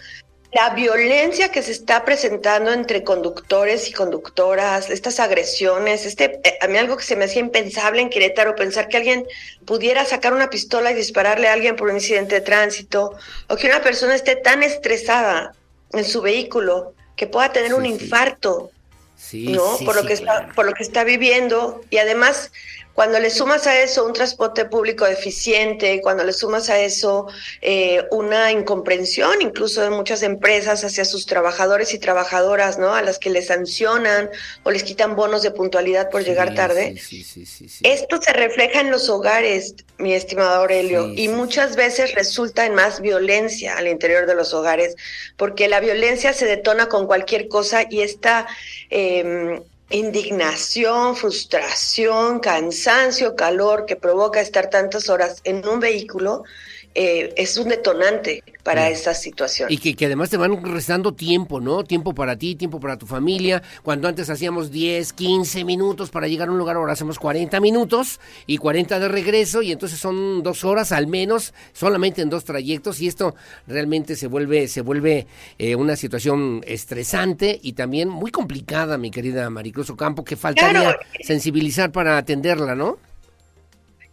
[0.52, 6.68] la violencia que se está presentando entre conductores y conductoras, estas agresiones, este, eh, a
[6.68, 9.28] mí algo que se me hacía impensable en Querétaro, pensar que alguien
[9.66, 13.16] pudiera sacar una pistola y dispararle a alguien por un incidente de tránsito,
[13.48, 15.54] o que una persona esté tan estresada
[15.94, 18.72] en su vehículo que pueda tener un infarto.
[19.16, 19.78] Sí, ¿no?
[19.86, 22.54] por lo que está, por lo que está viviendo y además
[23.00, 27.28] cuando le sumas a eso un transporte público deficiente, cuando le sumas a eso
[27.62, 32.94] eh, una incomprensión incluso de muchas empresas hacia sus trabajadores y trabajadoras, ¿no?
[32.94, 34.30] A las que les sancionan
[34.64, 37.00] o les quitan bonos de puntualidad por llegar tarde.
[37.84, 43.00] Esto se refleja en los hogares, mi estimado Aurelio, y muchas veces resulta en más
[43.00, 44.98] violencia al interior de los hogares,
[45.38, 48.46] porque la violencia se detona con cualquier cosa y esta
[48.90, 56.44] eh, indignación, frustración, cansancio, calor que provoca estar tantas horas en un vehículo
[56.96, 59.72] eh, es un detonante para esta situación.
[59.72, 61.84] Y que, que además te van restando tiempo, ¿no?
[61.84, 63.64] Tiempo para ti, tiempo para tu familia.
[63.84, 68.20] Cuando antes hacíamos 10, 15 minutos para llegar a un lugar, ahora hacemos 40 minutos
[68.48, 73.00] y 40 de regreso y entonces son dos horas al menos, solamente en dos trayectos
[73.02, 73.36] y esto
[73.68, 75.26] realmente se vuelve, se vuelve
[75.58, 81.00] eh, una situación estresante y también muy complicada, mi querida Maricruz Ocampo, que faltaría Claro.
[81.24, 82.98] sensibilizar para atenderla, ¿no?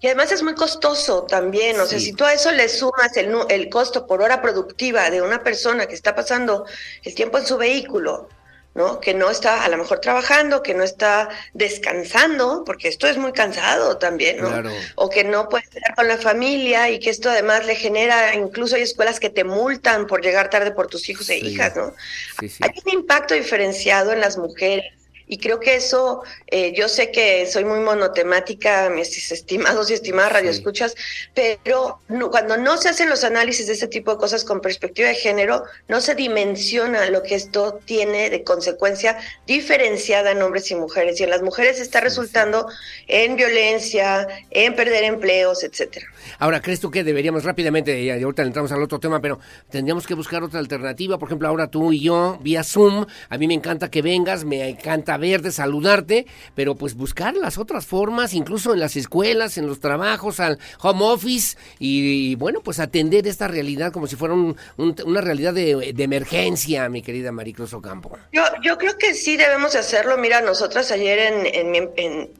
[0.00, 3.34] Y además es muy costoso también, o sea, si tú a eso le sumas el,
[3.48, 6.66] el costo por hora productiva de una persona que está pasando
[7.02, 8.28] el tiempo en su vehículo,
[8.74, 9.00] ¿no?
[9.00, 13.32] Que no está a lo mejor trabajando, que no está descansando, porque esto es muy
[13.32, 14.48] cansado también, ¿no?
[14.48, 14.70] Claro.
[14.96, 18.76] O que no puede estar con la familia y que esto además le genera, incluso
[18.76, 21.46] hay escuelas que te multan por llegar tarde por tus hijos e Sí.
[21.46, 21.94] hijas, ¿no?
[22.38, 22.58] Sí, sí.
[22.62, 24.84] Hay un impacto diferenciado en las mujeres
[25.26, 30.32] y creo que eso, eh, yo sé que soy muy monotemática, mis estimados y estimadas
[30.32, 30.94] radioescuchas,
[31.34, 35.08] pero no- cuando no se hacen los análisis de este tipo de cosas con perspectiva
[35.08, 40.74] de género, no se dimensiona lo que esto tiene de consecuencia diferenciada en hombres y
[40.74, 41.20] mujeres.
[41.20, 42.68] Y en las mujeres está resultando
[43.06, 46.06] en violencia, en perder empleos, etcétera.
[46.38, 49.38] Ahora, ¿crees tú que deberíamos rápidamente, y ahorita entramos al otro tema, pero
[49.70, 51.18] tendríamos que buscar otra alternativa?
[51.18, 54.68] Por ejemplo, ahora tú y yo, vía Zoom, a mí me encanta que vengas, me
[54.68, 59.80] encanta verte, saludarte, pero pues buscar las otras formas, incluso en las escuelas, en los
[59.80, 64.96] trabajos, al home office, y, bueno, pues atender esta realidad como si fuera un- un-
[65.04, 68.16] una realidad de, emergencia, mi querida Maricruz Ocampo.
[68.32, 70.16] Yo, yo creo que sí debemos de hacerlo.
[70.18, 72.30] Mira, nosotras ayer en, en, en,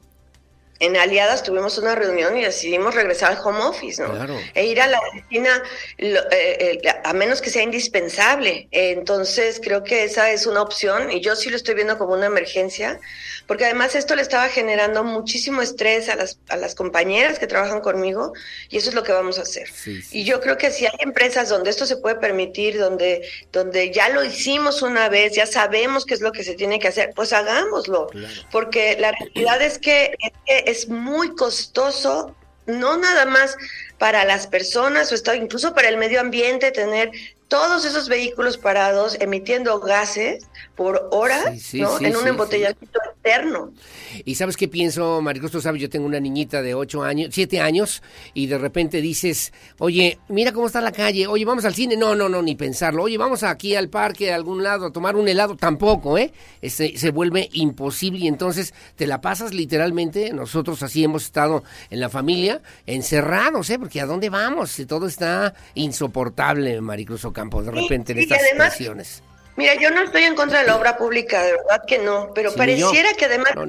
[0.79, 4.11] en Aliadas tuvimos una reunión y decidimos regresar al home office, ¿no?
[4.13, 4.37] Claro.
[4.53, 5.63] E ir a la oficina,
[5.97, 8.67] lo- eh, eh, a menos que sea indispensable.
[8.71, 12.25] Entonces, creo que esa es una opción y yo sí lo estoy viendo como una
[12.27, 12.99] emergencia,
[13.47, 17.81] porque además esto le estaba generando muchísimo estrés a las, a las compañeras que trabajan
[17.81, 18.33] conmigo
[18.69, 19.69] y eso es lo que vamos a hacer.
[20.11, 24.09] Y yo creo que si hay empresas donde esto se puede permitir, donde, donde ya
[24.09, 27.33] lo hicimos una vez, ya sabemos qué es lo que se tiene que hacer, pues
[27.33, 28.07] hagámoslo.
[28.51, 32.35] Porque la realidad es que, es que es muy costoso,
[32.65, 33.55] no nada más
[33.97, 37.09] para las personas o incluso para el medio ambiente tener
[37.47, 40.45] todos esos vehículos parados emitiendo gases
[40.77, 41.97] por hora, Sí, sí, ¿no?
[41.97, 43.73] sí, en un embotellamiento eterno.
[44.23, 45.51] ¿Y sabes qué pienso, Maricruz?
[45.51, 48.03] Tú sabes, yo tengo una niñita de 8 años, 7 años,
[48.35, 51.97] y de repente dices, oye, mira cómo está la calle, oye, vamos al cine.
[51.97, 53.03] No, no, no, ni pensarlo.
[53.03, 55.55] Oye, vamos aquí al parque, a algún lado, a tomar un helado.
[55.57, 56.31] Tampoco, ¿eh?
[56.61, 60.31] Este, se vuelve imposible y entonces te la pasas literalmente.
[60.31, 63.79] Nosotros así hemos estado en la familia, encerrados, ¿eh?
[63.79, 64.69] Porque ¿a dónde vamos?
[64.71, 69.23] Si Todo está insoportable, Maricruz Ocampo, de repente en estas además- presiones.
[69.57, 72.51] Mira, yo no estoy en contra de la obra pública, de verdad que no, pero
[72.51, 73.63] Sí, pareciera que además No,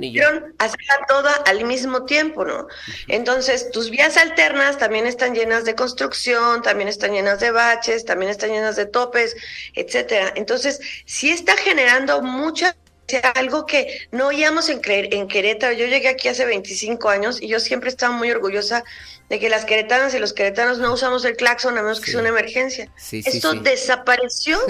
[0.59, 2.69] hacerla toda al mismo tiempo, ¿no?
[3.09, 8.31] Entonces, tus vías alternas también están llenas de construcción, también están llenas de baches, también
[8.31, 9.35] están llenas de topes,
[9.75, 10.31] etcétera.
[10.37, 12.77] Entonces, sí está generando mucha
[13.17, 15.73] algo que no oíamos en, en Querétaro.
[15.73, 18.85] Yo llegué aquí hace 25 años y yo siempre estaba muy orgullosa
[19.29, 22.21] de que las queretanas y los queretanos no usamos el claxon a menos que sea
[22.21, 22.91] una emergencia.
[22.97, 24.59] Sí, sí, Esto desapareció.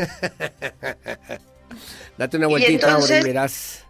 [2.16, 3.84] Date una vueltita ahora y entonces- verás.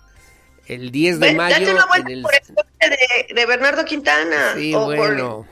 [0.67, 1.59] El 10 de Ven, mayo.
[1.59, 5.47] Date una vuelta el- por el de, de Bernardo Quintana o por bueno.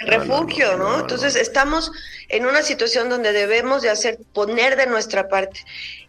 [0.00, 0.98] el refugio, ¿no?
[0.98, 1.92] Entonces estamos
[2.28, 5.60] en una situación donde debemos de hacer, poner de nuestra parte.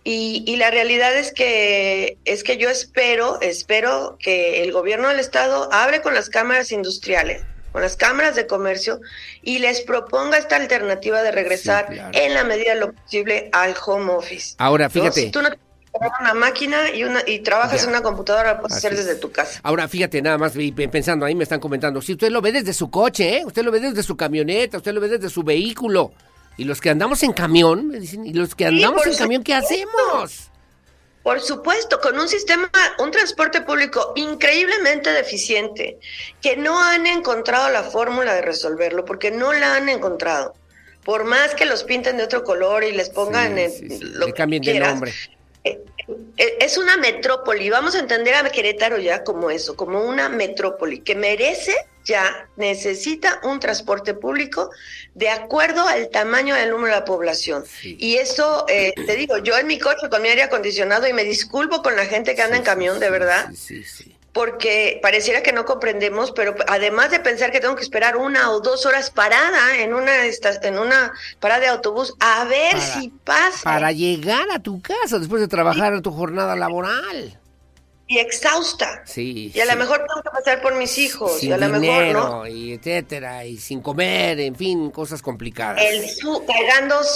[0.06, 5.20] Y, y la realidad es que es que yo espero, espero que el gobierno del
[5.20, 9.00] estado hable con las cámaras industriales, con las cámaras de comercio
[9.42, 14.12] y les proponga esta alternativa de regresar en la medida de lo posible al home
[14.12, 14.56] office.
[14.58, 14.90] Ahora, ¿no?
[14.92, 15.22] fíjate.
[15.22, 17.84] Si tú no tienes una máquina y una y trabajas Ya.
[17.84, 19.06] en una computadora, lo puedes Así hacer es.
[19.06, 19.62] desde tu casa.
[19.64, 20.52] Ahora, fíjate, nada más
[20.92, 23.44] pensando, ahí me están comentando, si usted lo ve desde su coche, ¿eh?
[23.46, 26.12] usted lo ve desde su camioneta, usted lo ve desde su vehículo.
[26.58, 29.54] Y los que andamos en camión, me dicen, y los que andamos en camión, ¿qué
[29.56, 30.50] hacemos?
[31.24, 32.70] Por supuesto, con un sistema,
[33.00, 35.98] un transporte público increíblemente deficiente,
[36.42, 40.54] que no han encontrado la fórmula de resolverlo, porque no la han encontrado.
[41.06, 43.72] Por más que los pinten de otro color y les pongan el-
[44.14, 45.14] lo Le que cambien de quieras, nombre.
[45.64, 45.82] eh,
[46.38, 47.70] es una metrópoli.
[47.70, 51.74] Vamos a entender a Querétaro ya como eso, como una metrópoli que merece
[52.06, 54.70] ya, necesita un transporte público
[55.14, 57.64] de acuerdo al tamaño del número de la población.
[57.84, 61.24] Y eso, eh, te digo, yo en mi coche con mi aire acondicionado y me
[61.24, 63.50] disculpo con la gente que anda en camión, de verdad.
[64.34, 68.62] Porque pareciera que no comprendemos, pero además de pensar que tengo que esperar una o
[68.62, 73.62] dos horas parada en una en una parada de autobús a ver Para- si pasa.
[73.64, 77.40] Para llegar a tu casa después de trabajar tu jornada laboral.
[78.08, 79.02] Y exhausta.
[79.06, 79.52] Sí.
[79.54, 82.06] Y a lo mejor tengo que pasar por mis hijos, sin y a lo mejor,
[82.08, 82.48] ¿no?
[82.48, 85.82] y etcétera, y sin comer, en fin, cosas complicadas.
[85.82, 86.44] El su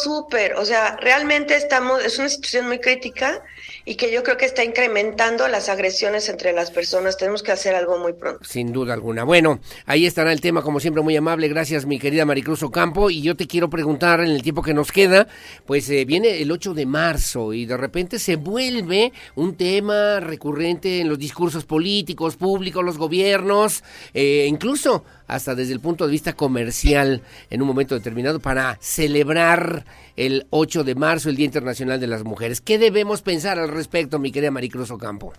[0.04, 3.44] súper, o sea, realmente estamos, es una situación muy crítica
[3.86, 7.18] y que yo creo que está incrementando las agresiones entre las personas.
[7.18, 8.44] Tenemos que hacer algo muy pronto.
[8.44, 9.24] Sin duda alguna.
[9.24, 11.48] Bueno, ahí estará el tema, como siempre, muy amable.
[11.48, 13.10] Gracias, mi querida Maricruz Ocampo.
[13.10, 15.28] Y yo te quiero preguntar, en el tiempo que nos queda,
[15.66, 20.77] pues eh, viene el 8 de marzo y de repente se vuelve un tema recurrente
[20.86, 23.84] en los discursos políticos, públicos, los gobiernos,
[24.14, 29.86] eh, incluso hasta desde el punto de vista comercial en un momento determinado para celebrar
[30.16, 32.62] el 8 de marzo, el Día Internacional de las Mujeres.
[32.62, 35.34] ¿Qué debemos pensar al respecto, mi querida Maricruz Ocampo?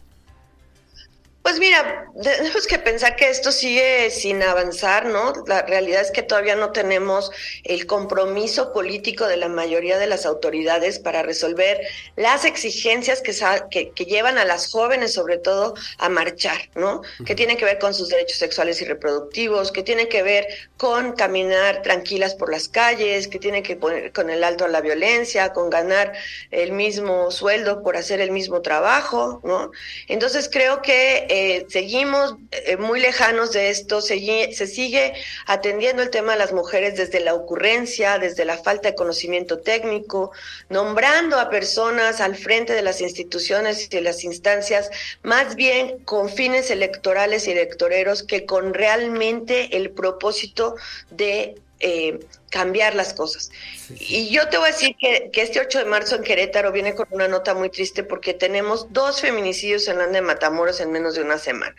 [1.48, 5.32] Pues mira, tenemos que pensar que esto sigue sin avanzar, ¿no?
[5.46, 7.30] La realidad es que todavía no tenemos
[7.64, 11.80] el compromiso político de la mayoría de las autoridades para resolver
[12.16, 13.32] las exigencias que,
[13.70, 17.00] que, que llevan a las jóvenes, sobre todo, a marchar, ¿no?
[17.24, 21.12] Que tienen que ver con sus derechos sexuales y reproductivos, que tienen que ver con
[21.12, 25.54] caminar tranquilas por las calles, que tienen que poner con el alto a la violencia,
[25.54, 26.12] con ganar
[26.50, 29.70] el mismo sueldo por hacer el mismo trabajo, ¿no?
[30.08, 31.37] Entonces creo que eh,
[31.68, 35.12] seguimos eh, muy lejanos de esto, segui- se sigue
[35.46, 40.30] atendiendo el tema de las mujeres desde la ocurrencia, desde la falta de conocimiento técnico,
[40.68, 44.90] nombrando a personas al frente de las instituciones y de las instancias,
[45.22, 50.76] más bien con fines electorales y electoreros que con realmente el propósito
[51.10, 52.18] de eh,
[52.50, 53.50] cambiar las cosas.
[53.90, 56.94] Y yo te voy a decir que, que este 8 de marzo en Querétaro viene
[56.94, 61.14] con una nota muy triste porque tenemos dos feminicidios en la de Matamoros en menos
[61.14, 61.76] de una semana.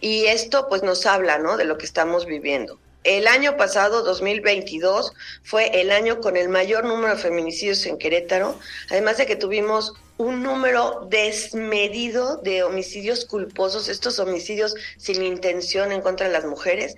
[0.00, 1.56] Y esto pues nos habla, ¿no?
[1.56, 2.78] De lo que estamos viviendo.
[3.04, 5.12] El año pasado, 2022,
[5.42, 8.58] fue el año con el mayor número de feminicidios en Querétaro,
[8.88, 16.00] además de que tuvimos un número desmedido de homicidios culposos, estos homicidios sin intención en
[16.00, 16.94] contra de las mujeres.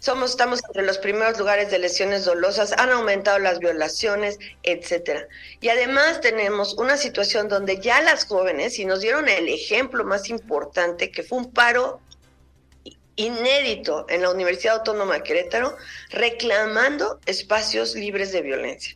[0.00, 5.26] Somos, estamos entre los primeros lugares de lesiones dolosas, han aumentado las violaciones, etcétera.
[5.60, 10.28] Y además tenemos una situación donde ya las jóvenes, y nos dieron el ejemplo más
[10.28, 12.00] importante, que fue un paro
[13.18, 15.76] inédito en la Universidad Autónoma de Querétaro,
[16.10, 18.94] reclamando espacios libres de violencia.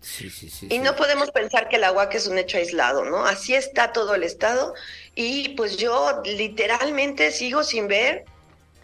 [0.68, 3.26] y no podemos pensar que el agua es un hecho aislado, ¿no?
[3.26, 4.74] Así está todo el Estado
[5.16, 8.24] y pues yo literalmente sigo sin ver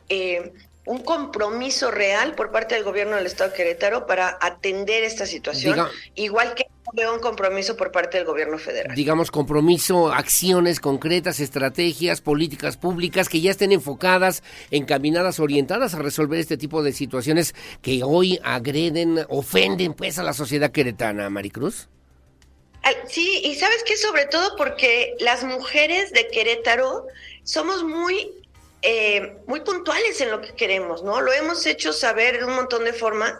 [0.08, 0.52] eh,
[0.88, 5.74] un compromiso real por parte del gobierno del Estado de Querétaro para atender esta situación,
[5.76, 8.96] Diga- igual que veo un compromiso por parte del gobierno federal.
[8.96, 16.40] digamos, compromiso, acciones concretas, estrategias, políticas públicas que ya estén enfocadas, encaminadas, orientadas a resolver
[16.40, 21.88] este tipo de situaciones que hoy agreden, ofenden pues a la sociedad queretana, Maricruz?
[23.06, 27.06] Sí, y sabes que sobre todo porque las mujeres de Querétaro
[27.42, 28.30] somos muy,
[28.82, 31.20] eh, muy puntuales en lo que queremos, ¿no?
[31.20, 33.34] Lo hemos hecho saber de un montón de formas.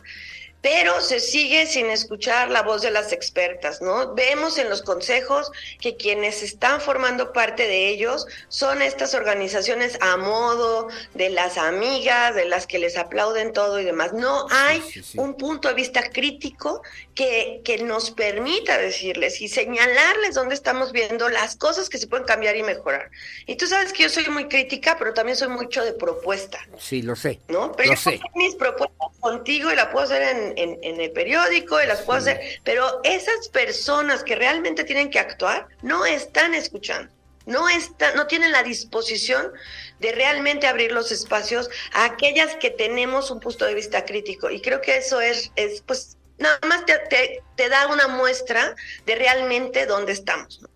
[0.60, 4.14] Pero se sigue sin escuchar la voz de las expertas, ¿no?
[4.14, 10.16] Vemos en los consejos que quienes están formando parte de ellos son estas organizaciones a
[10.16, 14.12] modo de las amigas, de las que les aplauden todo y demás.
[14.12, 14.82] No hay
[15.16, 16.82] un punto de vista crítico
[17.14, 22.26] que, que nos permita decirles y señalarles dónde estamos viendo las cosas que se pueden
[22.26, 23.10] cambiar y mejorar.
[23.46, 26.58] Y tú sabes que yo soy muy crítica, pero también soy mucho de propuesta.
[26.78, 27.40] Sí, lo sé.
[27.48, 27.72] ¿no?
[27.72, 28.20] Pero yo puedo sé.
[28.20, 32.02] hacer mis propuestas contigo y la puedo hacer en, en- en el periódico y las
[32.02, 37.12] puedo hacer, pero esas personas que realmente tienen que actuar no están escuchando.
[37.46, 39.52] No, están, no tienen la disposición
[40.00, 44.50] de realmente abrir los espacios a aquellas que tenemos un punto de vista crítico.
[44.50, 48.76] Y creo que eso es, es pues, nada más te, te- te da una muestra
[49.06, 50.60] de realmente dónde estamos.
[50.60, 50.68] ¿no?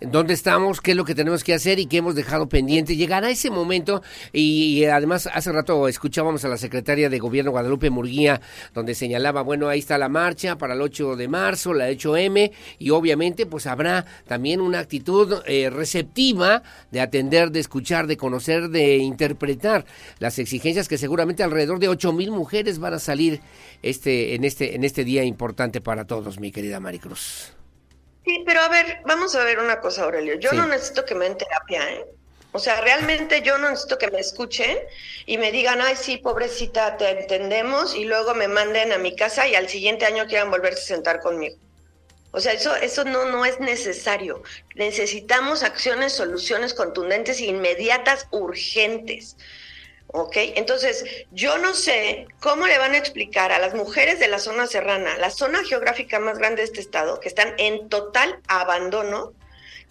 [0.00, 2.96] Dónde estamos, qué es lo que tenemos que hacer y qué hemos dejado pendiente.
[2.96, 4.02] Llegará ese momento
[4.32, 8.40] y, además hace rato escuchábamos a la secretaria de Gobierno Guadalupe Murguía
[8.74, 12.90] donde señalaba, bueno, ahí está la marcha para el 8 de marzo, la 8M y
[12.90, 18.96] obviamente pues habrá también una actitud eh, receptiva de atender, de escuchar, de conocer, de
[18.98, 19.84] interpretar
[20.18, 23.40] las exigencias que seguramente alrededor de 8 mil mujeres van a salir
[23.82, 27.57] este, en, este, en este día importante para todos, mi querida Maricruz.
[28.24, 30.34] Sí, pero a ver, vamos a ver una cosa, Aurelio.
[30.34, 30.56] Yo Sí.
[30.56, 32.04] no necesito que me den terapia, ¿eh?
[32.52, 34.78] O sea, realmente yo no necesito que me escuchen
[35.26, 39.46] y me digan, ay, sí, pobrecita, te entendemos, y luego me manden a mi casa
[39.46, 41.56] y al siguiente año quieran volverse a sentar conmigo.
[42.30, 44.42] O sea, eso, eso no, no es necesario.
[44.74, 49.36] Necesitamos acciones, soluciones contundentes e inmediatas, urgentes.
[50.08, 50.36] ¿Ok?
[50.36, 54.66] Entonces, yo no sé cómo le van a explicar a las mujeres de la zona
[54.66, 59.34] serrana, la zona geográfica más grande de este estado, que están en total abandono,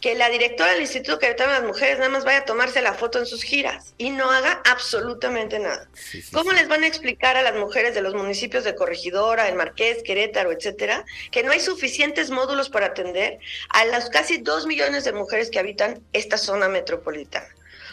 [0.02, 2.94] que la directora del Instituto Querétaro de las Mujeres nada más vaya a tomarse la
[2.94, 5.88] foto en sus giras y no haga absolutamente nada.
[6.31, 10.03] ¿Cómo les van a explicar a las mujeres de los municipios de Corregidora, El Marqués,
[10.03, 13.39] Querétaro, etcétera, que no hay suficientes módulos para atender
[13.69, 17.48] a las casi dos millones de mujeres que habitan esta zona metropolitana?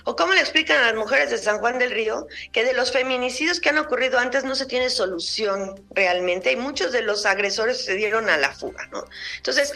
[0.05, 2.93] ¿O cómo le explican a las mujeres de San Juan del Río que de los
[2.93, 7.85] feminicidios que han ocurrido antes no se tiene solución realmente y muchos de los agresores
[7.85, 9.05] se dieron a la fuga, ¿no?
[9.39, 9.73] Entonces,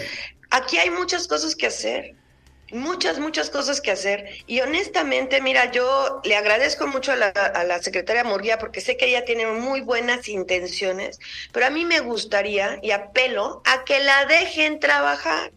[0.51, 2.15] aquí hay muchas cosas que hacer,
[2.73, 4.29] muchas, muchas cosas que hacer.
[4.47, 8.99] Y honestamente, mira, yo le agradezco mucho a la, a la secretaria Murguía porque sé
[8.99, 11.19] que ella tiene muy buenas intenciones,
[11.53, 15.53] pero a mí me gustaría y apelo a que la dejen trabajar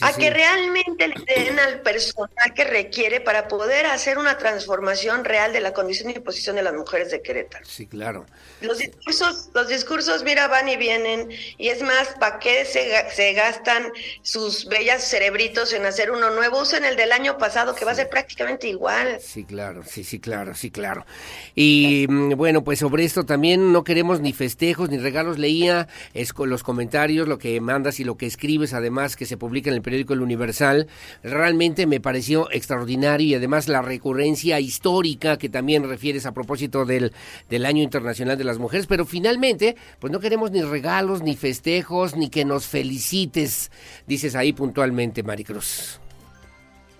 [0.00, 5.52] a que realmente le den al personal que requiere para poder hacer una transformación real
[5.52, 7.64] de la condición y posición de las mujeres de Querétaro.
[7.64, 8.26] Sí, claro.
[8.60, 11.28] Los discursos, los discursos, mira, van y vienen,
[11.58, 16.30] y es más, ¿para qué se, ga- se gastan sus bellas cerebritos en hacer uno
[16.30, 16.60] nuevo?
[16.60, 19.18] Usen el del año pasado, que va a ser prácticamente igual.
[19.20, 21.04] Sí, claro, sí, sí, claro, sí, claro.
[21.54, 25.38] Y mm, bueno, pues sobre esto también no queremos ni festejos ni regalos.
[25.38, 29.36] Leía es con los comentarios, lo que mandas y lo que escribes, además que se
[29.36, 30.88] publica en el periódico El Universal.
[31.22, 37.12] Realmente me pareció extraordinario y además la recurrencia histórica que también refieres a propósito del,
[37.48, 38.86] del Año Internacional de las Mujeres.
[38.86, 43.70] Pero finalmente, pues no queremos ni regalos, ni festejos, ni que nos felicites,
[44.06, 46.00] dices ahí puntualmente, Maricruz.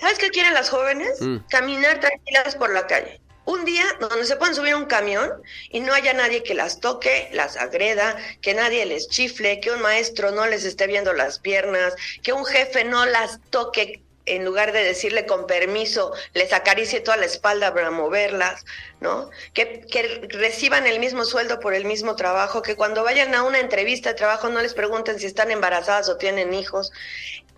[0.02, 1.20] ¿Sabes qué quieren las jóvenes?
[1.20, 1.36] Mm.
[1.48, 3.21] Caminar tranquilas por la calle.
[3.44, 5.30] Un día donde se puedan subir a un camión
[5.70, 9.80] y no haya nadie que las toque, las agreda, que nadie les chifle, que un
[9.80, 14.72] maestro no les esté viendo las piernas, que un jefe no las toque en lugar
[14.72, 18.64] de decirle con permiso, les acaricie toda la espalda para moverlas,
[19.00, 19.30] ¿no?
[19.52, 23.58] Que, que reciban el mismo sueldo por el mismo trabajo, que cuando vayan a una
[23.58, 26.92] entrevista de trabajo no les pregunten si están embarazadas o tienen hijos.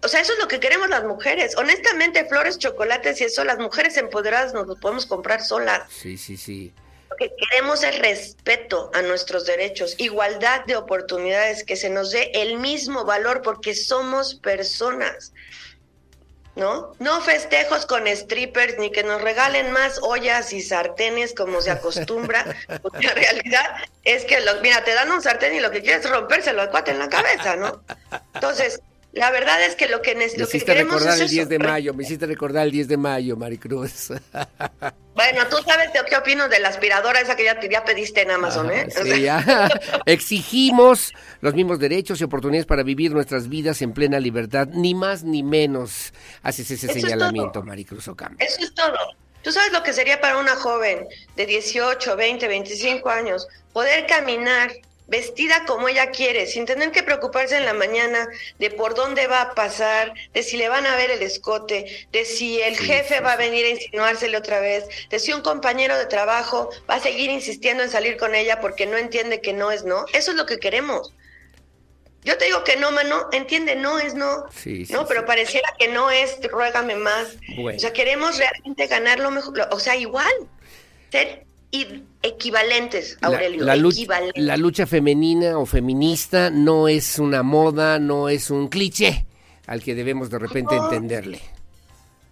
[0.04, 1.56] O sea, eso es lo que queremos las mujeres.
[1.56, 5.82] Honestamente, flores, chocolates y eso, las mujeres empoderadas nos lo podemos comprar solas.
[5.90, 6.72] Sí, sí, sí.
[7.10, 12.30] Lo que queremos es respeto a nuestros derechos, igualdad de oportunidades, que se nos dé
[12.34, 15.32] el mismo valor porque somos personas.
[16.56, 16.94] ¿No?
[17.00, 22.44] No festejos con strippers ni que nos regalen más ollas y sartenes como se acostumbra,
[22.82, 23.64] porque la realidad
[24.04, 26.70] es que, lo- mira, te dan un sartén y lo que quieres es rompérselo al
[26.70, 27.82] cuate en la cabeza, ¿no?
[28.34, 28.80] Entonces,
[29.14, 31.40] la verdad es que lo que, Me lo que hiciste queremos recordar es el 10
[31.42, 34.10] eso, de mayo, me hiciste recordar el 10 de mayo, Maricruz.
[35.14, 38.32] Bueno, tú sabes de qué opino de la aspiradora esa que ya, ya pediste en
[38.32, 38.88] Amazon, ¿eh?
[38.88, 39.68] O Sí, sea, ya.
[40.06, 45.22] Exigimos los mismos derechos y oportunidades para vivir nuestras vidas en plena libertad, ni más
[45.22, 46.12] ni menos.
[46.42, 47.62] Haces ese Eso es señalamiento, todo.
[47.64, 48.44] Maricruz Ocampo.
[48.44, 48.96] Eso es todo.
[49.42, 54.72] Tú sabes lo que sería para una joven de 18, 20, 25 años poder caminar
[55.06, 58.26] vestida como ella quiere, sin tener que preocuparse en la mañana
[58.58, 62.24] de por dónde va a pasar, de si le van a ver el escote, de
[62.24, 66.06] si el jefe va a venir a insinuársele otra vez, de si un compañero de
[66.06, 69.84] trabajo va a seguir insistiendo en salir con ella porque no entiende que no es
[69.84, 70.06] no.
[70.14, 71.12] Eso es lo que queremos.
[72.22, 74.46] Yo te digo que no, mano, entiende, no es no.
[74.50, 77.34] Sí, sí, no, pero pareciera que no es, ruégame más.
[77.56, 77.76] Bueno.
[77.76, 80.32] O sea, queremos realmente ganar lo mejor, lo- o sea, igual,
[81.12, 81.44] ser
[81.74, 84.42] i- equivalentes, Aurelio, la equivalentes.
[84.42, 89.26] la lucha femenina o feminista no es una moda, no es un cliché
[89.66, 90.84] al que debemos de repente No.
[90.84, 91.40] entenderle.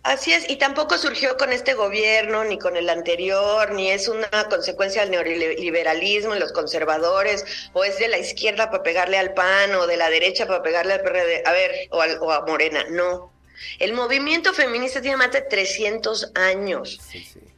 [0.04, 4.28] Así es, y tampoco surgió con este gobierno, ni con el anterior, ni es una
[4.50, 9.74] consecuencia del neoliberalismo y los conservadores, o es de la izquierda para pegarle al PAN,
[9.76, 12.84] o de la derecha para pegarle al PRD, a ver, o, al- o a Morena,
[12.90, 13.30] no.
[13.78, 17.00] El movimiento feminista tiene más de 300 años.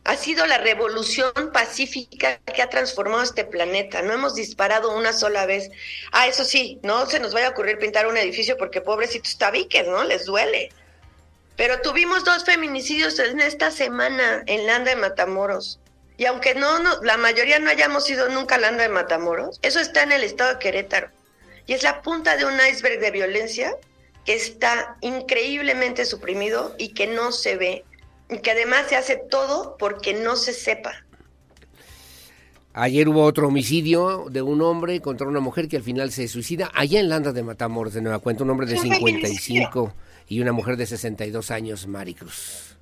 [0.05, 4.03] Ha sido la revolución pacífica que ha transformado este planeta.
[4.03, 5.71] No hemos disparado una sola vez.
[6.13, 9.87] Ah, eso sí, no se nos vaya a ocurrir pintar un edificio porque pobrecitos tabiques,
[9.89, 10.05] ¿no?
[10.05, 10.71] Les duele.
[11.57, 15.79] Pero tuvimos dos feminicidios en esta semana en Landa de Matamoros.
[16.17, 19.81] Y aunque no, no- la mayoría no hayamos ido nunca a Landa de Matamoros, eso
[19.81, 21.09] está en el estado de Querétaro.
[21.67, 23.75] Y es la punta de un iceberg de violencia
[24.25, 27.85] que está increíblemente suprimido y que no se ve.
[28.31, 31.05] Y que además se hace todo porque no se sepa.
[32.77, 36.73] Ayer hubo otro homicidio de un hombre contra una mujer que al final se suicida
[36.75, 39.95] allá en Landa de Matamoros, de nueva cuenta, un hombre de Es un 55
[40.29, 42.77] y una mujer de 62 años, Maricruz.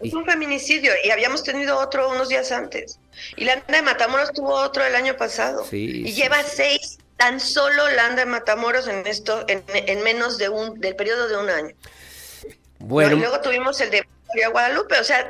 [0.00, 2.98] Es un feminicidio y habíamos tenido otro unos días antes.
[3.36, 5.64] Y Landa de Matamoros tuvo otro el año pasado.
[5.64, 10.38] Sí, y sí, lleva seis, tan solo Landa de Matamoros en esto, en, en menos
[10.38, 11.74] de un, del periodo de un año.
[12.78, 14.06] Bueno, No, y luego tuvimos el de
[14.50, 14.98] Guadalupe.
[14.98, 15.26] O sea,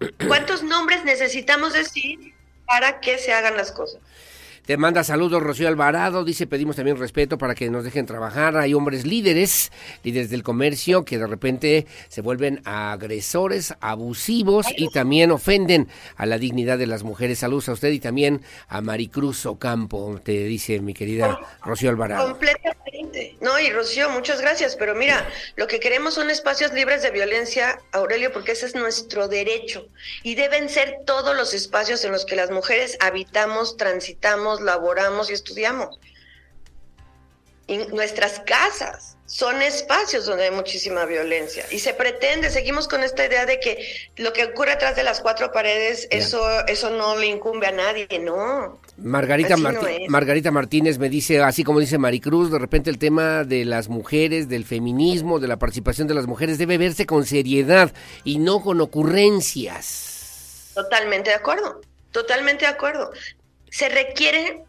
[0.28, 2.34] ¿cuántos nombres necesitamos decir
[2.66, 4.00] para que se hagan las cosas?
[4.66, 8.56] Te manda saludos Rocío Alvarado, dice pedimos también respeto para que nos dejen trabajar.
[8.56, 9.70] Hay hombres líderes,
[10.02, 15.86] líderes del comercio, que de repente se vuelven agresores, abusivos y también ofenden
[16.16, 17.38] a la dignidad de las mujeres.
[17.38, 22.30] Saludos a usted y también a Maricruz Ocampo, te dice mi querida Rocío Alvarado.
[22.30, 23.36] Completamente.
[23.40, 24.74] No, y Rocío, muchas gracias.
[24.74, 29.28] Pero mira, lo que queremos son espacios libres de violencia, Aurelio, porque ese es nuestro
[29.28, 29.86] derecho.
[30.24, 35.34] Y deben ser todos los espacios en los que las mujeres habitamos, transitamos, laboramos y
[35.34, 35.98] estudiamos.
[37.66, 41.64] Y nuestras casas son espacios donde hay muchísima violencia.
[41.72, 43.84] Y se pretende, seguimos con esta idea de que
[44.16, 48.06] lo que ocurre atrás de las cuatro paredes, eso, eso no le incumbe a nadie.
[48.20, 48.80] No.
[48.96, 49.80] Margarita, no.
[50.08, 54.48] Margarita Martínez me dice, así como dice Maricruz, de repente el tema de las mujeres,
[54.48, 57.92] del feminismo, de la participación de las mujeres debe verse con seriedad
[58.22, 60.70] y no con ocurrencias.
[60.74, 61.80] Totalmente de acuerdo,
[62.12, 63.10] totalmente de acuerdo.
[63.70, 64.64] Se requiere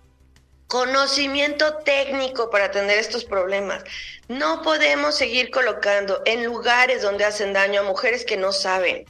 [0.68, 3.84] conocimiento técnico para atender estos problemas.
[4.28, 9.06] No podemos seguir colocando en lugares donde hacen daño a mujeres que no saben.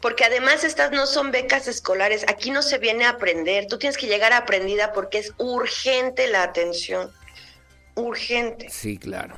[0.00, 3.98] Porque además estas no son becas escolares, aquí no se viene a aprender, tú tienes
[3.98, 7.12] que llegar aprendida porque es urgente la atención,
[7.96, 8.70] urgente.
[8.70, 9.34] Sí, claro.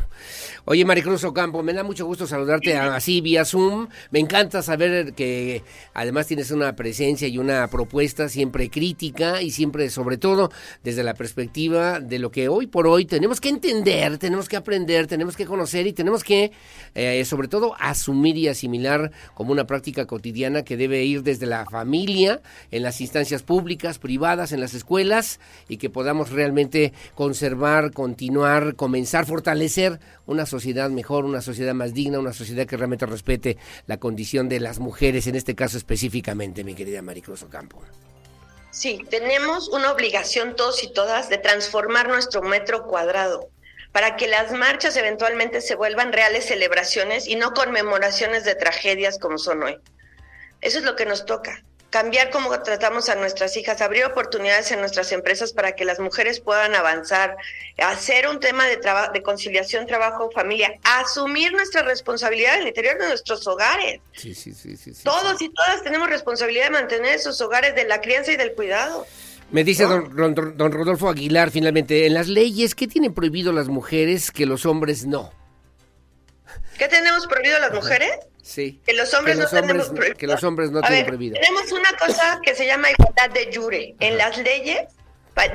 [0.67, 3.89] Oye, Maricruz Ocampo, me da mucho gusto saludarte así vía Zoom.
[4.11, 5.63] Me encanta saber que
[5.95, 10.51] además tienes una presencia y una propuesta siempre crítica y siempre, sobre todo,
[10.85, 15.07] desde la perspectiva de lo que hoy por hoy tenemos que entender, tenemos que aprender,
[15.07, 16.53] tenemos que conocer y tenemos que,
[16.95, 21.65] eh, sobre todo, asumir y asimilar como una práctica cotidiana que debe ir desde la
[21.65, 28.75] familia, en las instancias públicas, privadas, en las escuelas y que podamos realmente conservar, continuar,
[28.75, 33.57] comenzar, fortalecer una sociedad mejor, una sociedad más digna, una sociedad que realmente respete
[33.87, 37.83] la condición de las mujeres, en este caso específicamente, mi querida Maricruz Ocampo.
[38.71, 43.49] Sí, tenemos una obligación todos y todas de transformar nuestro metro cuadrado
[43.93, 49.39] para que las marchas eventualmente se vuelvan reales celebraciones y no conmemoraciones de tragedias como
[49.39, 49.79] son hoy.
[50.61, 51.65] Eso es lo que nos toca.
[51.91, 56.39] Cambiar cómo tratamos a nuestras hijas, abrir oportunidades en nuestras empresas para que las mujeres
[56.39, 57.37] puedan avanzar,
[57.79, 63.45] hacer un tema de, conciliación, trabajo, familia, asumir nuestra responsabilidad en el interior de nuestros
[63.49, 64.01] hogares.
[64.13, 64.95] Sí, sí, sí, sí.
[64.95, 65.03] sí.
[65.03, 69.05] Todos y todas tenemos responsabilidad de mantener esos hogares de la crianza y del cuidado.
[69.51, 73.67] Me dice don, don- don Rodolfo Aguilar, finalmente, en las leyes, ¿qué tienen prohibido las
[73.67, 75.33] mujeres que los hombres no?
[76.79, 78.13] ¿Qué tenemos prohibido las mujeres?
[78.43, 78.81] Sí.
[78.87, 80.17] Que los hombres Que los no tenemos prohibido.
[80.19, 81.35] que los hombres no A tienen ver, prohibido.
[81.41, 83.95] Tenemos una cosa que se llama igualdad de jure.
[84.01, 84.83] En las leyes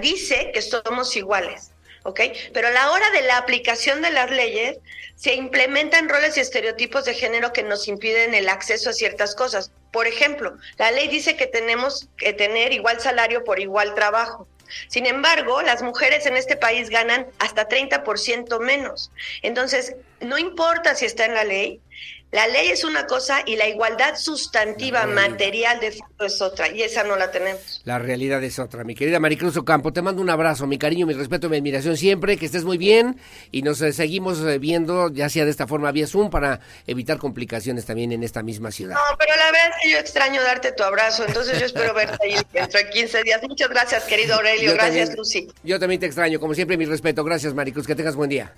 [0.02, 1.72] dice que somos iguales,
[2.04, 2.20] ¿ok?
[2.54, 4.78] Pero a la hora de la aplicación de las leyes
[5.16, 9.72] se implementan roles y estereotipos de género que nos impiden el acceso a ciertas cosas.
[9.92, 14.48] Por ejemplo, la ley dice que tenemos que tener igual salario por igual trabajo.
[14.88, 19.12] Sin embargo, las mujeres en este país ganan hasta 30% menos.
[19.44, 21.80] Entonces, no importa si está en la ley,
[22.32, 26.82] la ley es una cosa y la igualdad sustantiva material de fondo es otra, y
[26.82, 27.82] esa no la tenemos.
[27.86, 28.84] La realidad es otra.
[28.84, 32.36] Mi querida Maricruz Ocampo, te mando un abrazo, mi cariño, mi respeto, mi admiración siempre,
[32.36, 33.18] que estés muy bien
[33.52, 37.20] y nos eh, seguimos eh, viendo, ya sea de esta forma vía Zoom, para evitar
[37.20, 38.96] complicaciones también en esta misma ciudad.
[38.96, 42.18] No, pero la verdad es que yo extraño darte tu abrazo, entonces yo espero verte
[42.22, 43.42] ahí dentro de 15 días.
[43.48, 45.48] Muchas gracias, querido Aurelio, Yo gracias, también- Lucy.
[45.64, 47.24] Yo también te extraño, como siempre, mi respeto.
[47.24, 48.52] Gracias, Maricruz, que tengas buen día.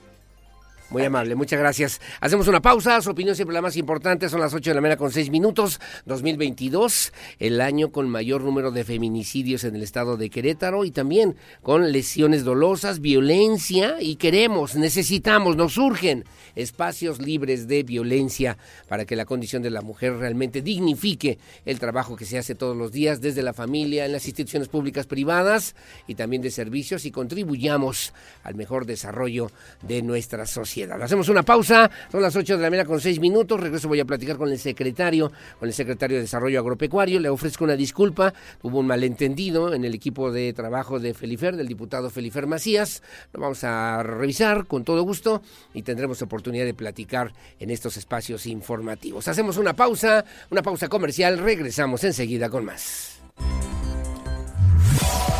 [0.89, 1.99] Muy amable, muchas gracias.
[2.21, 4.97] Hacemos una pausa, su opinión siempre la más importante, son las 8 de la mañana
[4.97, 10.29] con 6 minutos, 2022, el año con mayor número de feminicidios en el estado de
[10.29, 16.23] Querétaro y también con lesiones dolosas, violencia y queremos, necesitamos, nos surgen
[16.55, 18.57] espacios libres de violencia
[18.87, 22.77] para que la condición de la mujer realmente dignifique el trabajo que se hace todos
[22.77, 25.75] los días desde la familia, en las instituciones públicas privadas
[26.07, 29.51] y también de servicios y contribuyamos al mejor desarrollo
[29.81, 30.76] de nuestra sociedad.
[30.83, 34.05] Hacemos una pausa, son las 8 de la mañana con 6 minutos, regreso voy a
[34.05, 38.79] platicar con el secretario, con el secretario de Desarrollo Agropecuario, le ofrezco una disculpa, hubo
[38.79, 43.01] un malentendido en el equipo de trabajo de Felifer, del diputado Felifer Macías,
[43.33, 45.41] lo vamos a revisar con todo gusto
[45.73, 49.27] y tendremos oportunidad de platicar en estos espacios informativos.
[49.27, 53.19] Hacemos una pausa, una pausa comercial, regresamos enseguida con más.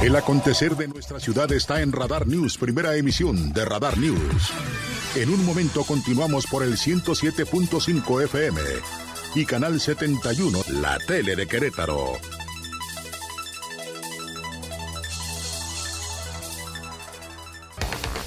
[0.01, 4.53] El acontecer de nuestra ciudad está en Radar News, primera emisión de Radar News.
[5.18, 8.61] En un momento continuamos por el 107.5 FM
[9.34, 12.14] y Canal 71, la tele de Querétaro.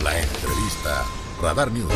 [0.02, 1.04] La entrevista,
[1.40, 1.92] Radar News.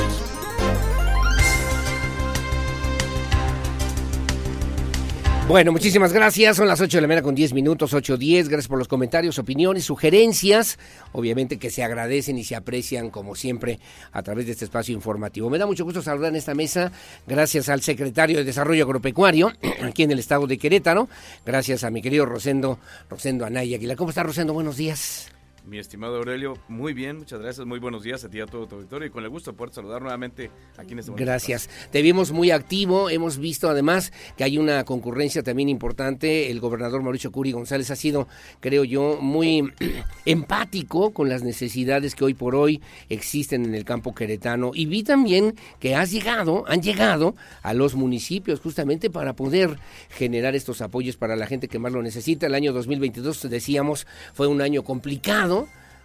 [5.47, 6.57] Bueno, muchísimas gracias.
[6.57, 8.49] Son las 8 de la mañana con 10 minutos, 8.10.
[8.49, 10.79] Gracias por los comentarios, opiniones, sugerencias.
[11.13, 13.79] Obviamente que se agradecen y se aprecian, como siempre,
[14.13, 15.51] a través de este espacio informativo.
[15.51, 16.93] Me da mucho gusto saludar en esta mesa,
[17.27, 19.53] gracias al secretario de Desarrollo Agropecuario,
[19.83, 21.11] aquí en el estado de Querétaro.
[21.45, 22.79] Gracias a mi querido Rosendo,
[23.11, 23.99] Rosendo Anaya Aguilar.
[23.99, 24.55] ¿Cómo está, Rosendo?
[24.55, 25.34] Buenos días.
[25.67, 28.67] Mi estimado Aurelio, muy bien, muchas gracias, muy buenos días a ti y a todo
[28.67, 31.25] tu auditorio y con el gusto de poder saludar nuevamente aquí en este momento.
[31.25, 31.71] Gracias.
[31.91, 33.09] Te vimos muy activo.
[33.09, 36.51] Hemos visto además que hay una concurrencia también importante.
[36.51, 38.29] El gobernador Mauricio Curi González ha sido,
[38.61, 39.73] creo yo, muy
[40.27, 44.73] empático con las necesidades que hoy por hoy existen en el campo queretano.
[44.75, 49.79] Y vi también que has llegado, han llegado a los municipios justamente para poder
[50.11, 52.49] generar estos apoyos para la gente que más lo necesita.
[52.49, 55.54] El año 2022, decíamos, fue un año complicado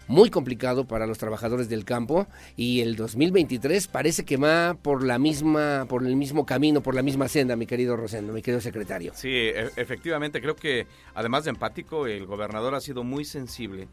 [0.10, 2.28] muy complicado para los trabajadores del campo
[2.58, 7.04] y el 2023 parece que va por la misma por el mismo camino, por la
[7.04, 9.14] misma senda, mi querido Rosendo, mi querido secretario.
[9.16, 13.88] Sí, e- efectivamente, creo que además de empático, el gobernador ha sido muy sensible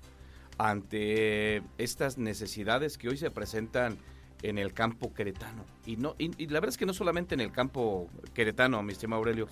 [0.58, 3.98] ante estas necesidades que hoy se presentan
[4.42, 5.64] en el campo queretano.
[5.84, 8.92] Y no y, y la verdad es que no solamente en el campo queretano, mi
[8.92, 9.48] estimado Aurelio,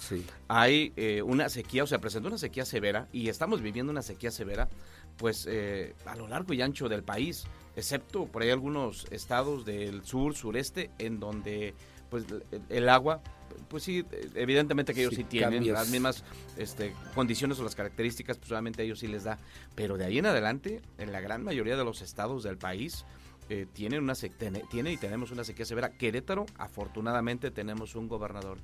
[0.49, 4.31] hay eh, una sequía, o sea, presentó una sequía severa y estamos viviendo una sequía
[4.31, 4.69] severa,
[5.17, 7.45] pues eh, a lo largo y ancho del país,
[7.77, 11.75] excepto por ahí algunos estados del sur, sureste, en donde
[12.11, 13.21] pues el, el agua,
[13.69, 14.05] pues sí,
[14.35, 15.75] evidentemente que ellos sí, Sí, tienen cambios.
[15.79, 16.25] las mismas
[16.57, 19.39] este, condiciones o las características, pues obviamente a ellos sí les da,
[19.75, 23.05] pero de ahí en adelante, en la gran mayoría de los estados del país,
[23.49, 25.91] eh, tienen una tiene, tiene y tenemos una sequía severa.
[25.91, 28.59] Querétaro, afortunadamente, tenemos un gobernador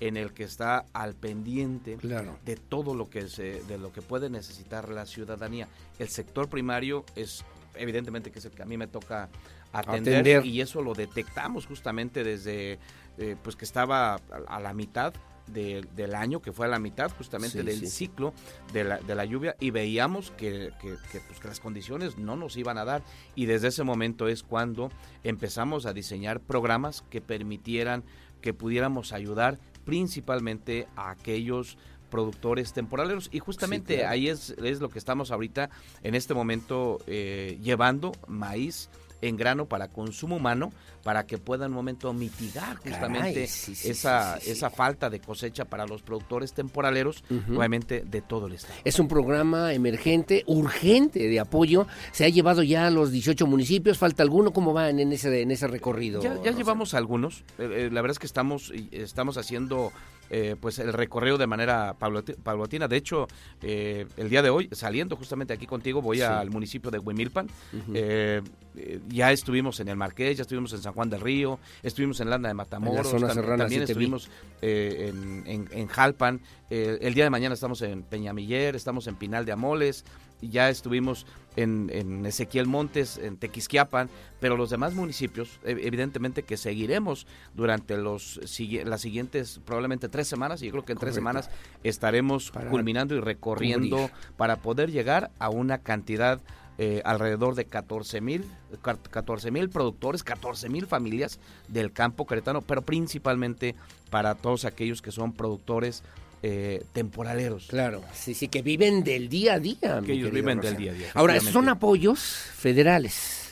[0.00, 2.38] en el que está al pendiente Claro.
[2.44, 5.68] de todo lo que se, de lo que puede necesitar la ciudadanía.
[5.98, 7.44] El sector primario es
[7.74, 9.28] evidentemente que es el que a mí me toca
[9.72, 10.46] atender, Atender.
[10.46, 12.78] y eso lo detectamos justamente desde
[13.18, 14.18] eh, pues que estaba a,
[14.48, 15.12] a la mitad
[15.46, 17.86] de- del año, que fue a la mitad justamente Sí, del sí.
[17.86, 18.32] ciclo
[18.72, 22.36] de la, de la lluvia y veíamos que, que- que, pues, que las condiciones no
[22.36, 23.02] nos iban a dar
[23.34, 24.90] y desde ese momento es cuando
[25.24, 28.04] empezamos a diseñar programas que permitieran
[28.40, 31.78] que pudiéramos ayudar principalmente a aquellos
[32.10, 34.10] productores temporaleros y justamente claro.
[34.10, 35.70] ahí es, es lo que estamos ahorita
[36.02, 38.88] en este momento eh, llevando maíz
[39.22, 40.72] en grano para consumo humano
[41.02, 45.08] para que pueda en un momento mitigar justamente Caray, sí, sí, esa, sí, esa falta
[45.08, 47.58] de cosecha para los productores temporaleros, Ujú.
[47.58, 48.74] obviamente de todo el estado.
[48.84, 51.86] Es un programa emergente, urgente de apoyo.
[52.10, 53.98] Se ha llevado ya a los 18 municipios.
[53.98, 54.52] ¿Falta alguno?
[54.52, 56.20] ¿Cómo van en ese, en ese recorrido?
[56.22, 57.44] Ya, ya llevamos algunos.
[57.58, 59.92] Eh, eh, la verdad es que estamos, estamos haciendo
[60.30, 62.88] eh, pues el recorrido de manera paulati- paulatina.
[62.88, 63.26] De hecho,
[63.62, 66.22] eh, el día de hoy, saliendo justamente aquí contigo, voy Sí.
[66.22, 67.48] al municipio de Huimilpan.
[67.94, 68.42] Eh,
[68.76, 72.30] eh, ya estuvimos en el Marqués, ya estuvimos en San Juan del Río, estuvimos en
[72.30, 74.28] Landa de Matamoros, tam- también estuvimos
[74.62, 76.40] eh, en, en- en Jalpan.
[76.68, 80.04] El día de mañana estamos en Peñamiller, estamos en Pinal de Amoles,
[80.40, 81.26] ya estuvimos
[81.56, 84.10] en, en Ezequiel Montes, en Tequisquiapan,
[84.40, 88.38] pero los demás municipios, e- evidentemente que seguiremos durante los
[88.84, 91.48] las siguientes probablemente tres semanas, y yo creo que en tres semanas
[91.82, 94.10] estaremos Para culminando y recorriendo cubrir.
[94.36, 96.40] para poder llegar a una cantidad
[96.78, 98.44] eh, alrededor de 14 mil
[98.82, 103.74] 14 mil productores, 14 mil familias del campo queretano, pero principalmente
[104.10, 106.02] para todos aquellos que son productores
[106.42, 107.66] eh, temporaleros.
[107.68, 110.02] Claro, sí, sí, que viven del día a día.
[110.04, 112.20] Que ellos viven del día a día, Ahora, son apoyos
[112.56, 113.42] federales.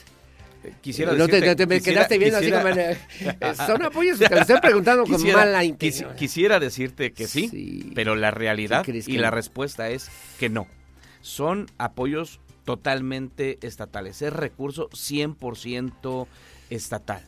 [0.81, 3.51] Quisiera no te, decirte- te- me quisiera- quedaste viendo quisiera- así como...
[3.51, 6.15] eh, son apoyos, te lo estoy preguntando con Quisiera- mala intención.
[6.15, 9.35] Quisiera decirte que sí, pero la realidad ¿Sí y que la no?
[9.35, 10.09] respuesta es
[10.39, 10.67] que no.
[11.21, 16.27] Son apoyos totalmente estatales, es recurso 100%
[16.69, 17.23] estatal.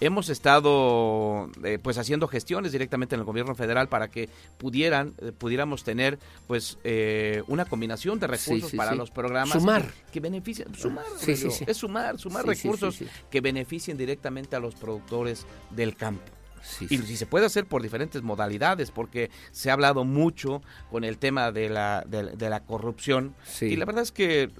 [0.00, 4.28] Hemos estado eh, pues haciendo gestiones directamente en el gobierno federal para que
[4.58, 8.98] pudieran eh, pudiéramos tener pues eh, una combinación de recursos sí, para sí.
[8.98, 9.82] los programas Sumar.
[9.86, 12.98] que, que benefician sumar es sumar sumar recursos
[13.30, 16.32] que beneficien directamente a los productores del campo.
[16.66, 21.04] Sí, y si se puede hacer por diferentes modalidades, porque se ha hablado mucho con
[21.04, 23.34] el tema de la, de, de la corrupción.
[23.46, 23.66] Sí.
[23.66, 24.50] Y la verdad es que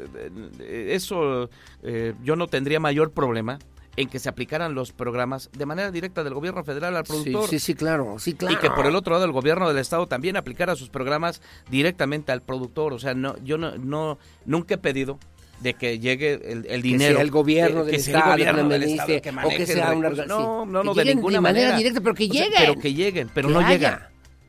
[0.61, 1.51] eh, eso
[1.83, 3.59] eh, yo no tendría mayor problema
[3.97, 7.49] en que se aplicaran los programas de manera directa del gobierno federal al productor.
[7.49, 8.55] Sí, sí, sí, claro, sí, claro.
[8.55, 11.41] Y que por el otro lado el gobierno del estado también aplicara sus programas
[11.71, 12.93] directamente al productor.
[12.93, 15.19] O sea, no, yo no, no nunca he pedido
[15.61, 17.15] de que llegue el, el Que dinero.
[17.15, 19.49] sea el gobierno que- del que sea el Estado, gobierno que del Estado que o
[19.57, 21.79] que sea una No, no, no, Que de ninguna de manera manera.
[21.79, 22.59] directa, pero que O sea, lleguen.
[22.61, 23.69] pero que lleguen, pero Que no haya.
[23.71, 24.01] llegan.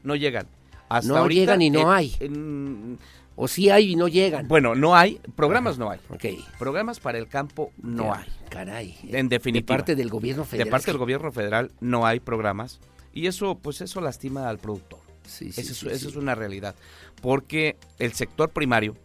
[0.03, 0.47] No llegan.
[0.89, 2.15] Hasta No ahorita, llegan y no hay.
[2.19, 2.99] en-
[3.39, 4.47] O sí hay y no llegan.
[4.47, 5.99] bueno, no hay, programas no hay.
[6.09, 6.25] Ok.
[6.57, 8.25] Programas para el campo no hay.
[8.49, 8.97] Caray.
[9.09, 9.75] En definitiva.
[9.75, 10.65] De parte del gobierno federal.
[10.65, 12.79] De parte del gobierno federal no hay programas
[13.13, 14.99] y eso pues eso lastima al productor.
[15.25, 15.87] Sí, sí, esa sí.
[16.07, 16.73] es una realidad.
[17.21, 18.95] Porque el sector primario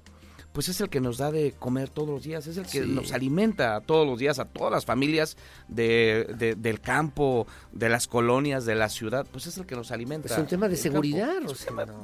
[0.53, 2.89] pues es el que nos da de comer todos los días, es el que Sí.
[2.89, 5.39] nos alimenta todos los días a todas las familias
[5.69, 9.93] de, de- del campo, de las colonias, de la ciudad, pues es el que nos
[9.93, 10.29] alimenta.
[10.33, 11.37] Es un tema de seguridad,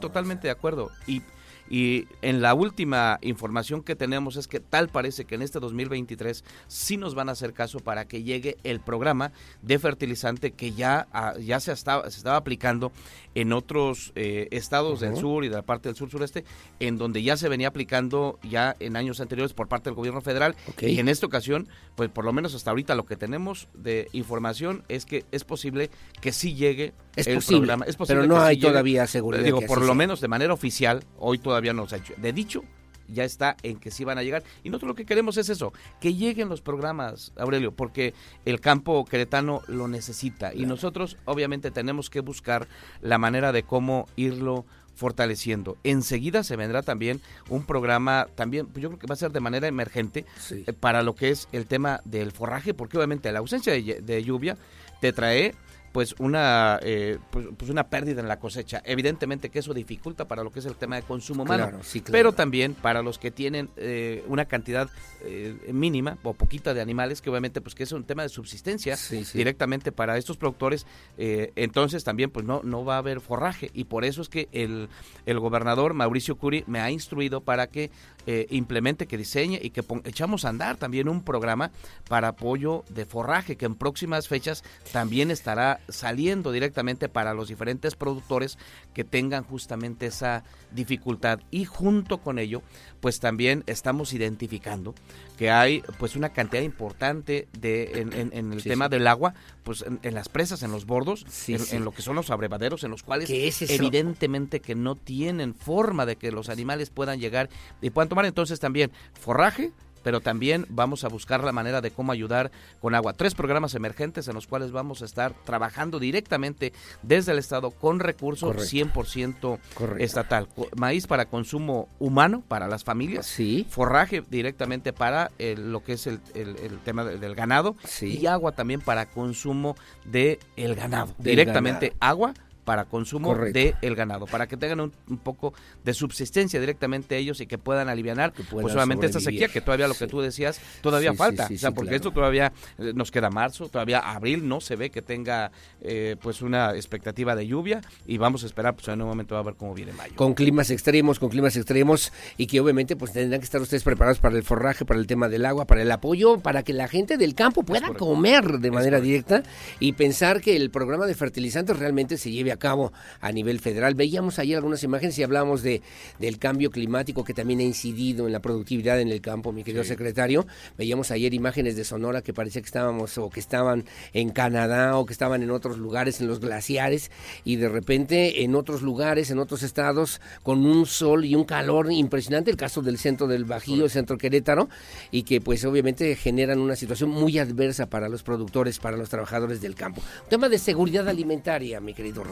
[0.00, 0.90] Totalmente de acuerdo.
[1.06, 1.20] Y,
[1.70, 6.44] y en la última información que tenemos es que tal parece que en este 2023
[6.66, 9.32] sí nos van a hacer caso para que llegue el programa
[9.62, 12.92] de fertilizante que ya, ah, ya se, estaba, se estaba aplicando
[13.34, 16.44] en otros eh, estados del sur y de la parte del sur sureste,
[16.80, 20.56] en donde ya se venía aplicando ya en años anteriores por parte del gobierno federal.
[20.80, 24.82] Y en esta ocasión, pues por lo menos hasta ahorita lo que tenemos de información
[24.88, 25.90] es que es posible
[26.20, 27.84] que sí llegue Es el posible, programa.
[27.86, 28.68] Es posible pero no hay llegue.
[28.68, 29.94] todavía seguridad Digo, que por lo sea.
[29.94, 32.14] menos de manera oficial, hoy todavía no se ha hecho.
[32.16, 32.62] De dicho,
[33.08, 34.42] ya está en que sí van a llegar.
[34.62, 38.14] Y nosotros lo que queremos es eso, que lleguen los programas, Aurelio, porque
[38.44, 40.54] el campo queretano lo necesita.
[40.54, 42.68] Y nosotros obviamente tenemos que buscar
[43.00, 44.64] la manera de cómo irlo
[44.94, 45.76] fortaleciendo.
[45.84, 49.38] Enseguida se vendrá también un programa, también pues yo creo que va a ser de
[49.38, 53.72] manera emergente eh, para lo que es el tema del forraje, porque obviamente la ausencia
[53.72, 54.56] de lluvia
[55.00, 55.54] te trae
[55.92, 58.82] pues una eh, pues, pues una pérdida en la cosecha.
[58.84, 62.00] Evidentemente que eso dificulta para lo que es el tema de consumo humano, Claro, sí,
[62.00, 62.12] claro.
[62.12, 64.88] pero también para los que tienen eh, una cantidad
[65.24, 68.96] eh, mínima o poquita de animales, que obviamente pues que es un tema de subsistencia
[68.96, 69.24] sí.
[69.34, 70.86] directamente para estos productores,
[71.16, 74.48] eh, entonces también pues no, no va a haber forraje y por eso es que
[74.52, 74.88] el,
[75.26, 77.90] el gobernador Mauricio Curi me ha instruido para que
[78.30, 81.70] eh, implemente, que diseñe y que echamos a andar también un programa
[82.10, 87.96] para apoyo de forraje que en próximas fechas también estará saliendo directamente para los diferentes
[87.96, 88.58] productores
[88.92, 92.60] que tengan justamente esa dificultad y junto con ello
[93.00, 94.94] pues también estamos identificando
[95.38, 98.90] que hay pues una cantidad importante de en, en- en el Sí, tema sí.
[98.90, 99.32] del agua
[99.68, 101.76] pues en, en las presas en los bordos Sí, en, sí.
[101.76, 105.54] en lo que son los abrevaderos en los cuales ¿Qué es evidentemente que no tienen
[105.54, 107.50] forma de que los animales puedan llegar
[107.82, 109.72] y puedan tomar entonces también forraje
[110.02, 112.50] pero también vamos a buscar la manera de cómo ayudar
[112.80, 113.12] con agua.
[113.12, 116.72] Tres programas emergentes en los cuales vamos a estar trabajando directamente
[117.02, 118.70] desde el Estado con recursos Correcto.
[118.70, 120.04] 100% Correcto.
[120.04, 120.48] estatal.
[120.76, 123.26] Maíz para consumo humano, para las familias.
[123.26, 123.66] Sí.
[123.68, 127.76] Forraje directamente para el- lo que es el, el- el tema de- del ganado.
[127.84, 128.18] Sí.
[128.20, 131.14] Y agua también para consumo del el ganado.
[131.18, 131.98] Del directamente ganado.
[132.12, 132.34] agua
[132.68, 133.58] para consumo Correcto.
[133.58, 135.54] de el ganado, para que tengan un, un poco
[135.84, 139.88] de subsistencia directamente ellos y que puedan aliviar pues puedan obviamente esta sequía que todavía
[139.88, 141.96] lo que tú decías todavía Sí, falta, sí, o sea, porque claro.
[141.96, 145.50] esto todavía eh, nos queda marzo, todavía abril no se ve que tenga
[145.80, 149.40] eh, pues una expectativa de lluvia y vamos a esperar pues en un momento va
[149.40, 150.14] a ver cómo viene mayo.
[150.16, 154.18] con climas extremos, con climas extremos y que obviamente pues tendrán que estar ustedes preparados
[154.18, 157.16] para el forraje, para el tema del agua, para el apoyo, para que la gente
[157.16, 159.42] del campo pueda comer de manera directa
[159.80, 163.94] y pensar que el programa de fertilizantes realmente se lleve a cabo a nivel federal.
[163.94, 165.82] Veíamos ayer algunas imágenes y hablábamos de,
[166.18, 169.82] del cambio climático que también ha incidido en la productividad en el campo, mi querido
[169.84, 169.88] Sí.
[169.90, 170.46] secretario.
[170.76, 175.06] Veíamos ayer imágenes de Sonora que parecía que estábamos o que estaban en Canadá o
[175.06, 177.10] que estaban en otros lugares, en los glaciares,
[177.44, 181.92] y de repente en otros lugares, en otros estados, con un sol y un calor
[181.92, 184.68] impresionante, el caso del centro del Bajío, el centro Querétaro,
[185.10, 189.60] y que pues obviamente generan una situación muy adversa para los productores, para los trabajadores
[189.60, 190.00] del campo.
[190.24, 192.24] Un tema de seguridad alimentaria, mi querido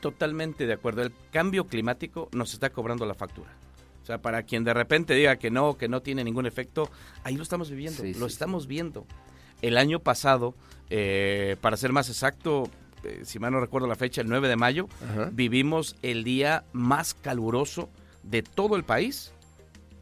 [0.00, 1.02] Totalmente de acuerdo.
[1.02, 3.50] El cambio climático nos está cobrando la factura.
[4.02, 6.88] O sea, para quien de repente diga que no, que no tiene ningún efecto,
[7.24, 9.04] ahí lo estamos viviendo, Sí, lo sí, estamos viendo.
[9.62, 10.54] El año pasado,
[10.90, 12.70] eh, para ser más exacto,
[13.02, 15.30] eh, si mal no recuerdo la fecha, el 9 de mayo, Ajá.
[15.32, 17.88] vivimos el día más caluroso
[18.22, 19.32] de todo el país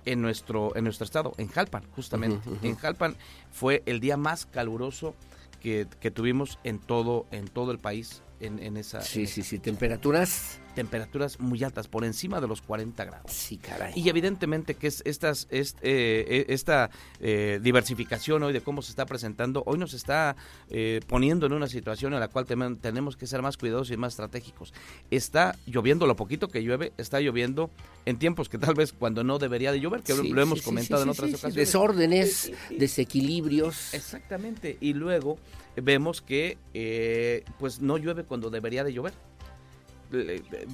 [0.04, 2.46] en nuestro, en nuestro estado, en Jalpan, justamente.
[2.62, 3.16] En Jalpan
[3.52, 5.14] fue el día más caluroso
[5.62, 8.22] que, que tuvimos en todo, en todo el país.
[8.40, 10.58] En, en esa, Sí, en sí, esa- sí, temperaturas.
[10.74, 13.30] Temperaturas muy altas, por encima de los 40 grados.
[13.32, 13.92] Sí, caray.
[13.96, 16.90] Y evidentemente que es estas, est- eh, eh, esta
[17.20, 20.36] eh, diversificación hoy de cómo se está presentando, hoy nos está
[20.70, 22.46] eh, poniendo en una situación en la cual
[22.80, 24.72] tenemos que ser más cuidadosos y más estratégicos.
[25.10, 27.70] Está lloviendo lo poquito que llueve, está lloviendo
[28.06, 30.58] en tiempos que tal vez cuando no debería de llover, que lo- Sí, lo hemos
[30.60, 31.54] sí, comentado sí, en otras ocasiones.
[31.56, 33.94] Desórdenes, desequilibrios.
[33.94, 34.76] Exactamente.
[34.80, 35.38] Y luego
[35.76, 39.12] vemos que eh, pues no llueve cuando debería de llover.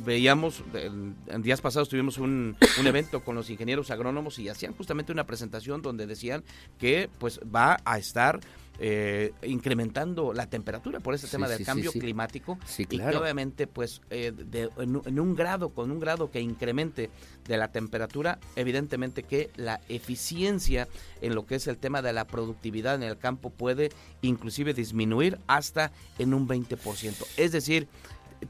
[0.04, 5.12] Veíamos, en días pasados tuvimos un, un evento con los ingenieros agrónomos y hacían justamente
[5.12, 6.42] una presentación donde decían
[6.78, 8.40] que pues va a estar
[8.82, 11.98] eh, incrementando la temperatura por ese Sí, tema del sí, cambio sí.
[12.00, 13.20] climático Sí, y que claro.
[13.20, 17.10] obviamente pues eh, de- en, un- en un grado con un grado que incremente
[17.46, 20.88] de la temperatura evidentemente que la eficiencia
[21.20, 23.90] en lo que es el tema de la productividad en el campo puede
[24.22, 27.86] inclusive disminuir hasta en un 20% es decir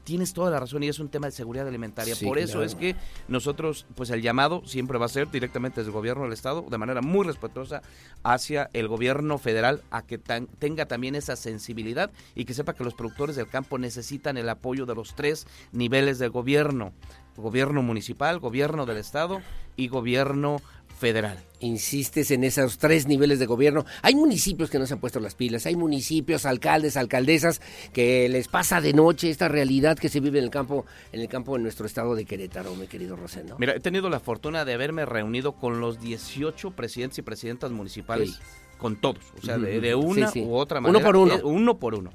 [0.03, 2.15] Tienes toda la razón y es un tema de seguridad alimentaria.
[2.15, 2.65] Sí, Por eso claro.
[2.65, 2.95] es que
[3.27, 6.77] nosotros, pues el llamado siempre va a ser directamente desde el gobierno del Estado, de
[6.77, 7.81] manera muy respetuosa
[8.23, 12.83] hacia el gobierno federal, a que tan- tenga también esa sensibilidad y que sepa que
[12.83, 16.93] los productores del campo necesitan el apoyo de los tres niveles del gobierno.
[17.37, 19.41] Gobierno municipal, gobierno del Estado
[19.77, 20.57] y gobierno
[21.01, 21.37] federal.
[21.59, 23.85] Insistes en esos tres niveles de gobierno.
[24.03, 27.59] Hay municipios que no se han puesto las pilas, hay municipios, alcaldes, alcaldesas
[27.91, 31.27] que les pasa de noche esta realidad que se vive en el campo, en el
[31.27, 33.57] campo de nuestro estado de Querétaro, mi querido Rosendo.
[33.59, 38.29] Mira, he tenido la fortuna de haberme reunido con los 18 presidentes y presidentas municipales.
[38.31, 38.39] Sí.
[38.77, 40.43] Con todos, o sea, de, una Sí, sí.
[40.43, 41.05] u otra Uno manera.
[41.05, 41.35] por uno.
[41.35, 42.11] eh, uno por uno.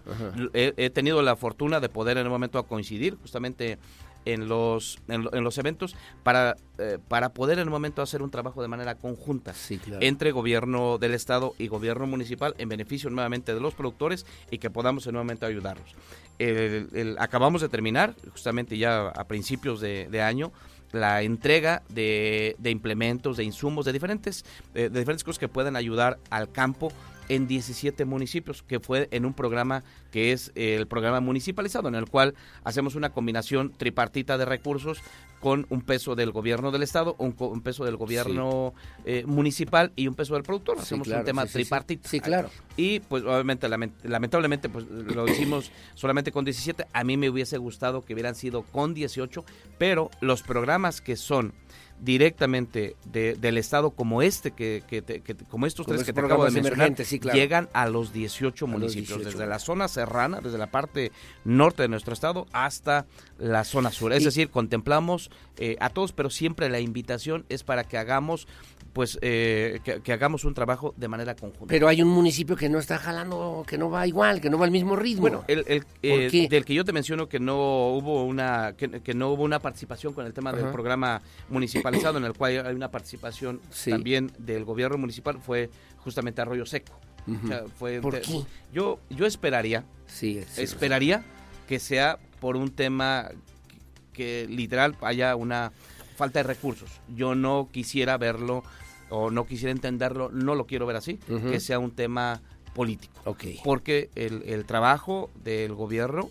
[0.52, 3.78] He, he tenido la fortuna de poder en un momento a coincidir justamente
[4.26, 8.30] en los, en, en los eventos para, eh, para poder en un momento hacer un
[8.30, 9.54] trabajo de manera conjunta
[9.84, 9.98] claro.
[10.04, 14.68] entre gobierno del estado y gobierno municipal en beneficio nuevamente de los productores y que
[14.68, 15.94] podamos en un momento ayudarlos.
[16.38, 20.52] El- el- acabamos de terminar, justamente ya a principios de, de año,
[20.92, 24.44] la entrega de, de implementos, de insumos, de diferentes,
[24.74, 26.92] de, de diferentes cosas que puedan ayudar al campo
[27.28, 32.06] en 17 municipios, que fue en un programa que es el programa municipalizado, en el
[32.08, 32.34] cual
[32.64, 34.98] hacemos una combinación tripartita de recursos
[35.40, 38.72] con un peso del gobierno del estado, un, un peso del gobierno
[39.04, 40.76] eh, municipal y un peso del productor.
[40.78, 41.58] Sí, Hacemos claro, un tema sí, sí, sí.
[41.64, 42.08] tripartito.
[42.08, 42.50] Sí, claro.
[42.76, 46.86] Y pues obviamente, lament- lamentablemente, pues lo hicimos solamente con 17.
[46.92, 49.44] A mí me hubiese gustado que hubieran sido con 18,
[49.78, 51.52] pero los programas que son
[52.00, 56.20] directamente de- del estado como este que, que que como estos Como tres que te
[56.20, 57.38] acabo de mencionar emergentes, sí, claro.
[57.38, 59.30] llegan a los 18 A los municipios 18.
[59.30, 61.12] desde la zona serrana desde la parte
[61.44, 63.06] norte de nuestro estado hasta
[63.38, 67.64] la zona sur es Y- decir contemplamos eh, a todos pero siempre la invitación es
[67.64, 68.46] para que hagamos
[68.96, 72.70] pues eh, que, que hagamos un trabajo de manera conjunta Pero hay un municipio que
[72.70, 75.20] no está jalando, que no va igual, que no va al mismo ritmo.
[75.20, 76.48] bueno, el, el, eh, qué?
[76.48, 80.14] del que yo te menciono que no hubo una que, que no hubo una participación
[80.14, 81.20] con el tema del programa
[81.50, 83.90] municipalizado en el cual hay una participación Sí.
[83.90, 85.68] también del gobierno municipal fue
[85.98, 86.98] justamente Arroyo Seco.
[87.26, 87.44] Ujú.
[87.44, 88.44] O sea, fue ¿Por qué?
[88.72, 91.22] Yo yo esperaría Sí, sí, esperaría
[91.68, 93.28] que sea por un tema
[93.68, 95.70] que, que literal haya una
[96.16, 96.88] falta de recursos.
[97.14, 98.64] Yo no quisiera verlo
[99.10, 101.18] o no quisiera entenderlo, no lo quiero ver así,
[101.50, 102.42] que sea un tema
[102.74, 103.14] político.
[103.64, 106.30] Porque el, el trabajo del gobierno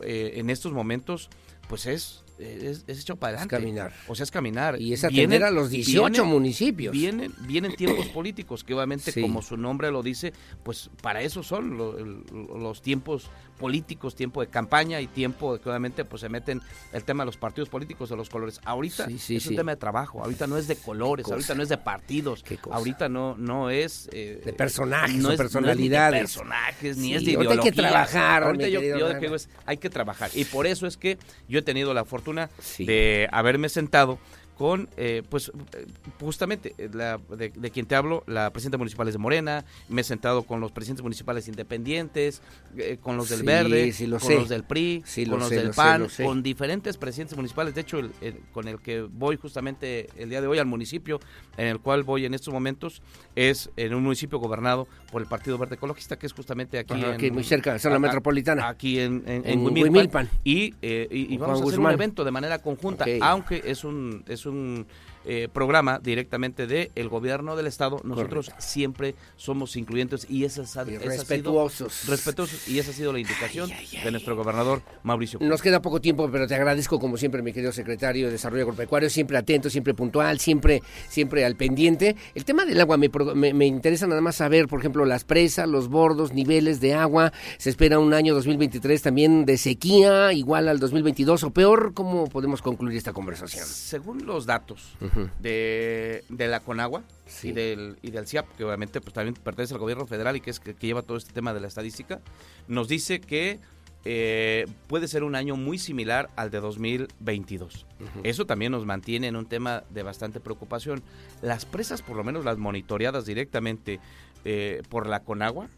[0.00, 1.28] eh, en estos momentos
[1.68, 3.56] pues es es, es hecho para adelante.
[3.56, 3.92] caminar.
[4.08, 4.80] O sea, es caminar.
[4.80, 6.92] Y es atender a los 18 municipios.
[6.92, 9.20] Vienen, vienen tiempos políticos, que obviamente, Sí.
[9.20, 10.32] como su nombre lo dice,
[10.64, 13.30] pues para eso son lo- los tiempos
[13.62, 16.60] políticos, tiempo de campaña y tiempo de que obviamente pues se meten
[16.92, 18.60] el tema de los partidos políticos, de los colores.
[18.64, 19.48] Ahorita Sí, sí, es sí.
[19.50, 23.08] un tema de trabajo, ahorita no es de colores, ahorita no es de partidos, ahorita
[23.08, 24.08] no, no es...
[24.12, 26.20] eh, De personajes no es- no es ni de personalidades.
[26.20, 27.90] personajes, ni es de ahorita hay que ideología.
[27.90, 30.30] trabajar, Ahorita yo, yo digo es, hay que trabajar.
[30.34, 31.16] Y por eso es que
[31.48, 34.18] yo he tenido la fortuna de haberme sentado
[34.62, 35.86] con, eh, pues, eh,
[36.20, 40.02] justamente, eh, la, de, de quien te hablo, la presidenta municipal es de Morena, me
[40.02, 42.42] he sentado con los presidentes municipales independientes,
[42.76, 44.34] eh, con los del Sí, Verde, sí lo con sé.
[44.36, 46.22] los del PRI, Sí, lo con los sé, del lo PAN, sé.
[46.22, 47.74] con diferentes presidentes municipales.
[47.74, 51.18] De hecho, el- el- con el que voy justamente el día de hoy al municipio,
[51.56, 53.02] en el cual voy en estos momentos,
[53.34, 57.04] es en un municipio gobernado por el Partido Verde Ecologista, que es justamente aquí, en,
[57.06, 58.68] aquí muy cerca, zona metropolitana.
[58.68, 59.92] Aquí en, en, En en Huimilpan.
[59.92, 60.28] Huimilpan.
[60.44, 63.82] Y, eh, y- y Con vamos a hacer un evento de manera conjunta, aunque es
[63.82, 64.84] un, es un 嗯。
[65.24, 68.00] Eh, programa directamente del el gobierno del estado.
[68.04, 72.06] Nosotros siempre somos incluyentes y esa, ha- Y esa ha sido- respetuosos.
[72.08, 73.70] respetuosos y esa ha sido la indicación
[74.04, 75.38] de nuestro gobernador Mauricio.
[75.42, 79.10] Nos queda poco tiempo, pero te agradezco como siempre, mi querido secretario de Desarrollo Agropecuario,
[79.10, 82.16] siempre atento, siempre puntual, siempre, siempre al pendiente.
[82.34, 85.68] El tema del agua me, me, me interesa nada más saber, por ejemplo, las presas,
[85.68, 87.32] los bordos, niveles de agua.
[87.58, 91.92] Se espera un año 2023 también de sequía, igual al 2022 o peor.
[91.94, 93.66] ¿Cómo podemos concluir esta conversación?
[93.66, 94.94] Según los datos
[95.40, 97.48] De, de la Conagua Sí.
[97.48, 100.50] y del y del CIAP, que obviamente pues también pertenece al gobierno federal y que
[100.50, 102.20] es que, que lleva todo este tema de la estadística,
[102.68, 103.58] nos dice que
[104.04, 107.86] eh, puede ser un año muy similar al de 2022.
[108.24, 111.02] Eso también nos mantiene en un tema de bastante preocupación.
[111.40, 114.00] Las presas, por lo menos las monitoreadas directamente
[114.44, 115.68] eh, por la Conagua,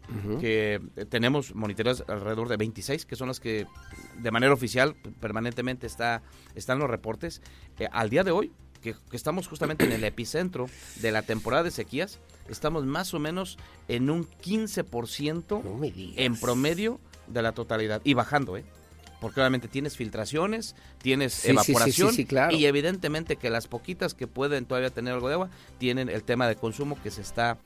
[0.41, 3.67] que eh, tenemos monitoreadas alrededor de 26, que son las que
[4.17, 6.23] de manera oficial permanentemente está,
[6.55, 7.41] están los reportes.
[7.79, 8.51] Eh, al día de hoy,
[8.85, 10.67] que, que estamos justamente en el epicentro
[10.97, 13.57] de la temporada de sequías, estamos más o menos
[13.87, 18.63] en un 15% en promedio de la totalidad y bajando, ¿eh?
[19.19, 22.55] Porque obviamente tienes filtraciones, tienes Sí, sí, evaporación sí, claro.
[22.55, 25.49] y evidentemente que las poquitas que pueden todavía tener algo de agua
[25.79, 27.57] tienen el tema de consumo que se está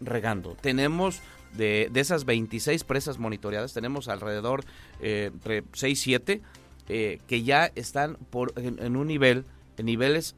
[0.00, 0.58] regando.
[0.60, 1.20] Tenemos
[1.56, 4.64] de, de esas 26 presas monitoreadas, tenemos alrededor
[5.00, 6.42] eh, entre 6, 7
[6.90, 9.46] eh, que ya están por, en, en un nivel,
[9.78, 10.34] en niveles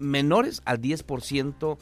[0.00, 1.78] menores al 10%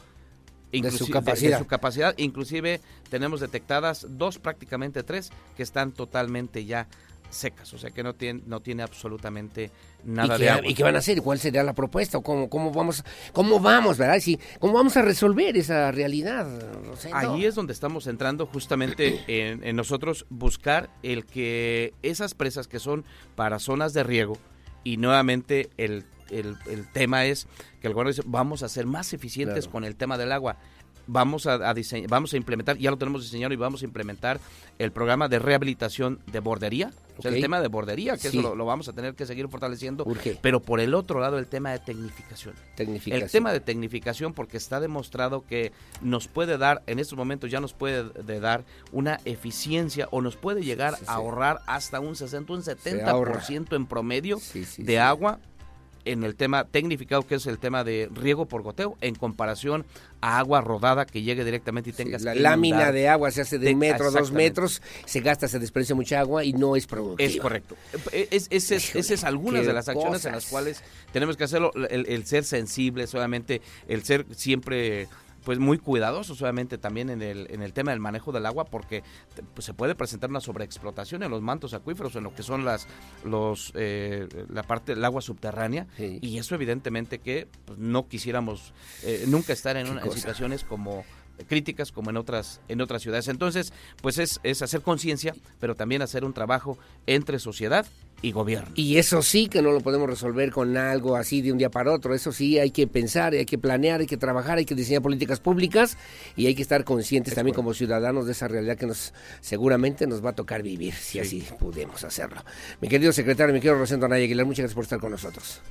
[0.71, 1.57] inclusi- su capacidad.
[1.59, 2.13] su capacidad.
[2.17, 2.79] Inclusive
[3.09, 6.87] tenemos detectadas dos, prácticamente tres, que están totalmente ya
[7.31, 9.69] secas, o sea que no tiene, no tiene absolutamente
[10.03, 10.67] nada ¿Y de agua.
[10.67, 11.19] ¿Y qué van a hacer?
[11.19, 12.17] ¿Y ¿Cuál sería la propuesta?
[12.17, 14.19] ¿O ¿Cómo, cómo, vamos, ¿Cómo vamos, verdad?
[14.19, 16.47] Sí, ¿Cómo vamos a resolver esa realidad?
[17.13, 22.79] Ahí es donde estamos entrando justamente en, en nosotros buscar el que esas presas que
[22.79, 23.05] son
[23.35, 24.35] para zonas de riego
[24.83, 27.47] y nuevamente el, el- el tema es
[27.81, 29.71] que el gobierno dice vamos a ser más eficientes Claro.
[29.71, 30.57] con el tema del agua.
[31.11, 31.73] Vamos a, a
[32.07, 34.39] vamos a implementar, ya lo tenemos diseñado y vamos a implementar
[34.77, 36.91] el programa de rehabilitación de bordería.
[37.17, 38.37] O sea, el tema de bordería, que Sí.
[38.37, 40.05] eso lo, lo vamos a tener que seguir fortaleciendo.
[40.05, 40.37] Urge.
[40.39, 42.53] Pero por el otro lado, el tema de tecnificación.
[42.75, 43.23] Tecnificación.
[43.25, 47.59] El tema de tecnificación, porque está demostrado que nos puede dar, en estos momentos ya
[47.59, 52.53] nos puede de dar una eficiencia o nos puede llegar a ahorrar hasta un 60,
[52.53, 54.37] un 70% en promedio
[54.77, 55.39] de agua
[56.11, 59.85] en el tema tecnificado, que es el tema de riego por goteo, en comparación
[60.21, 63.57] a agua rodada que llegue directamente y tengas La que lámina de agua se hace
[63.59, 66.87] de De- un metro, dos metros, se gasta, se desperdicia mucha agua y no es
[66.87, 67.29] productiva.
[67.29, 67.75] Es correcto.
[68.11, 70.83] Eh, Es, es, es, algunas de las acciones en las cuales
[71.13, 75.07] tenemos que hacerlo, el, el ser sensibles, obviamente, el ser siempre
[75.43, 79.03] pues muy cuidadosos obviamente también en el, en el tema del manejo del agua porque
[79.53, 82.87] pues, se puede presentar una sobreexplotación en los mantos acuíferos en lo que son las
[83.23, 85.87] los eh, la parte del agua subterránea.
[85.97, 91.03] Y eso evidentemente que pues, no quisiéramos eh, nunca estar en, una, en situaciones como
[91.47, 96.01] críticas como en otras en otras ciudades entonces pues es, es hacer conciencia pero también
[96.01, 97.85] hacer un trabajo entre sociedad
[98.21, 101.57] y gobierno Y eso sí que no lo podemos resolver con algo así de un
[101.57, 102.13] día para otro.
[102.13, 105.39] Eso sí hay que pensar, hay que planear, hay que trabajar, hay que diseñar políticas
[105.39, 105.97] públicas
[106.35, 110.23] y hay que estar conscientes también como ciudadanos de esa realidad que nos seguramente nos
[110.23, 112.43] va a tocar vivir, si así pudimos hacerlo.
[112.81, 115.61] Mi querido secretario, mi querido Rosendo Anaya Aguilar, muchas gracias por estar con nosotros.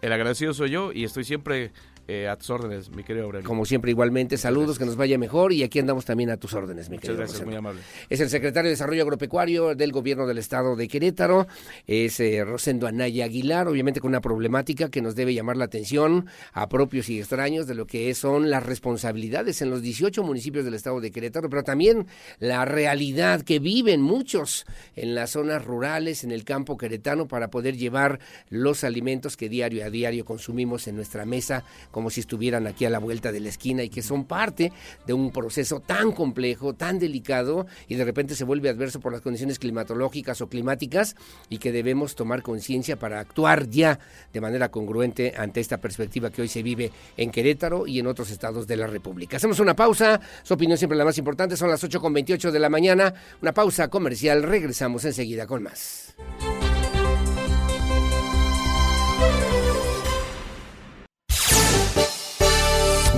[0.00, 1.72] El agradecido soy yo y estoy siempre
[2.10, 3.46] eh, a tus órdenes, mi querido Aurelio.
[3.46, 6.88] Como siempre, igualmente, saludos, que nos vaya mejor y aquí andamos también a tus órdenes,
[6.88, 7.50] mi Muchas querido gracias, Rosendo.
[7.50, 7.82] muy amable.
[8.08, 11.46] Es el secretario de Desarrollo Agropecuario del Gobierno del Estado de Querétaro,
[11.86, 16.28] es eh, Rosendo Anaya Aguilar, obviamente con una problemática que nos debe llamar la atención
[16.54, 20.72] a propios y extraños de lo que son las responsabilidades en los 18 municipios del
[20.72, 22.06] Estado de Querétaro, pero también
[22.38, 24.64] la realidad que viven muchos
[24.96, 28.18] en las zonas rurales, en el campo queretano, para poder llevar
[28.48, 32.98] los alimentos que diario diario consumimos en nuestra mesa, como si estuvieran aquí a la
[32.98, 34.72] vuelta de la esquina y que son parte
[35.06, 39.20] de un proceso tan complejo, tan delicado y de repente se vuelve adverso por las
[39.20, 41.16] condiciones climatológicas o climáticas
[41.48, 43.98] y que debemos tomar conciencia para actuar ya
[44.32, 48.30] de manera congruente ante esta perspectiva que hoy se vive en Querétaro y en otros
[48.30, 49.36] estados de la República.
[49.36, 53.14] Hacemos una pausa, su opinión siempre la más importante, son las 8.28 de la mañana,
[53.40, 56.14] una pausa comercial, regresamos enseguida con más.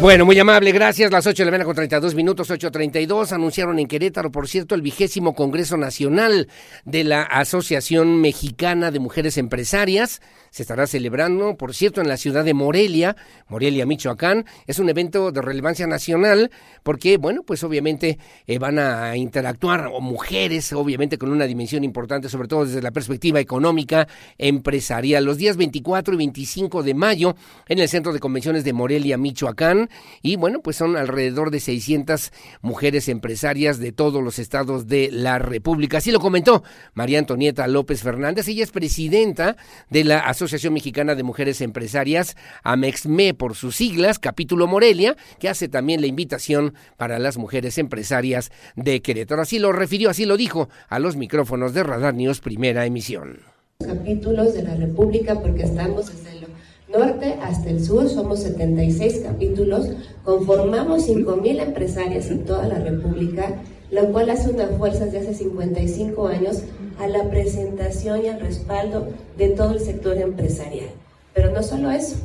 [0.01, 1.13] Bueno, muy amable, gracias.
[1.13, 3.33] Las 8 de la mañana con 32 minutos, 8.32.
[3.33, 6.49] Anunciaron en Querétaro, por cierto, el vigésimo Congreso Nacional
[6.87, 10.23] de la Asociación Mexicana de Mujeres Empresarias.
[10.51, 13.17] Se estará celebrando, por cierto, en la ciudad de Morelia,
[13.49, 14.47] Morelia, Michoacán.
[14.67, 16.51] Es un evento de relevancia nacional
[16.83, 18.19] porque, bueno, pues obviamente
[18.49, 22.91] eh, van a interactuar o mujeres, obviamente con una dimensión importante, sobre todo desde la
[22.91, 24.09] perspectiva económica,
[24.39, 25.25] empresarial.
[25.25, 27.37] Los días 24 y 25 de mayo
[27.69, 29.89] en el Centro de Convenciones de Morelia, Michoacán.
[30.21, 35.39] Y bueno, pues son alrededor de 600 mujeres empresarias de todos los estados de la
[35.39, 35.99] República.
[35.99, 36.65] Así lo comentó
[36.95, 38.49] María Antonieta López Fernández.
[38.49, 39.57] Ella es presidenta
[39.91, 40.40] de la Asociación
[40.71, 46.73] Mexicana de Mujeres Empresarias, AMEXME por sus siglas, capítulo Morelia, que hace también la invitación
[46.97, 49.43] para las mujeres empresarias de Querétaro.
[49.43, 53.41] Así lo refirió, así lo dijo a los micrófonos de Radar News Primera Emisión.
[53.87, 56.47] capítulos de la República porque estamos desde el
[56.91, 59.89] norte hasta el sur, somos 76 capítulos,
[60.25, 63.61] conformamos 5.000 empresarias en toda la República,
[63.91, 66.63] lo cual hace una fuerza desde hace 55 años
[66.99, 70.91] a la presentación y al respaldo de todo el sector empresarial.
[71.35, 72.17] Pero no solo eso,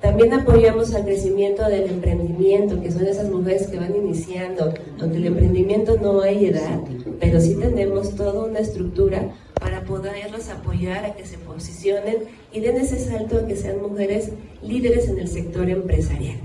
[0.00, 5.26] también apoyamos al crecimiento del emprendimiento, que son esas mujeres que van iniciando, donde el
[5.26, 6.80] emprendimiento no hay edad,
[7.20, 9.30] pero sí tenemos toda una estructura
[9.60, 12.16] para poderlos apoyar a que se posicionen
[12.52, 14.30] y den ese salto a que sean mujeres
[14.60, 16.38] líderes en el sector empresarial.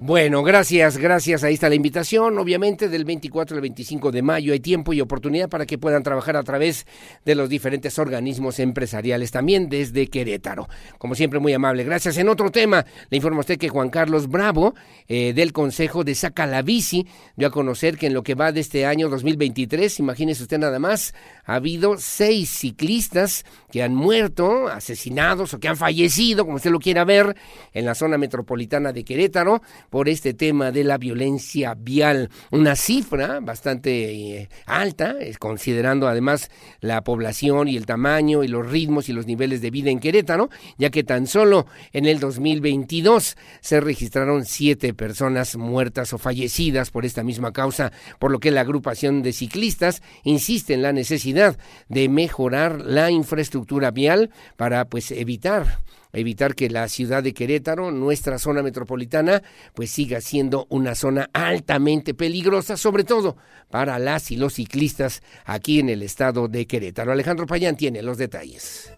[0.00, 1.42] Bueno, gracias, gracias.
[1.42, 2.38] Ahí está la invitación.
[2.38, 6.36] Obviamente, del 24 al 25 de mayo hay tiempo y oportunidad para que puedan trabajar
[6.36, 6.86] a través
[7.24, 10.68] de los diferentes organismos empresariales, también desde Querétaro.
[10.98, 11.82] Como siempre, muy amable.
[11.82, 12.16] Gracias.
[12.16, 14.76] En otro tema, le informo a usted que Juan Carlos Bravo,
[15.08, 17.04] eh, del Consejo de Saca la Bici,
[17.34, 20.78] dio a conocer que en lo que va de este año 2023, imagínese usted nada
[20.78, 21.12] más,
[21.44, 26.78] ha habido seis ciclistas que han muerto, asesinados o que han fallecido, como usted lo
[26.78, 27.34] quiera ver,
[27.72, 32.30] en la zona metropolitana de Querétaro por este tema de la violencia vial.
[32.50, 36.50] Una cifra bastante eh, alta, considerando además
[36.80, 40.50] la población y el tamaño y los ritmos y los niveles de vida en Querétaro,
[40.76, 47.04] ya que tan solo en el 2022 se registraron siete personas muertas o fallecidas por
[47.04, 51.58] esta misma causa, por lo que la agrupación de ciclistas insiste en la necesidad
[51.88, 55.80] de mejorar la infraestructura vial para pues evitar
[56.12, 59.42] evitar que la ciudad de Querétaro, nuestra zona metropolitana,
[59.74, 63.36] pues siga siendo una zona altamente peligrosa, sobre todo
[63.70, 67.12] para las y los ciclistas aquí en el estado de Querétaro.
[67.12, 68.92] Alejandro Payán tiene los detalles.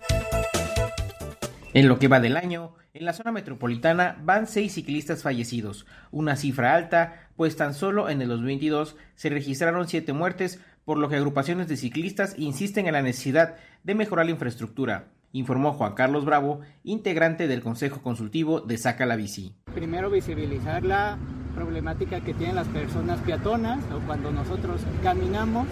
[1.73, 6.35] En lo que va del año, en la zona metropolitana van seis ciclistas fallecidos, una
[6.35, 11.15] cifra alta, pues tan solo en el 2022 se registraron siete muertes, por lo que
[11.15, 13.55] agrupaciones de ciclistas insisten en la necesidad
[13.85, 19.17] de mejorar la infraestructura, informó Juan Carlos Bravo, integrante del Consejo Consultivo de Saca la
[19.17, 19.55] Bici.
[19.75, 21.19] Primero visibilizar la
[21.55, 25.67] problemática que tienen las personas peatonas o cuando nosotros caminamos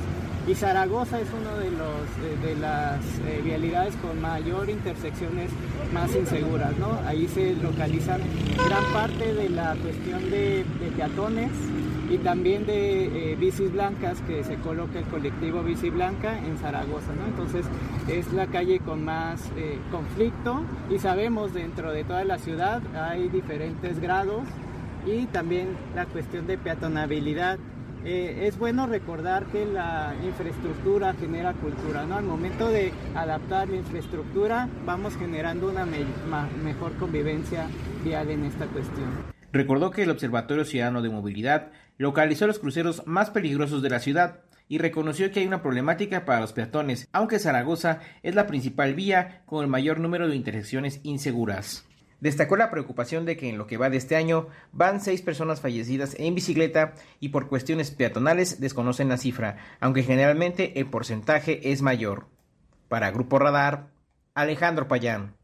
[0.47, 5.51] y Zaragoza es uno de los de, de las eh, vialidades con mayor intersecciones
[5.93, 6.99] más inseguras, ¿no?
[7.07, 8.21] Ahí se localizan
[8.57, 10.65] gran parte de la cuestión de,
[10.97, 11.51] peatones
[12.11, 17.13] y también de eh, bicis blancas que se coloca el colectivo Bici Blanca en Zaragoza,
[17.15, 17.27] ¿no?
[17.27, 17.67] Entonces
[18.09, 23.29] es la calle con más eh, conflicto y sabemos dentro de toda la ciudad hay
[23.29, 24.43] diferentes grados
[25.07, 27.59] y también la cuestión de peatonabilidad.
[28.05, 32.17] Eh, es bueno recordar que la infraestructura genera cultura, ¿no?
[32.17, 37.67] Al momento de adaptar la infraestructura vamos generando una mejor convivencia
[38.05, 39.09] vial en esta cuestión.
[39.53, 44.41] Recordó que el Observatorio Ciudadano de Movilidad localizó los cruceros más peligrosos de la ciudad
[44.69, 49.43] y reconoció que hay una problemática para los peatones, aunque Zaragoza es la principal vía
[49.47, 51.88] con el mayor número de intersecciones inseguras.
[52.21, 55.61] Destacó la preocupación de que en lo que va de este año van seis personas
[55.61, 61.81] fallecidas en bicicleta y por cuestiones peatonales desconocen la cifra, aunque generalmente el porcentaje es
[61.81, 62.27] mayor.
[62.89, 63.89] Para Grupo Radar,
[64.35, 65.35] Alejandro Payán.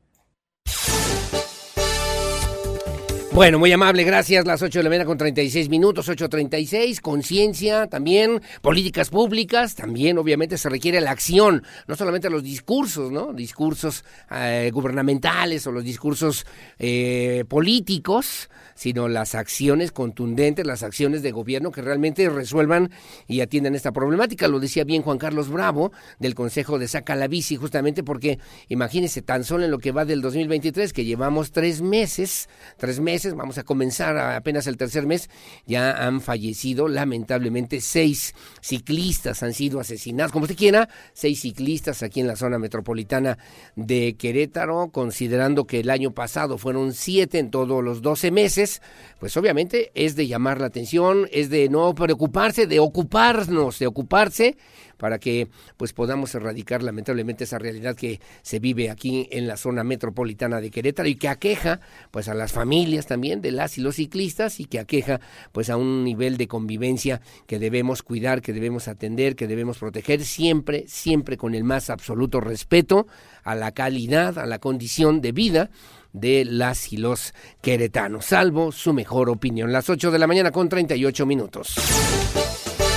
[3.35, 4.47] Bueno, muy amable, gracias.
[4.47, 7.01] Las 8 de la mañana con 36 minutos, 8.36.
[7.01, 13.32] Conciencia también, políticas públicas, también obviamente se requiere la acción, no solamente los discursos, ¿no?
[13.32, 16.47] Discursos eh, gubernamentales o los discursos
[16.78, 22.90] eh, políticos, sino las acciones contundentes, las acciones de gobierno que realmente resuelvan
[23.27, 24.47] y atiendan esta problemática.
[24.47, 25.90] Lo decía bien Juan Carlos Bravo
[26.20, 28.39] del Consejo de Saca la Bici, justamente porque
[28.69, 33.23] imagínense tan solo en lo que va del 2023, que llevamos tres meses, tres meses
[33.32, 35.30] vamos a comenzar apenas el tercer mes,
[35.66, 42.20] ya han fallecido lamentablemente seis ciclistas, han sido asesinados, como usted quiera, seis ciclistas aquí
[42.20, 43.38] en la zona metropolitana
[43.76, 48.82] de Querétaro, considerando que el año pasado fueron siete en todos los doce meses,
[49.18, 54.57] pues obviamente es de llamar la atención, es de no preocuparse, de ocuparnos, de ocuparse
[55.05, 59.84] para que pues podamos erradicar lamentablemente esa realidad que se vive aquí en la zona
[59.84, 63.97] metropolitana de Querétaro y que aqueja pues a las familias también de las y los
[63.97, 65.20] ciclistas y que aqueja
[65.52, 70.24] pues a un nivel de convivencia que debemos cuidar, que debemos atender, que debemos proteger
[70.24, 73.07] siempre, siempre con el más absoluto respeto
[73.42, 75.70] a la calidad, a la condición de vida
[76.15, 79.70] de las y los queretanos, salvo su mejor opinión.
[79.70, 81.74] Las 8 de la mañana con 38 minutos.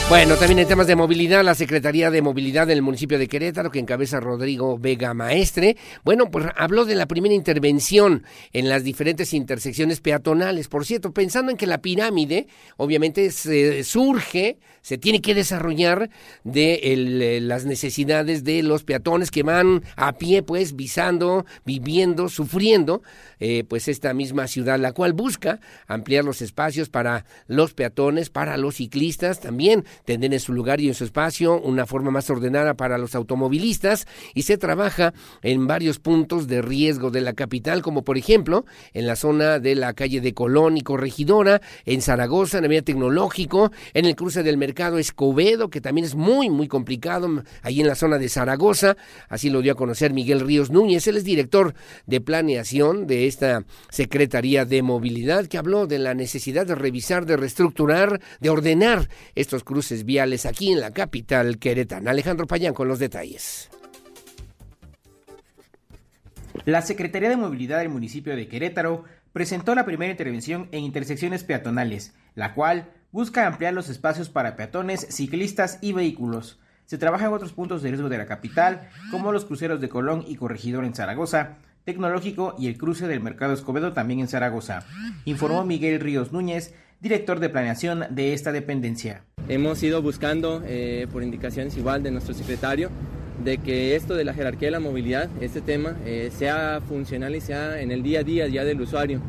[0.10, 3.80] Bueno, también en temas de movilidad, la Secretaría de Movilidad del municipio de Querétaro, que
[3.80, 10.00] encabeza Rodrigo Vega Maestre, bueno, pues habló de la primera intervención en las diferentes intersecciones
[10.00, 10.70] peatonales.
[10.70, 16.10] Por cierto, pensando en que la pirámide, obviamente, se surge, se tiene que desarrollar
[16.46, 22.30] de el, eh, las necesidades de los peatones que van a pie, pues, visando, viviendo,
[22.30, 23.02] sufriendo,
[23.42, 28.56] eh, pues, esta misma ciudad, la cual busca ampliar los espacios para los peatones, para
[28.56, 32.74] los ciclistas, también tener en su lugar y en su espacio una forma más ordenada
[32.76, 38.04] para los automovilistas y se trabaja en varios puntos de riesgo de la capital, como
[38.04, 42.70] por ejemplo en la zona de la calle de Colón y Corregidora, en Zaragoza, en
[42.70, 47.82] Vía Tecnológico, en el cruce del mercado Escobedo, que también es muy, muy complicado, ahí
[47.82, 48.96] en la zona de Zaragoza,
[49.30, 51.74] así lo dio a conocer Miguel Ríos Núñez, él es director
[52.06, 57.38] de planeación de esta Secretaría de Movilidad, que habló de la necesidad de revisar, de
[57.38, 62.12] reestructurar, de ordenar estos cruces viales aquí en la capital queretana.
[62.12, 63.70] Alejandro Payán con los detalles.
[66.66, 72.14] La Secretaría de Movilidad del municipio de Querétaro presentó la primera intervención en intersecciones peatonales,
[72.36, 76.60] la cual busca ampliar los espacios para peatones, ciclistas y vehículos.
[76.86, 80.24] Se trabaja en otros puntos de riesgo de la capital, como los cruceros de Colón
[80.28, 81.58] y Corregidor en Zaragoza,
[81.88, 84.84] Tecnológico y el cruce del Mercado Escobedo también en Zaragoza,
[85.24, 89.24] informó Miguel Ríos Núñez, director de planeación de esta dependencia.
[89.48, 92.90] Hemos ido buscando, eh, por indicaciones igual de nuestro secretario,
[93.44, 97.42] de que esto de la jerarquía de la movilidad, este tema, eh, sea funcional y
[97.42, 99.22] sea en el día a día ya del usuario.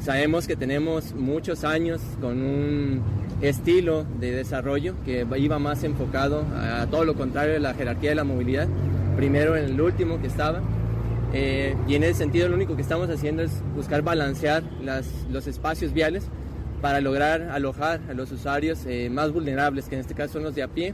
[0.00, 3.02] Sabemos que tenemos muchos años con un
[3.40, 8.16] estilo de desarrollo que iba más enfocado a todo lo contrario de la jerarquía de
[8.16, 8.66] la movilidad,
[9.16, 10.60] primero en el último que estaba,
[11.32, 15.46] eh, y en ese sentido lo único que estamos haciendo es buscar balancear las, los
[15.46, 16.28] espacios viales
[16.84, 20.54] para lograr alojar a los usuarios eh, más vulnerables, que en este caso son los
[20.54, 20.92] de a pie,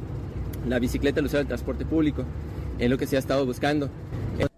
[0.68, 2.24] la bicicleta, el usuario del transporte público,
[2.78, 3.90] es lo que se ha estado buscando.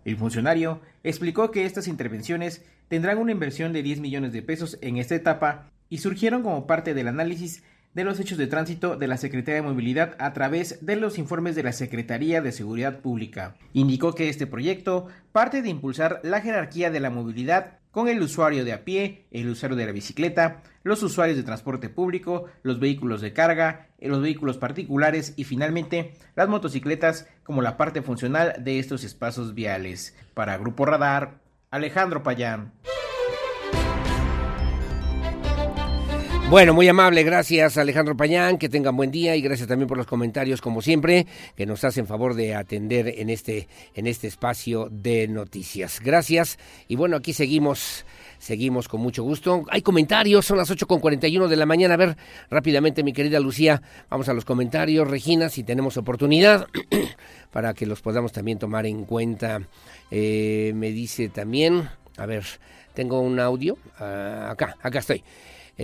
[0.05, 4.99] El funcionario explicó que estas intervenciones tendrán una inversión de 10 millones de pesos en
[4.99, 7.63] esta etapa y surgieron como parte del análisis
[7.95, 11.57] de los hechos de tránsito de la Secretaría de Movilidad a través de los informes
[11.57, 13.55] de la Secretaría de Seguridad Pública.
[13.73, 18.65] Indicó que este proyecto parte de impulsar la jerarquía de la movilidad con el usuario
[18.65, 23.21] de a pie, el usuario de la bicicleta, los usuarios de transporte público, los vehículos
[23.21, 29.05] de carga, los vehículos particulares y finalmente las motocicletas como la parte funcional de estos
[29.05, 30.17] espacios viales.
[30.35, 31.39] Para Grupo Radar,
[31.71, 32.73] Alejandro Payán.
[36.53, 40.07] Bueno, muy amable, gracias Alejandro Pañán, que tengan buen día y gracias también por los
[40.07, 45.29] comentarios como siempre que nos hacen favor de atender en este en este espacio de
[45.29, 45.99] noticias.
[46.05, 46.59] Gracias
[46.89, 48.05] y bueno, aquí seguimos
[48.39, 49.65] seguimos con mucho gusto.
[49.71, 51.95] Hay comentarios, son las 8 con 41 de la mañana.
[51.95, 52.19] A ver,
[52.51, 56.67] rápidamente mi querida Lucía, vamos a los comentarios, Regina, si tenemos oportunidad
[57.51, 59.63] para que los podamos también tomar en cuenta.
[60.11, 62.45] Eh, me dice también, a ver,
[62.93, 65.25] tengo un audio, ah, acá, acá estoy.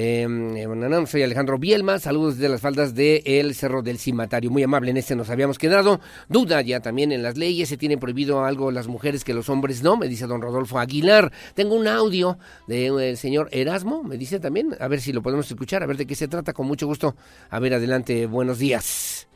[0.00, 4.48] Eh, eh, bueno, soy Alejandro Bielma, saludos desde las faldas del el Cerro del Cimatario.
[4.48, 5.98] Muy amable, en este nos habíamos quedado.
[6.28, 9.82] Duda ya también en las leyes, se tiene prohibido algo las mujeres que los hombres
[9.82, 11.32] no, me dice don Rodolfo Aguilar.
[11.54, 15.82] Tengo un audio del señor Erasmo, me dice también, a ver si lo podemos escuchar,
[15.82, 17.16] a ver de qué se trata, con mucho gusto.
[17.50, 19.26] A ver, adelante, buenos días.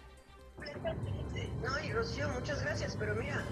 [1.60, 3.44] No, y Rocío, muchas gracias, pero mira.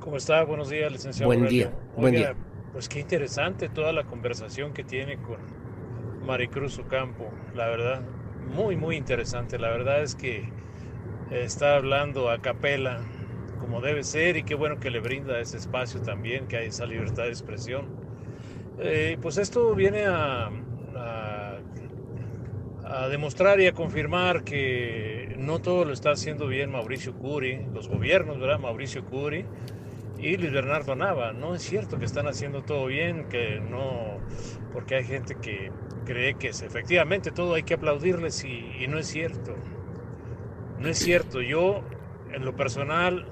[0.00, 0.42] ¿Cómo está?
[0.44, 1.26] Buenos días, licenciado.
[1.26, 1.68] Buen Aurelio.
[1.68, 2.53] día, buen Oiga, día.
[2.74, 5.38] Pues qué interesante toda la conversación que tiene con
[6.26, 8.02] Maricruz Ocampo, la verdad,
[8.46, 9.58] muy, muy interesante.
[9.58, 10.52] La verdad es que
[11.30, 13.00] está hablando a capela
[13.60, 16.86] como debe ser y qué bueno que le brinda ese espacio también, que hay esa
[16.86, 17.86] libertad de expresión.
[18.80, 20.48] Eh, pues esto viene a,
[20.96, 21.58] a-
[22.86, 27.88] a demostrar y a confirmar que no todo lo está haciendo bien Mauricio Curi, los
[27.88, 28.58] gobiernos, ¿verdad?
[28.58, 29.46] Mauricio Curi
[30.24, 31.32] y Luis Bernardo Nava.
[31.32, 34.18] No es cierto que están haciendo todo bien, que no,
[34.72, 35.70] porque hay gente que
[36.06, 39.54] cree que es, efectivamente todo hay que aplaudirles y, no es cierto.
[40.78, 41.42] No es cierto.
[41.42, 41.82] Yo,
[42.32, 43.26] en lo personal,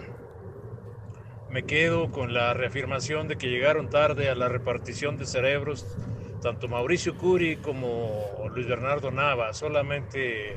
[1.49, 5.97] me quedo con la reafirmación de que llegaron tarde a la repartición de cerebros
[6.43, 9.55] tanto Mauricio Curi como Luis Bernardo Nava.
[9.55, 10.57] Solamente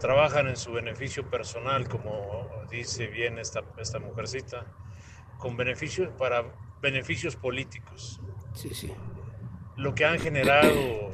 [0.00, 4.64] trabajan en su beneficio personal, como dice bien esta, esta mujercita,
[5.38, 6.44] con beneficios para
[6.82, 8.20] beneficios políticos.
[8.54, 8.92] Sí, sí.
[9.76, 11.12] Lo que han generado eh,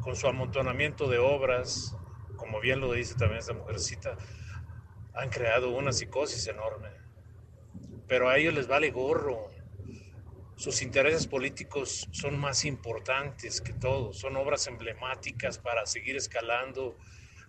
[0.00, 1.94] con su amontonamiento de obras,
[2.36, 4.16] como bien lo dice también esta mujercita,
[5.14, 6.88] han creado una psicosis enorme.
[8.08, 9.50] Pero a ellos les vale gorro.
[10.56, 14.14] Sus intereses políticos son más importantes que todo.
[14.14, 16.96] Son obras emblemáticas para seguir escalando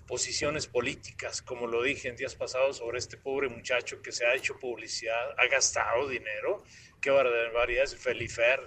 [0.08, 4.34] posiciones políticas, como lo dije en días pasados sobre este pobre muchacho que se ha
[4.36, 6.64] hecho publicidad, ha gastado dinero,
[7.02, 8.60] qué barbaridad es Felifer,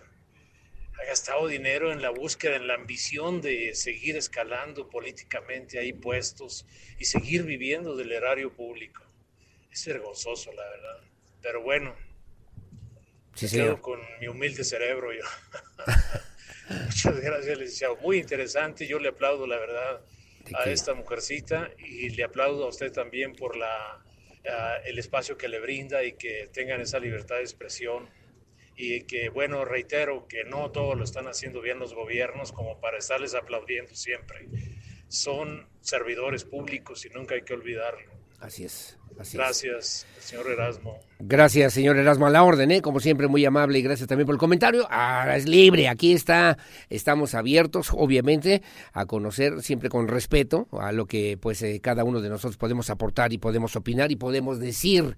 [1.00, 6.66] ha gastado dinero en la búsqueda, en la ambición de seguir escalando políticamente ahí puestos
[6.98, 9.02] y seguir viviendo del erario público.
[9.72, 11.00] Es vergonzoso, la verdad.
[11.40, 11.96] Pero bueno,
[13.34, 15.24] Sí, me quedo con mi humilde cerebro yo.
[16.86, 17.96] Muchas gracias, licenciado.
[17.96, 18.86] Muy interesante.
[18.86, 20.00] Yo le aplaudo, la verdad,
[20.54, 24.02] a esta mujercita y le aplaudo a usted también por la,
[24.48, 28.08] ah, el espacio que le brinda y que tengan esa libertad de expresión.
[28.76, 32.96] Y que, bueno, reitero que no todo lo están haciendo bien los gobiernos como para
[32.96, 34.48] estarles aplaudiendo siempre.
[35.08, 38.19] Son servidores públicos y nunca hay que olvidarlo.
[38.40, 38.96] Así es.
[39.18, 39.42] Así es.
[39.42, 40.98] Gracias, señor Erasmo.
[41.18, 42.80] Gracias, señor Erasmo, a la orden, ¿eh?
[42.80, 44.86] como siempre, muy amable y gracias también por el comentario.
[44.90, 46.56] Ah, es libre, aquí está,
[46.88, 48.62] estamos abiertos, obviamente,
[48.92, 52.88] a conocer siempre con respeto a lo que pues eh, cada uno de nosotros podemos
[52.88, 55.16] aportar y podemos opinar y podemos decir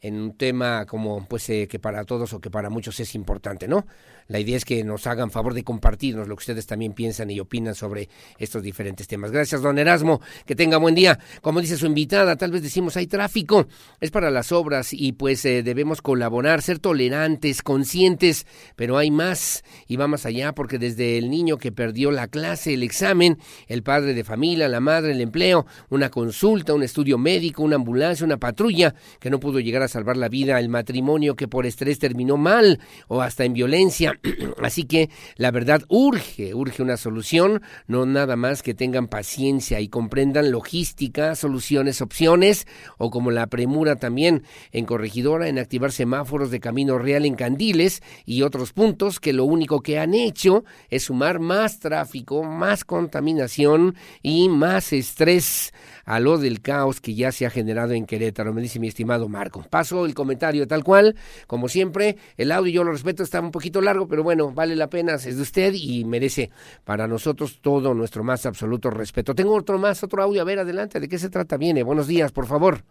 [0.00, 3.68] en un tema como pues eh, que para todos o que para muchos es importante,
[3.68, 3.86] ¿no?
[4.28, 7.40] La idea es que nos hagan favor de compartirnos lo que ustedes también piensan y
[7.40, 9.32] opinan sobre estos diferentes temas.
[9.32, 11.18] Gracias, don Erasmo, que tenga buen día.
[11.42, 13.66] Como dice su invitada, tal vez decimos hay tráfico,
[14.00, 18.46] es para las obras y pues eh, debemos colaborar, ser tolerantes, conscientes,
[18.76, 22.74] pero hay más y va más allá porque desde el niño que perdió la clase,
[22.74, 27.64] el examen, el padre de familia, la madre, el empleo, una consulta, un estudio médico,
[27.64, 31.48] una ambulancia, una patrulla que no pudo llegar a salvar la vida, el matrimonio que
[31.48, 34.18] por estrés terminó mal o hasta en violencia.
[34.62, 39.88] Así que la verdad urge, urge una solución, no nada más que tengan paciencia y
[39.88, 42.66] comprendan logística, soluciones, opciones
[42.98, 48.02] o como la premura también en Corregidora en activar semáforos de camino real en Candiles
[48.24, 53.96] y otros puntos que lo único que han hecho es sumar más tráfico, más contaminación
[54.22, 55.72] y más estrés
[56.04, 59.28] a lo del caos que ya se ha generado en Querétaro, me dice mi estimado
[59.28, 59.64] Marco.
[59.68, 63.80] Paso el comentario tal cual, como siempre, el audio yo lo respeto, está un poquito
[63.80, 66.50] largo, pero bueno, vale la pena, es de usted y merece
[66.84, 69.34] para nosotros todo nuestro más absoluto respeto.
[69.34, 71.56] Tengo otro más, otro audio, a ver, adelante, ¿de qué se trata?
[71.56, 72.82] Viene, buenos días, por favor.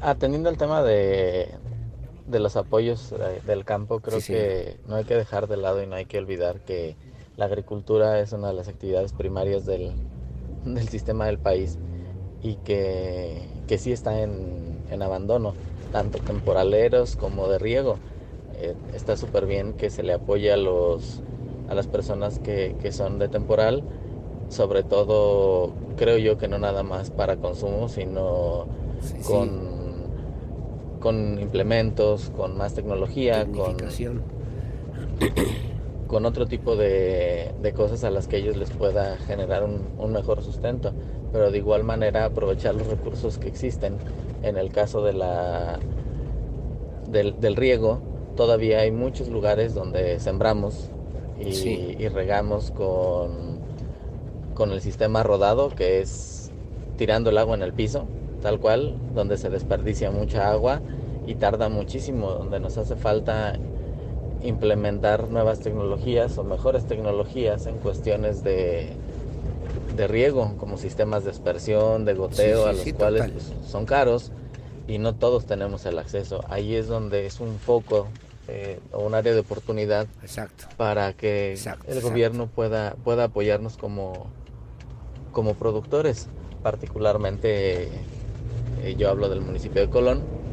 [0.00, 1.48] Atendiendo al tema de,
[2.26, 4.32] de los apoyos eh, del campo, creo Sí, sí.
[4.34, 6.96] que no hay que dejar de lado y no hay que olvidar que
[7.36, 9.92] la agricultura es una de las actividades primarias del,
[10.74, 11.78] del sistema del país
[12.42, 15.54] y que, que sí está en, en abandono,
[15.92, 17.96] tanto temporaleros como de riego.
[18.56, 21.22] Eh, está súper bien que se le apoye a, los,
[21.68, 23.82] a las personas que, que son de temporal,
[24.48, 28.66] sobre todo creo yo que no nada más para consumo, sino
[29.26, 29.74] con,
[31.00, 33.76] con implementos, con más tecnología, con,
[36.14, 40.12] con otro tipo de, de cosas a las que ellos les pueda generar un, un
[40.12, 40.96] mejor sustento,
[41.32, 44.04] pero de igual manera aprovechar los recursos que existen.
[44.40, 45.84] En el caso de la,
[47.04, 50.92] del, del riego, todavía hay muchos lugares donde sembramos
[51.34, 51.94] y, Sí.
[51.98, 53.66] y regamos con,
[54.52, 56.54] con el sistema rodado que es
[56.96, 60.84] tirando el agua en el piso, tal cual, donde se desperdicia mucha agua
[61.24, 63.60] y tarda muchísimo, donde nos hace falta
[64.44, 68.92] implementar nuevas tecnologías o mejores tecnologías en cuestiones de,
[69.96, 73.52] de riego, como sistemas de aspersión, de goteo, Sí, sí, a los sí, cuales pues,
[73.66, 74.32] son caros
[74.86, 76.44] y no todos tenemos el acceso.
[76.48, 78.06] Ahí es donde es un foco
[78.48, 80.66] eh, o un área de oportunidad Exacto.
[80.76, 82.10] para que Exacto, el exacto.
[82.10, 84.26] gobierno pueda, pueda apoyarnos como,
[85.32, 86.28] como productores.
[86.62, 87.88] Particularmente
[88.82, 90.43] eh, yo hablo del municipio de Colón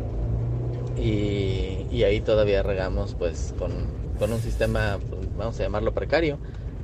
[0.97, 3.71] y, ahí todavía regamos pues con,
[4.17, 6.37] con un sistema, pues, vamos a llamarlo precario,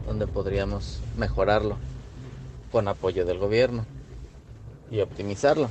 [0.06, 1.77] donde podríamos mejorarlo
[2.72, 3.86] con apoyo del gobierno
[4.92, 5.69] y optimizarlo.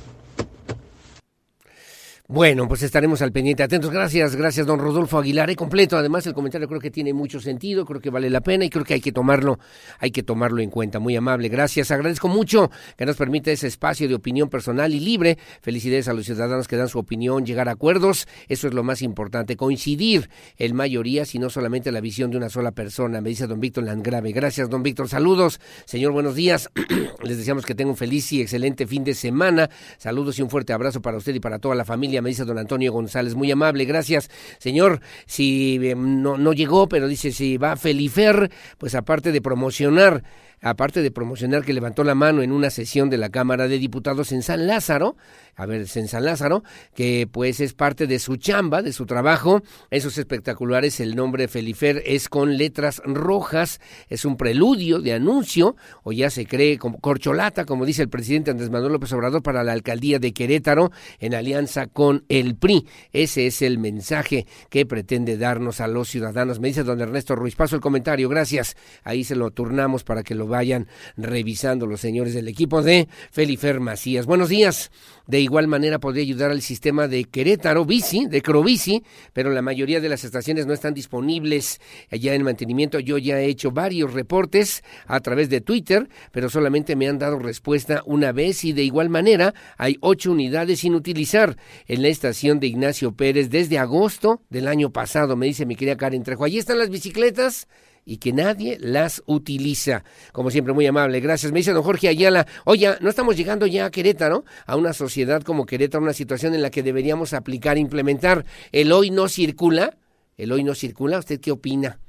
[2.29, 3.63] Bueno, pues estaremos al pendiente.
[3.63, 3.89] Atentos.
[3.89, 5.49] Gracias, gracias, don Rodolfo Aguilar.
[5.49, 8.65] Y completo, además, el comentario creo que tiene mucho sentido, creo que vale la pena
[8.65, 9.59] y creo que hay que tomarlo,
[9.97, 10.99] hay que tomarlo en cuenta.
[10.99, 11.47] Muy amable.
[11.47, 11.89] Gracias.
[11.89, 15.37] Agradezco mucho que nos permita ese espacio de opinión personal y libre.
[15.61, 18.27] Felicidades a los ciudadanos que dan su opinión, llegar a acuerdos.
[18.49, 19.55] Eso es lo más importante.
[19.55, 23.21] Coincidir en mayoría, si no solamente la visión de una sola persona.
[23.21, 24.33] Me dice don Víctor Landgrave.
[24.33, 25.07] Gracias, don Víctor.
[25.07, 25.61] Saludos.
[25.85, 26.69] Señor, buenos días.
[27.23, 29.69] Les deseamos que tengan un feliz y excelente fin de semana.
[29.97, 32.16] Saludos y un fuerte abrazo para usted y para toda la familia.
[32.21, 33.35] Me dice don Antonio González.
[33.35, 33.85] Muy amable.
[33.85, 34.29] Gracias,
[34.59, 35.01] señor.
[35.25, 40.23] Si eh, no, no llegó, pero dice si va Felifer, pues aparte de promocionar
[40.61, 44.31] aparte de promocionar que levantó la mano en una sesión de la Cámara de Diputados
[44.31, 45.15] en San Lázaro,
[45.57, 46.63] a ver, en San Lázaro,
[46.93, 52.03] que pues es parte de su chamba, de su trabajo, esos espectaculares, el nombre Felifer
[52.05, 57.65] es con letras rojas, es un preludio de anuncio, o ya se cree como corcholata,
[57.65, 61.87] como dice el presidente Andrés Manuel López Obrador, para la alcaldía de Querétaro, en alianza
[61.87, 62.85] con el PRI.
[63.11, 66.59] Ese es el mensaje que pretende darnos a los ciudadanos.
[66.59, 68.77] Me dice don Ernesto Ruiz, paso el comentario, gracias.
[69.03, 73.79] Ahí se lo turnamos para que lo vayan revisando los señores del equipo de Felifer
[73.79, 74.27] Macías.
[74.27, 74.91] Buenos días.
[75.25, 79.03] De igual manera podría ayudar al sistema de Querétaro Bici, de Crobici,
[79.33, 81.79] pero la mayoría de las estaciones no están disponibles
[82.11, 82.99] ya en mantenimiento.
[82.99, 87.39] Yo ya he hecho varios reportes a través de Twitter, pero solamente me han dado
[87.39, 92.59] respuesta una vez y de igual manera hay ocho unidades sin utilizar en la estación
[92.59, 96.43] de Ignacio Pérez desde agosto del año pasado, me dice mi querida Karen Trejo.
[96.43, 97.67] Allí están las bicicletas
[98.07, 100.05] y que nadie las utiliza.
[100.31, 101.19] Como siempre, muy amable.
[101.19, 101.51] Gracias.
[101.51, 104.45] Me dice don Jorge Ayala, oye, ¿no estamos llegando ya a Querétaro?
[104.65, 109.11] A una sociedad como Querétaro, una situación en la que deberíamos aplicar, implementar el hoy
[109.11, 109.97] no circula.
[110.37, 111.19] El hoy no circula.
[111.19, 111.99] ¿Usted qué opina?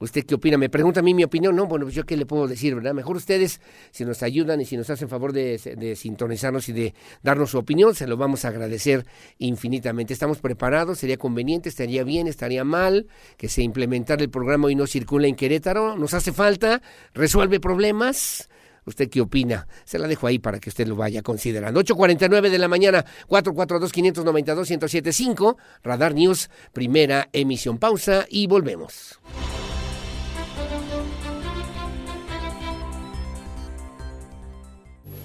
[0.00, 0.58] ¿Usted qué opina?
[0.58, 1.54] Me pregunta a mí mi opinión.
[1.54, 2.94] No, bueno, pues yo qué le puedo decir, ¿verdad?
[2.94, 3.60] Mejor ustedes,
[3.92, 7.94] si nos ayudan y si nos hacen favor de, sintonizarnos y de darnos su opinión,
[7.94, 9.06] se lo vamos a agradecer
[9.38, 10.12] infinitamente.
[10.12, 13.06] Estamos preparados, sería conveniente, estaría bien, estaría mal
[13.36, 15.96] que se implementara el programa Hoy no circula en Querétaro.
[15.96, 16.82] ¿Nos hace falta?
[17.14, 18.48] ¿Resuelve problemas?
[18.86, 19.68] ¿Usted qué opina?
[19.84, 21.80] Se la dejo ahí para que usted lo vaya considerando.
[21.80, 27.78] 8.49 de la mañana, 442-592-1075, Radar News, primera emisión.
[27.78, 29.18] Pausa y volvemos.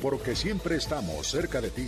[0.02, 1.88] Porque siempre estamos cerca de ti.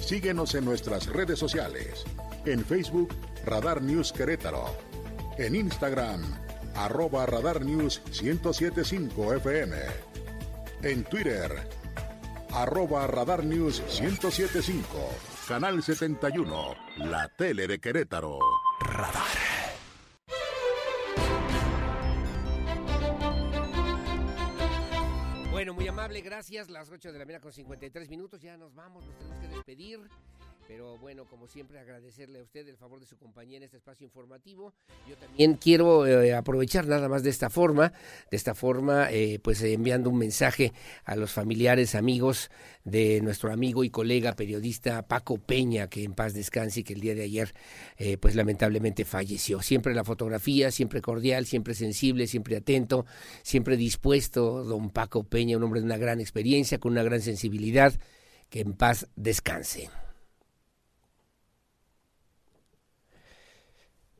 [0.00, 2.04] Síguenos en nuestras redes sociales.
[2.44, 4.76] En Facebook, Radar News Querétaro.
[5.38, 6.22] En Instagram,
[6.74, 9.76] arroba Radar News 1075 FM.
[10.82, 11.50] En Twitter,
[12.52, 14.84] arroba Radar News 1075.
[15.48, 18.38] Canal 71, la tele de Querétaro.
[18.80, 19.53] Radar.
[25.74, 26.70] Muy amable, gracias.
[26.70, 28.40] Las 8 de la mañana con 53 minutos.
[28.40, 30.00] Ya nos vamos, nos tenemos que despedir.
[30.66, 34.04] Pero bueno, como siempre, agradecerle a usted el favor de su compañía en este espacio
[34.04, 34.72] informativo.
[35.08, 37.92] Yo también quiero eh, aprovechar nada más de esta forma,
[38.30, 40.72] de esta forma, eh, pues enviando un mensaje
[41.04, 42.50] a los familiares, amigos
[42.84, 47.00] de nuestro amigo y colega periodista Paco Peña, que en paz descanse y que el
[47.00, 47.54] día de ayer,
[47.96, 49.60] eh, pues lamentablemente falleció.
[49.60, 53.04] Siempre la fotografía, siempre cordial, siempre sensible, siempre atento,
[53.42, 57.94] siempre dispuesto, don Paco Peña, un hombre de una gran experiencia, con una gran sensibilidad,
[58.48, 59.90] que en paz descanse.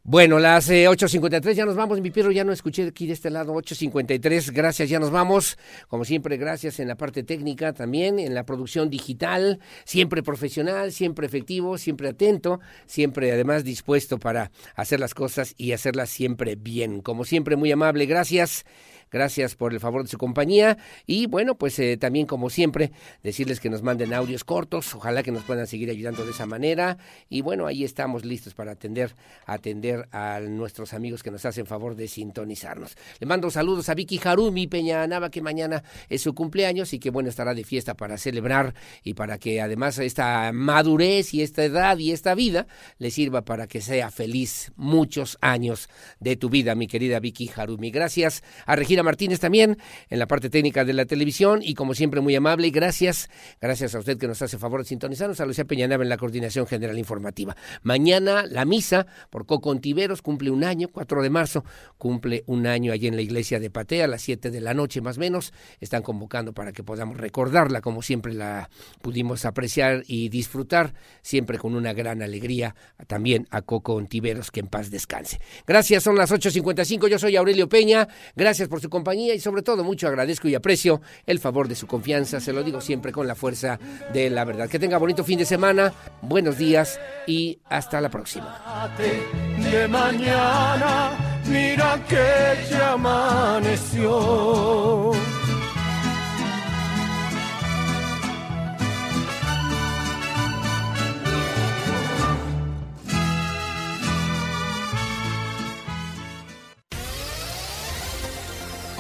[0.07, 3.31] Bueno, las eh, 8.53 ya nos vamos, mi perro ya no escuché aquí de este
[3.31, 5.57] lado, 8.53, gracias, ya nos vamos.
[5.89, 11.27] Como siempre, gracias en la parte técnica también, en la producción digital, siempre profesional, siempre
[11.27, 17.01] efectivo, siempre atento, siempre además dispuesto para hacer las cosas y hacerlas siempre bien.
[17.01, 18.67] Como siempre, muy amable, gracias.
[19.15, 20.77] Gracias por el favor de su compañía
[21.07, 22.91] y bueno, pues eh, también como siempre
[23.23, 26.99] decirles que nos manden audios cortos, ojalá que nos puedan seguir ayudando de esa manera
[27.29, 29.15] y bueno, ahí estamos listos para atender
[29.47, 32.97] atender a nuestros amigos que nos hacen favor de sintonizarnos.
[33.21, 37.11] Le mando saludos a Vicky Harumi Peña Nava, que mañana es su cumpleaños y que
[37.11, 41.99] bueno estará de fiesta para celebrar y para que además esta madurez y esta edad
[41.99, 42.67] y esta vida
[42.99, 47.93] le sirva para que sea feliz muchos años de tu vida, mi querida Vicky Harumi.
[47.93, 52.21] Gracias a Regina Martínez también en la parte técnica de la televisión y como siempre
[52.21, 52.71] muy amable.
[52.71, 56.17] Gracias, gracias a usted que nos hace favor de sintonizarnos, a Lucía Peñanaba en la
[56.17, 57.57] coordinación general informativa.
[57.83, 61.65] Mañana la misa por Coco Ontiveros cumple un año, 4 de marzo,
[61.99, 65.01] cumple un año allí en la iglesia de Patea a las 7 de la noche
[65.01, 65.53] más o menos.
[65.81, 68.71] Están convocando para que podamos recordarla como siempre la
[69.03, 72.75] pudimos apreciar y disfrutar, siempre con una gran alegría
[73.07, 75.41] también a Coco Ontiveros, que en paz descanse.
[75.67, 79.83] Gracias, son las 8.55, yo soy Aurelio Peña, gracias por su compañía y sobre todo
[79.83, 83.35] mucho agradezco y aprecio el favor de su confianza, se lo digo siempre con la
[83.35, 83.81] fuerza
[84.13, 84.69] de la verdad.
[84.69, 85.93] Que tenga bonito fin de semana,
[86.23, 88.57] buenos días y hasta la próxima.